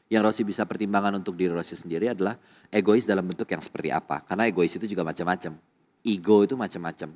yang 0.09 0.25
Rosi 0.25 0.41
bisa 0.41 0.65
pertimbangkan 0.65 1.21
untuk 1.21 1.37
diri 1.37 1.53
Rosi 1.53 1.77
sendiri 1.77 2.09
adalah 2.09 2.33
egois 2.73 3.05
dalam 3.05 3.29
bentuk 3.29 3.45
yang 3.45 3.61
seperti 3.61 3.93
apa. 3.93 4.25
Karena 4.25 4.49
egois 4.49 4.73
itu 4.73 4.89
juga 4.89 5.05
macam-macam. 5.05 5.53
Ego 6.01 6.37
itu 6.41 6.57
macam-macam. 6.57 7.09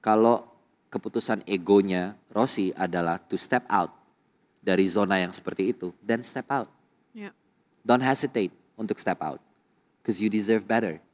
Kalau 0.00 0.48
keputusan 0.88 1.44
egonya 1.44 2.16
Rosi 2.32 2.72
adalah 2.72 3.20
to 3.20 3.36
step 3.36 3.68
out 3.68 3.92
dari 4.64 4.88
zona 4.88 5.20
yang 5.20 5.34
seperti 5.34 5.76
itu, 5.76 5.92
then 6.00 6.24
step 6.24 6.48
out. 6.48 6.72
Ya. 7.12 7.36
Don't 7.84 8.00
hesitate 8.00 8.54
untuk 8.80 8.96
step 8.96 9.20
out. 9.20 9.42
Because 10.00 10.16
you 10.22 10.32
deserve 10.32 10.64
better. 10.64 11.04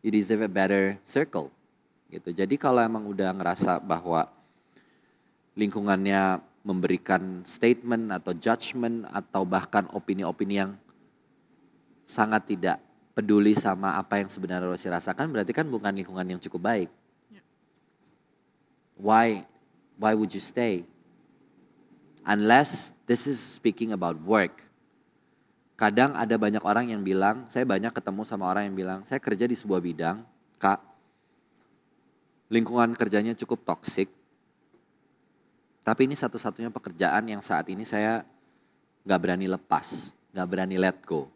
You 0.00 0.10
deserve 0.10 0.44
a 0.44 0.50
better 0.50 0.96
circle. 1.04 1.52
Gitu. 2.10 2.34
Jadi 2.34 2.58
kalau 2.58 2.82
emang 2.82 3.06
udah 3.06 3.30
ngerasa 3.36 3.78
bahwa 3.78 4.26
lingkungannya 5.54 6.42
memberikan 6.64 7.40
statement 7.46 8.12
atau 8.12 8.36
judgment 8.36 9.08
atau 9.08 9.48
bahkan 9.48 9.88
opini-opini 9.96 10.60
yang 10.60 10.72
sangat 12.04 12.52
tidak 12.52 12.76
peduli 13.16 13.56
sama 13.56 13.96
apa 13.96 14.20
yang 14.20 14.28
sebenarnya 14.28 14.68
Rosi 14.68 14.88
rasakan 14.90 15.30
berarti 15.30 15.52
kan 15.54 15.66
bukan 15.68 15.92
lingkungan 15.94 16.26
yang 16.26 16.40
cukup 16.42 16.66
baik. 16.66 16.90
Why 19.00 19.48
why 19.96 20.12
would 20.12 20.32
you 20.36 20.42
stay? 20.44 20.84
Unless 22.24 22.92
this 23.08 23.24
is 23.24 23.40
speaking 23.40 23.96
about 23.96 24.20
work. 24.20 24.69
Kadang 25.80 26.12
ada 26.12 26.36
banyak 26.36 26.60
orang 26.60 26.92
yang 26.92 27.00
bilang, 27.00 27.48
saya 27.48 27.64
banyak 27.64 27.88
ketemu 27.96 28.20
sama 28.28 28.52
orang 28.52 28.68
yang 28.68 28.76
bilang, 28.76 29.00
saya 29.08 29.16
kerja 29.16 29.48
di 29.48 29.56
sebuah 29.56 29.80
bidang, 29.80 30.20
Kak, 30.60 30.76
lingkungan 32.52 32.92
kerjanya 32.92 33.32
cukup 33.32 33.64
toksik. 33.64 34.12
Tapi 35.80 36.04
ini 36.04 36.12
satu-satunya 36.12 36.68
pekerjaan 36.68 37.24
yang 37.32 37.40
saat 37.40 37.64
ini 37.72 37.88
saya 37.88 38.20
nggak 39.08 39.20
berani 39.24 39.48
lepas, 39.48 40.12
nggak 40.36 40.48
berani 40.52 40.76
let 40.76 41.00
go. 41.00 41.32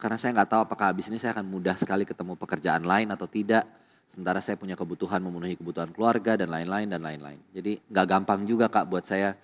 Karena 0.00 0.16
saya 0.16 0.32
nggak 0.32 0.56
tahu 0.56 0.60
apakah 0.72 0.96
habis 0.96 1.12
ini 1.12 1.20
saya 1.20 1.36
akan 1.36 1.44
mudah 1.44 1.76
sekali 1.76 2.08
ketemu 2.08 2.40
pekerjaan 2.40 2.88
lain 2.88 3.12
atau 3.12 3.28
tidak. 3.28 3.68
Sementara 4.08 4.40
saya 4.40 4.56
punya 4.56 4.80
kebutuhan 4.80 5.20
memenuhi 5.20 5.60
kebutuhan 5.60 5.92
keluarga 5.92 6.40
dan 6.40 6.48
lain-lain 6.48 6.88
dan 6.88 7.04
lain-lain. 7.04 7.40
Jadi 7.52 7.84
nggak 7.84 8.06
gampang 8.08 8.48
juga 8.48 8.72
kak 8.72 8.88
buat 8.88 9.04
saya 9.04 9.36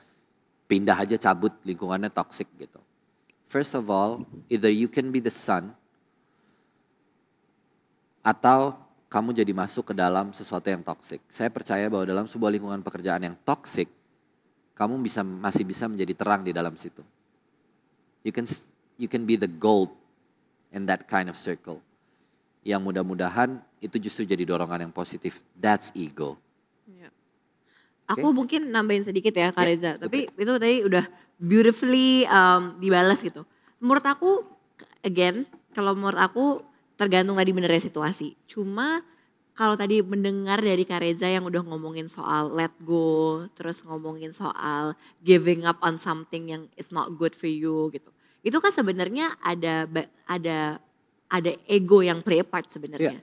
pindah 0.64 0.96
aja 0.96 1.20
cabut 1.20 1.52
lingkungannya 1.68 2.08
toxic 2.08 2.48
gitu. 2.56 2.80
First 3.52 3.76
of 3.76 3.92
all, 3.92 4.24
either 4.48 4.72
you 4.72 4.88
can 4.88 5.12
be 5.12 5.20
the 5.20 5.28
sun 5.28 5.76
atau 8.24 8.80
kamu 9.12 9.36
jadi 9.36 9.52
masuk 9.52 9.92
ke 9.92 9.94
dalam 9.94 10.32
sesuatu 10.32 10.72
yang 10.72 10.80
toxic. 10.80 11.20
Saya 11.28 11.52
percaya 11.52 11.84
bahwa 11.92 12.08
dalam 12.08 12.24
sebuah 12.24 12.48
lingkungan 12.48 12.80
pekerjaan 12.80 13.20
yang 13.20 13.36
toxic, 13.44 13.92
kamu 14.72 14.96
bisa 15.04 15.20
masih 15.20 15.68
bisa 15.68 15.84
menjadi 15.84 16.16
terang 16.16 16.40
di 16.40 16.56
dalam 16.56 16.72
situ. 16.80 17.04
You 18.24 18.32
can 18.32 18.48
you 18.96 19.04
can 19.04 19.28
be 19.28 19.36
the 19.36 19.52
gold 19.52 19.92
in 20.72 20.88
that 20.88 21.04
kind 21.04 21.28
of 21.28 21.36
circle. 21.36 21.84
Yang 22.64 22.88
mudah-mudahan 22.88 23.60
itu 23.84 24.00
justru 24.00 24.24
jadi 24.24 24.48
dorongan 24.48 24.88
yang 24.88 24.94
positif. 24.96 25.44
That's 25.60 25.92
ego. 25.92 26.40
Aku 28.08 28.32
mungkin 28.34 28.72
nambahin 28.72 29.04
sedikit 29.06 29.32
ya 29.32 29.54
Kak 29.54 29.62
Ya, 29.62 29.68
Reza, 29.72 29.90
tapi 29.96 30.28
itu 30.28 30.52
tadi 30.58 30.84
udah 30.84 31.04
beautifully 31.42 32.22
um, 32.30 32.78
dibalas 32.78 33.18
gitu. 33.18 33.42
Menurut 33.82 34.06
aku, 34.06 34.46
again, 35.02 35.42
kalau 35.74 35.98
menurut 35.98 36.22
aku 36.22 36.62
tergantung 36.94 37.34
tadi 37.34 37.50
benernya 37.50 37.82
situasi. 37.82 38.38
Cuma 38.46 39.02
kalau 39.52 39.74
tadi 39.74 40.00
mendengar 40.00 40.62
dari 40.62 40.86
Kak 40.86 41.02
Reza 41.02 41.26
yang 41.26 41.44
udah 41.44 41.66
ngomongin 41.66 42.06
soal 42.06 42.54
let 42.54 42.72
go, 42.86 43.42
terus 43.58 43.82
ngomongin 43.82 44.30
soal 44.30 44.94
giving 45.20 45.66
up 45.66 45.82
on 45.82 45.98
something 45.98 46.54
yang 46.54 46.62
is 46.78 46.94
not 46.94 47.10
good 47.18 47.34
for 47.34 47.50
you 47.50 47.90
gitu. 47.90 48.08
Itu 48.46 48.62
kan 48.62 48.70
sebenarnya 48.70 49.34
ada 49.42 49.90
ada 50.30 50.78
ada 51.26 51.50
ego 51.66 52.00
yang 52.00 52.22
play 52.22 52.40
a 52.40 52.46
part 52.46 52.70
sebenarnya. 52.70 53.18
Iya. 53.18 53.22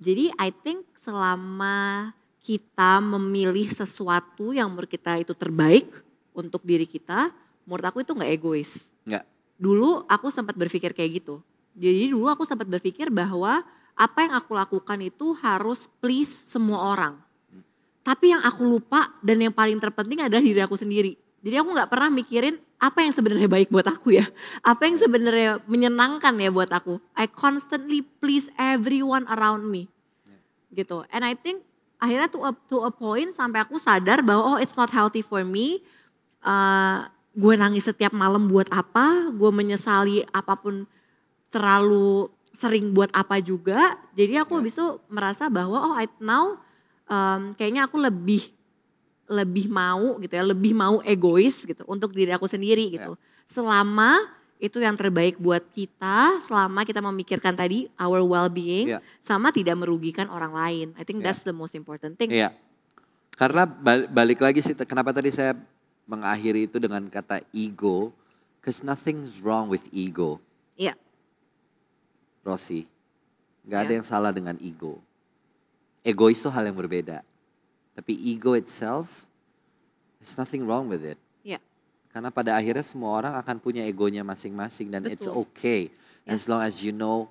Jadi 0.00 0.24
I 0.38 0.48
think 0.54 0.86
selama 1.04 2.08
kita 2.40 3.04
memilih 3.04 3.68
sesuatu 3.68 4.56
yang 4.56 4.72
menurut 4.72 4.88
kita 4.88 5.20
itu 5.20 5.36
terbaik 5.36 5.92
untuk 6.34 6.62
diri 6.62 6.86
kita, 6.86 7.32
menurut 7.66 7.86
aku 7.86 8.02
itu 8.02 8.12
nggak 8.14 8.30
egois. 8.30 8.70
Nggak. 9.06 9.24
Dulu 9.60 10.08
aku 10.08 10.32
sempat 10.32 10.56
berpikir 10.56 10.96
kayak 10.96 11.22
gitu. 11.22 11.42
Jadi 11.76 12.10
dulu 12.10 12.26
aku 12.32 12.44
sempat 12.48 12.66
berpikir 12.66 13.12
bahwa 13.12 13.62
apa 13.94 14.18
yang 14.24 14.32
aku 14.32 14.56
lakukan 14.56 14.98
itu 15.04 15.36
harus 15.38 15.84
please 16.00 16.32
semua 16.48 16.96
orang. 16.96 17.14
Tapi 18.00 18.32
yang 18.32 18.40
aku 18.40 18.64
lupa 18.64 19.12
dan 19.20 19.44
yang 19.44 19.52
paling 19.52 19.76
terpenting 19.76 20.24
adalah 20.24 20.40
diri 20.40 20.60
aku 20.64 20.74
sendiri. 20.80 21.14
Jadi 21.40 21.56
aku 21.56 21.68
nggak 21.72 21.88
pernah 21.88 22.08
mikirin 22.12 22.56
apa 22.80 23.04
yang 23.04 23.12
sebenarnya 23.12 23.48
baik 23.48 23.68
buat 23.68 23.84
aku 23.84 24.16
ya. 24.16 24.24
Apa 24.64 24.88
yang 24.88 24.96
sebenarnya 24.96 25.60
menyenangkan 25.68 26.32
ya 26.40 26.48
buat 26.48 26.72
aku. 26.72 26.96
I 27.12 27.28
constantly 27.28 28.00
please 28.00 28.48
everyone 28.56 29.28
around 29.28 29.68
me. 29.68 29.92
Gitu. 30.72 31.04
And 31.12 31.24
I 31.24 31.36
think 31.36 31.60
akhirnya 32.00 32.32
to 32.32 32.40
a, 32.44 32.52
to 32.72 32.88
a 32.88 32.92
point 32.92 33.36
sampai 33.36 33.68
aku 33.68 33.76
sadar 33.76 34.24
bahwa 34.24 34.56
oh 34.56 34.58
it's 34.60 34.76
not 34.76 34.88
healthy 34.88 35.20
for 35.20 35.44
me. 35.44 35.84
Uh, 36.40 37.04
gue 37.36 37.54
nangis 37.54 37.86
setiap 37.86 38.10
malam 38.10 38.48
buat 38.50 38.66
apa, 38.72 39.30
gue 39.30 39.50
menyesali 39.52 40.26
apa 40.34 40.56
pun 40.58 40.88
terlalu 41.52 42.26
sering 42.58 42.92
buat 42.92 43.08
apa 43.14 43.40
juga. 43.40 43.96
Jadi 44.12 44.36
aku 44.36 44.60
habis 44.60 44.76
itu 44.76 45.00
merasa 45.08 45.48
bahwa 45.48 45.78
oh 45.80 45.94
I 45.96 46.10
now 46.20 46.58
um, 47.08 47.54
kayaknya 47.56 47.88
aku 47.88 47.96
lebih 47.96 48.50
lebih 49.30 49.70
mau 49.70 50.18
gitu 50.18 50.34
ya, 50.34 50.42
lebih 50.42 50.74
mau 50.74 50.98
egois 51.06 51.62
gitu 51.62 51.86
untuk 51.86 52.10
diri 52.10 52.34
aku 52.34 52.50
sendiri 52.50 52.98
gitu. 52.98 53.14
Selama 53.46 54.18
itu 54.60 54.76
yang 54.76 54.92
terbaik 54.92 55.40
buat 55.40 55.64
kita, 55.72 56.44
selama 56.44 56.84
kita 56.84 57.00
memikirkan 57.00 57.56
tadi 57.56 57.88
our 57.96 58.20
well-being, 58.20 58.92
Yeah. 58.92 59.00
sama 59.24 59.48
tidak 59.54 59.80
merugikan 59.80 60.28
orang 60.28 60.52
lain. 60.52 60.86
I 61.00 61.02
think 61.06 61.24
Yeah. 61.24 61.32
that's 61.32 61.46
the 61.48 61.56
most 61.56 61.72
important 61.72 62.20
thing. 62.20 62.28
Iya. 62.28 62.52
Karena 63.40 63.64
bal- 63.64 64.10
balik 64.12 64.44
lagi 64.44 64.60
sih, 64.60 64.76
kenapa 64.76 65.16
tadi 65.16 65.32
saya 65.32 65.56
mengakhiri 66.04 66.64
itu 66.66 66.76
dengan 66.78 67.04
kata 67.06 67.40
ego, 67.50 68.12
cause 68.60 68.80
nothing's 68.80 69.40
wrong 69.40 69.68
with 69.68 69.84
ego, 69.90 70.40
Iya, 70.76 70.96
Rossi. 72.40 72.88
Gak 73.68 73.86
ada 73.86 73.92
Iya. 73.92 73.96
yang 74.00 74.06
salah 74.06 74.32
dengan 74.32 74.56
ego. 74.58 74.96
Egois 76.00 76.40
itu 76.40 76.48
hal 76.48 76.64
yang 76.64 76.76
berbeda. 76.76 77.20
Tapi 77.92 78.16
ego 78.32 78.56
itself, 78.56 79.28
there's 80.16 80.32
nothing 80.34 80.64
wrong 80.64 80.88
with 80.88 81.04
it. 81.04 81.20
iya, 81.44 81.60
Karena 82.08 82.32
pada 82.32 82.56
akhirnya 82.56 82.80
semua 82.82 83.12
orang 83.12 83.36
akan 83.36 83.56
punya 83.60 83.84
egonya 83.84 84.24
masing-masing 84.24 84.88
dan 84.88 85.04
it's 85.04 85.28
Betul. 85.28 85.44
okay. 85.44 85.92
As 86.24 86.44
Yes. 86.44 86.48
long 86.48 86.62
as 86.64 86.80
you 86.80 86.92
know 86.92 87.28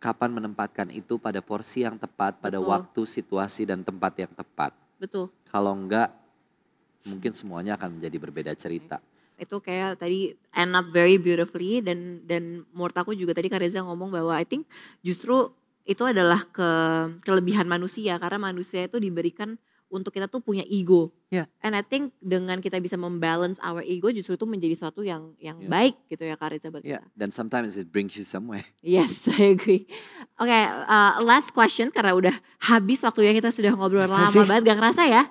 kapan 0.00 0.32
menempatkan 0.32 0.88
itu 0.92 1.16
pada 1.16 1.40
porsi 1.40 1.80
yang 1.80 1.96
tepat, 1.96 2.36
pada 2.36 2.60
Betul. 2.60 2.68
waktu, 2.72 3.00
situasi 3.04 3.64
dan 3.64 3.80
tempat 3.80 4.12
yang 4.20 4.32
tepat. 4.32 4.72
betul. 4.96 5.28
Kalau 5.48 5.72
enggak, 5.76 6.12
mungkin 7.04 7.32
semuanya 7.32 7.76
akan 7.76 7.96
menjadi 7.96 8.16
berbeda 8.18 8.52
cerita. 8.52 8.98
Itu 9.34 9.58
kayak 9.58 9.98
tadi 9.98 10.30
end 10.50 10.72
up 10.72 10.88
very 10.88 11.18
beautifully 11.18 11.82
dan 11.82 12.22
dan 12.22 12.64
menurut 12.70 12.94
aku 12.94 13.12
juga 13.12 13.32
tadi 13.32 13.46
Kak 13.46 13.60
Reza 13.60 13.82
ngomong 13.82 14.10
bahwa 14.10 14.32
I 14.32 14.42
think 14.42 14.64
justru 15.00 15.50
itu 15.84 16.00
adalah 16.00 16.46
ke 16.46 16.68
kelebihan 17.20 17.66
manusia 17.66 18.16
karena 18.16 18.40
manusia 18.42 18.86
itu 18.86 18.96
diberikan 18.96 19.58
untuk 19.90 20.10
kita 20.10 20.26
tuh 20.26 20.40
punya 20.40 20.64
ego. 20.64 21.12
Iya. 21.28 21.44
And 21.60 21.74
I 21.74 21.82
think 21.82 22.14
dengan 22.18 22.58
kita 22.58 22.78
bisa 22.78 22.94
membalance 22.94 23.60
our 23.60 23.78
ego 23.80 24.08
justru 24.08 24.34
itu 24.34 24.42
menjadi 24.42 24.74
sesuatu 24.74 25.02
yang 25.02 25.34
yang 25.36 25.60
Iya. 25.60 25.68
baik 25.68 25.94
gitu 26.08 26.24
ya 26.24 26.34
Kak 26.34 26.50
Reza 26.50 26.66
buat 26.70 26.82
Ya, 26.82 26.98
kita. 26.98 27.06
dan 27.14 27.28
sometimes 27.30 27.74
it 27.74 27.90
brings 27.90 28.14
you 28.14 28.24
somewhere. 28.24 28.64
Yes, 28.82 29.12
I 29.28 29.52
agree. 29.52 29.84
Oke, 30.34 30.50
uh, 30.86 31.18
last 31.20 31.50
question 31.50 31.90
karena 31.90 32.14
udah 32.14 32.34
habis 32.60 33.02
waktunya 33.02 33.30
kita 33.32 33.50
sudah 33.50 33.70
ngobrol 33.72 34.02
Masa 34.02 34.24
lama 34.24 34.30
sih? 34.30 34.40
banget, 34.40 34.62
gak 34.66 34.78
ngerasa 34.78 35.02
ya? 35.06 35.22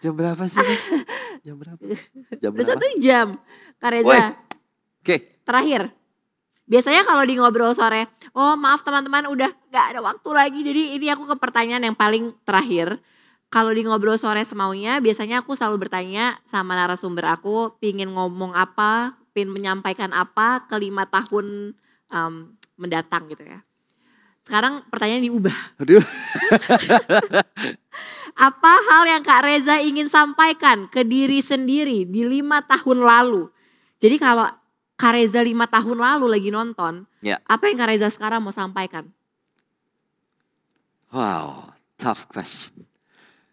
Jam 0.00 0.16
berapa 0.16 0.44
sih? 0.48 0.64
Jam 1.44 1.60
berapa? 1.60 1.80
Jam 2.40 2.50
berapa? 2.56 2.68
satu 2.72 2.84
jam, 3.00 3.26
Kak 3.76 3.90
Reza. 3.92 4.08
Woi. 4.08 4.20
Oke, 5.00 5.16
Terakhir, 5.48 5.88
biasanya 6.68 7.08
kalau 7.08 7.24
di 7.24 7.40
ngobrol 7.40 7.72
sore, 7.72 8.04
oh 8.36 8.52
maaf 8.56 8.84
teman-teman 8.84 9.28
udah 9.32 9.48
gak 9.72 9.96
ada 9.96 10.00
waktu 10.04 10.28
lagi, 10.36 10.60
jadi 10.60 11.00
ini 11.00 11.08
aku 11.08 11.24
ke 11.24 11.36
pertanyaan 11.40 11.88
yang 11.88 11.96
paling 11.96 12.32
terakhir. 12.44 13.00
Kalau 13.50 13.72
di 13.72 13.82
ngobrol 13.82 14.20
sore 14.20 14.44
semaunya, 14.44 15.00
biasanya 15.00 15.42
aku 15.42 15.56
selalu 15.56 15.88
bertanya 15.88 16.38
sama 16.46 16.76
narasumber 16.76 17.32
aku, 17.32 17.74
pingin 17.80 18.12
ngomong 18.12 18.52
apa, 18.52 19.16
pingin 19.32 19.50
menyampaikan 19.50 20.12
apa 20.12 20.68
ke 20.68 20.76
lima 20.78 21.08
tahun 21.08 21.74
um, 22.12 22.54
mendatang 22.78 23.26
gitu 23.26 23.42
ya. 23.42 23.64
Sekarang 24.46 24.86
pertanyaan 24.86 25.26
diubah. 25.26 25.56
aduh. 25.82 26.04
Apa 28.36 28.74
hal 28.90 29.02
yang 29.06 29.22
Kak 29.22 29.42
Reza 29.44 29.78
ingin 29.80 30.06
sampaikan 30.10 30.86
ke 30.88 31.02
diri 31.04 31.40
sendiri 31.40 32.04
di 32.08 32.22
lima 32.24 32.62
tahun 32.64 33.02
lalu? 33.04 33.50
Jadi 34.00 34.16
kalau 34.16 34.48
Kak 34.96 35.12
Reza 35.16 35.40
lima 35.40 35.64
tahun 35.64 35.96
lalu 35.96 36.26
lagi 36.28 36.50
nonton, 36.52 37.08
Ya. 37.24 37.40
apa 37.48 37.68
yang 37.68 37.76
Kak 37.80 37.88
Reza 37.88 38.08
sekarang 38.12 38.44
mau 38.44 38.52
sampaikan? 38.52 39.08
Wow, 41.10 41.74
tough 41.98 42.28
question. 42.30 42.86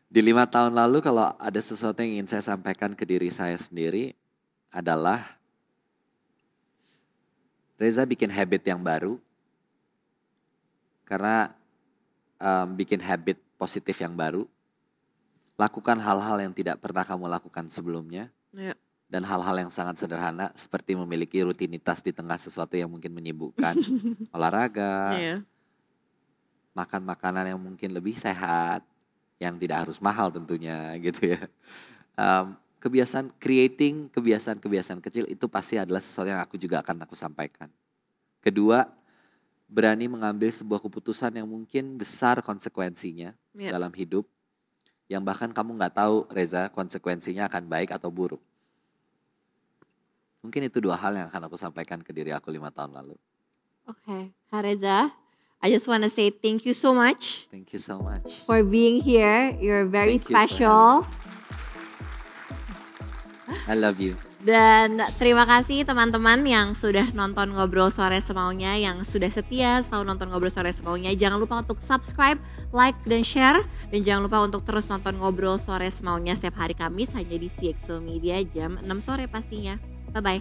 Di 0.07 0.23
lima 0.23 0.47
tahun 0.47 0.71
lalu 0.71 1.03
kalau 1.03 1.35
ada 1.35 1.59
sesuatu 1.59 1.99
yang 1.99 2.21
ingin 2.21 2.27
saya 2.31 2.43
sampaikan 2.43 2.95
ke 2.95 3.03
diri 3.03 3.27
saya 3.27 3.59
sendiri 3.59 4.15
adalah 4.71 5.35
Reza 7.77 8.07
bikin 8.07 8.31
habit 8.33 8.65
yang 8.65 8.81
baru. 8.81 9.19
Karena 11.05 11.53
em, 12.41 12.67
bikin 12.75 12.99
habit 12.99 13.37
positif 13.55 13.95
yang 14.01 14.17
baru. 14.17 14.43
Lakukan 15.57 15.97
hal-hal 15.97 16.37
yang 16.45 16.53
tidak 16.53 16.77
pernah 16.77 17.01
kamu 17.01 17.25
lakukan 17.27 17.65
sebelumnya. 17.67 18.29
Ya. 18.53 18.77
Dan 19.07 19.23
hal-hal 19.25 19.55
yang 19.65 19.71
sangat 19.71 19.97
sederhana 19.97 20.51
seperti 20.53 20.93
memiliki 20.93 21.41
rutinitas 21.41 22.03
di 22.03 22.11
tengah 22.13 22.37
sesuatu 22.37 22.77
yang 22.77 22.91
mungkin 22.91 23.09
menyibukkan. 23.15 23.73
Olahraga, 24.35 25.17
Iya. 25.17 25.37
makan 26.77 27.01
makanan 27.09 27.49
yang 27.49 27.57
mungkin 27.57 27.89
lebih 27.89 28.13
sehat, 28.13 28.85
yang 29.41 29.57
tidak 29.57 29.87
harus 29.87 29.97
mahal 29.97 30.29
tentunya 30.29 30.93
gitu 31.05 31.33
ya. 31.33 31.41
Em, 32.13 32.53
kebiasaan 32.77 33.33
creating 33.41 34.13
kebiasaan-kebiasaan 34.13 35.01
kecil 35.01 35.25
itu 35.25 35.49
pasti 35.49 35.81
adalah 35.81 35.97
sesuatu 36.03 36.29
yang 36.29 36.43
aku 36.43 36.59
juga 36.61 36.85
akan 36.85 37.01
aku 37.07 37.17
sampaikan. 37.17 37.71
Kedua, 38.43 38.85
berani 39.65 40.05
mengambil 40.05 40.53
sebuah 40.53 40.77
keputusan 40.79 41.33
yang 41.33 41.49
mungkin 41.49 41.97
besar 41.97 42.39
konsekuensinya 42.45 43.33
Iya. 43.57 43.73
dalam 43.73 43.89
hidup, 43.95 44.29
yang 45.07 45.23
bahkan 45.23 45.51
kamu 45.55 45.79
nggak 45.79 45.95
tahu 45.95 46.27
Reza 46.31 46.67
konsekuensinya 46.71 47.47
akan 47.47 47.67
baik 47.67 47.95
atau 47.95 48.11
buruk. 48.11 48.43
Mungkin 50.43 50.67
itu 50.67 50.79
dua 50.83 50.95
hal 50.99 51.15
yang 51.15 51.27
akan 51.31 51.47
aku 51.47 51.55
sampaikan 51.59 51.99
ke 52.03 52.11
diri 52.11 52.31
aku 52.31 52.51
lima 52.51 52.71
tahun 52.71 52.95
lalu. 52.95 53.15
Oke, 53.87 54.35
Kak 54.51 54.61
Reza, 54.67 55.15
I 55.63 55.71
just 55.71 55.87
want 55.87 56.03
to 56.03 56.11
say 56.11 56.27
thank 56.29 56.67
you 56.67 56.75
so 56.75 56.91
much 56.93 57.47
Thank 57.49 57.71
you 57.71 57.79
so 57.79 58.03
much. 58.03 58.43
for 58.43 58.61
being 58.61 58.99
here. 59.01 59.55
You're 59.57 59.87
very 59.87 60.19
Thank 60.19 60.29
you 60.29 60.35
special. 60.35 61.07
I 63.67 63.75
love 63.75 63.99
you. 63.99 64.15
Dan 64.47 65.03
terima 65.19 65.43
kasih 65.43 65.83
teman-teman 65.83 66.39
yang 66.47 66.71
sudah 66.71 67.11
nonton 67.11 67.51
Ngobrol 67.51 67.91
Sore 67.91 68.23
Semaunya, 68.23 68.79
yang 68.79 69.03
sudah 69.03 69.27
setia 69.27 69.83
selalu 69.83 70.15
nonton 70.15 70.31
Ngobrol 70.31 70.47
Sore 70.47 70.71
Semaunya. 70.71 71.11
Jangan 71.11 71.35
lupa 71.35 71.59
untuk 71.59 71.83
subscribe, 71.83 72.39
like, 72.71 72.95
dan 73.03 73.27
share. 73.27 73.67
Dan 73.91 74.07
jangan 74.07 74.31
lupa 74.31 74.39
untuk 74.47 74.63
terus 74.63 74.87
nonton 74.87 75.19
Ngobrol 75.19 75.59
Sore 75.59 75.91
Semaunya 75.91 76.31
setiap 76.31 76.63
hari 76.63 76.79
Kamis 76.79 77.11
hanya 77.11 77.35
di 77.35 77.51
CXO 77.51 77.99
Media 77.99 78.39
jam 78.47 78.79
6 78.79 78.87
sore 79.03 79.27
pastinya. 79.27 79.75
Bye-bye. 80.15 80.39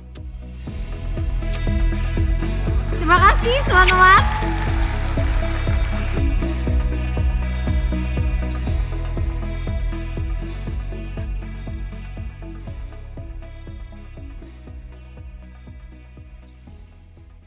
Terima 2.95 3.19
kasih 3.19 3.57
teman-teman. 3.67 4.23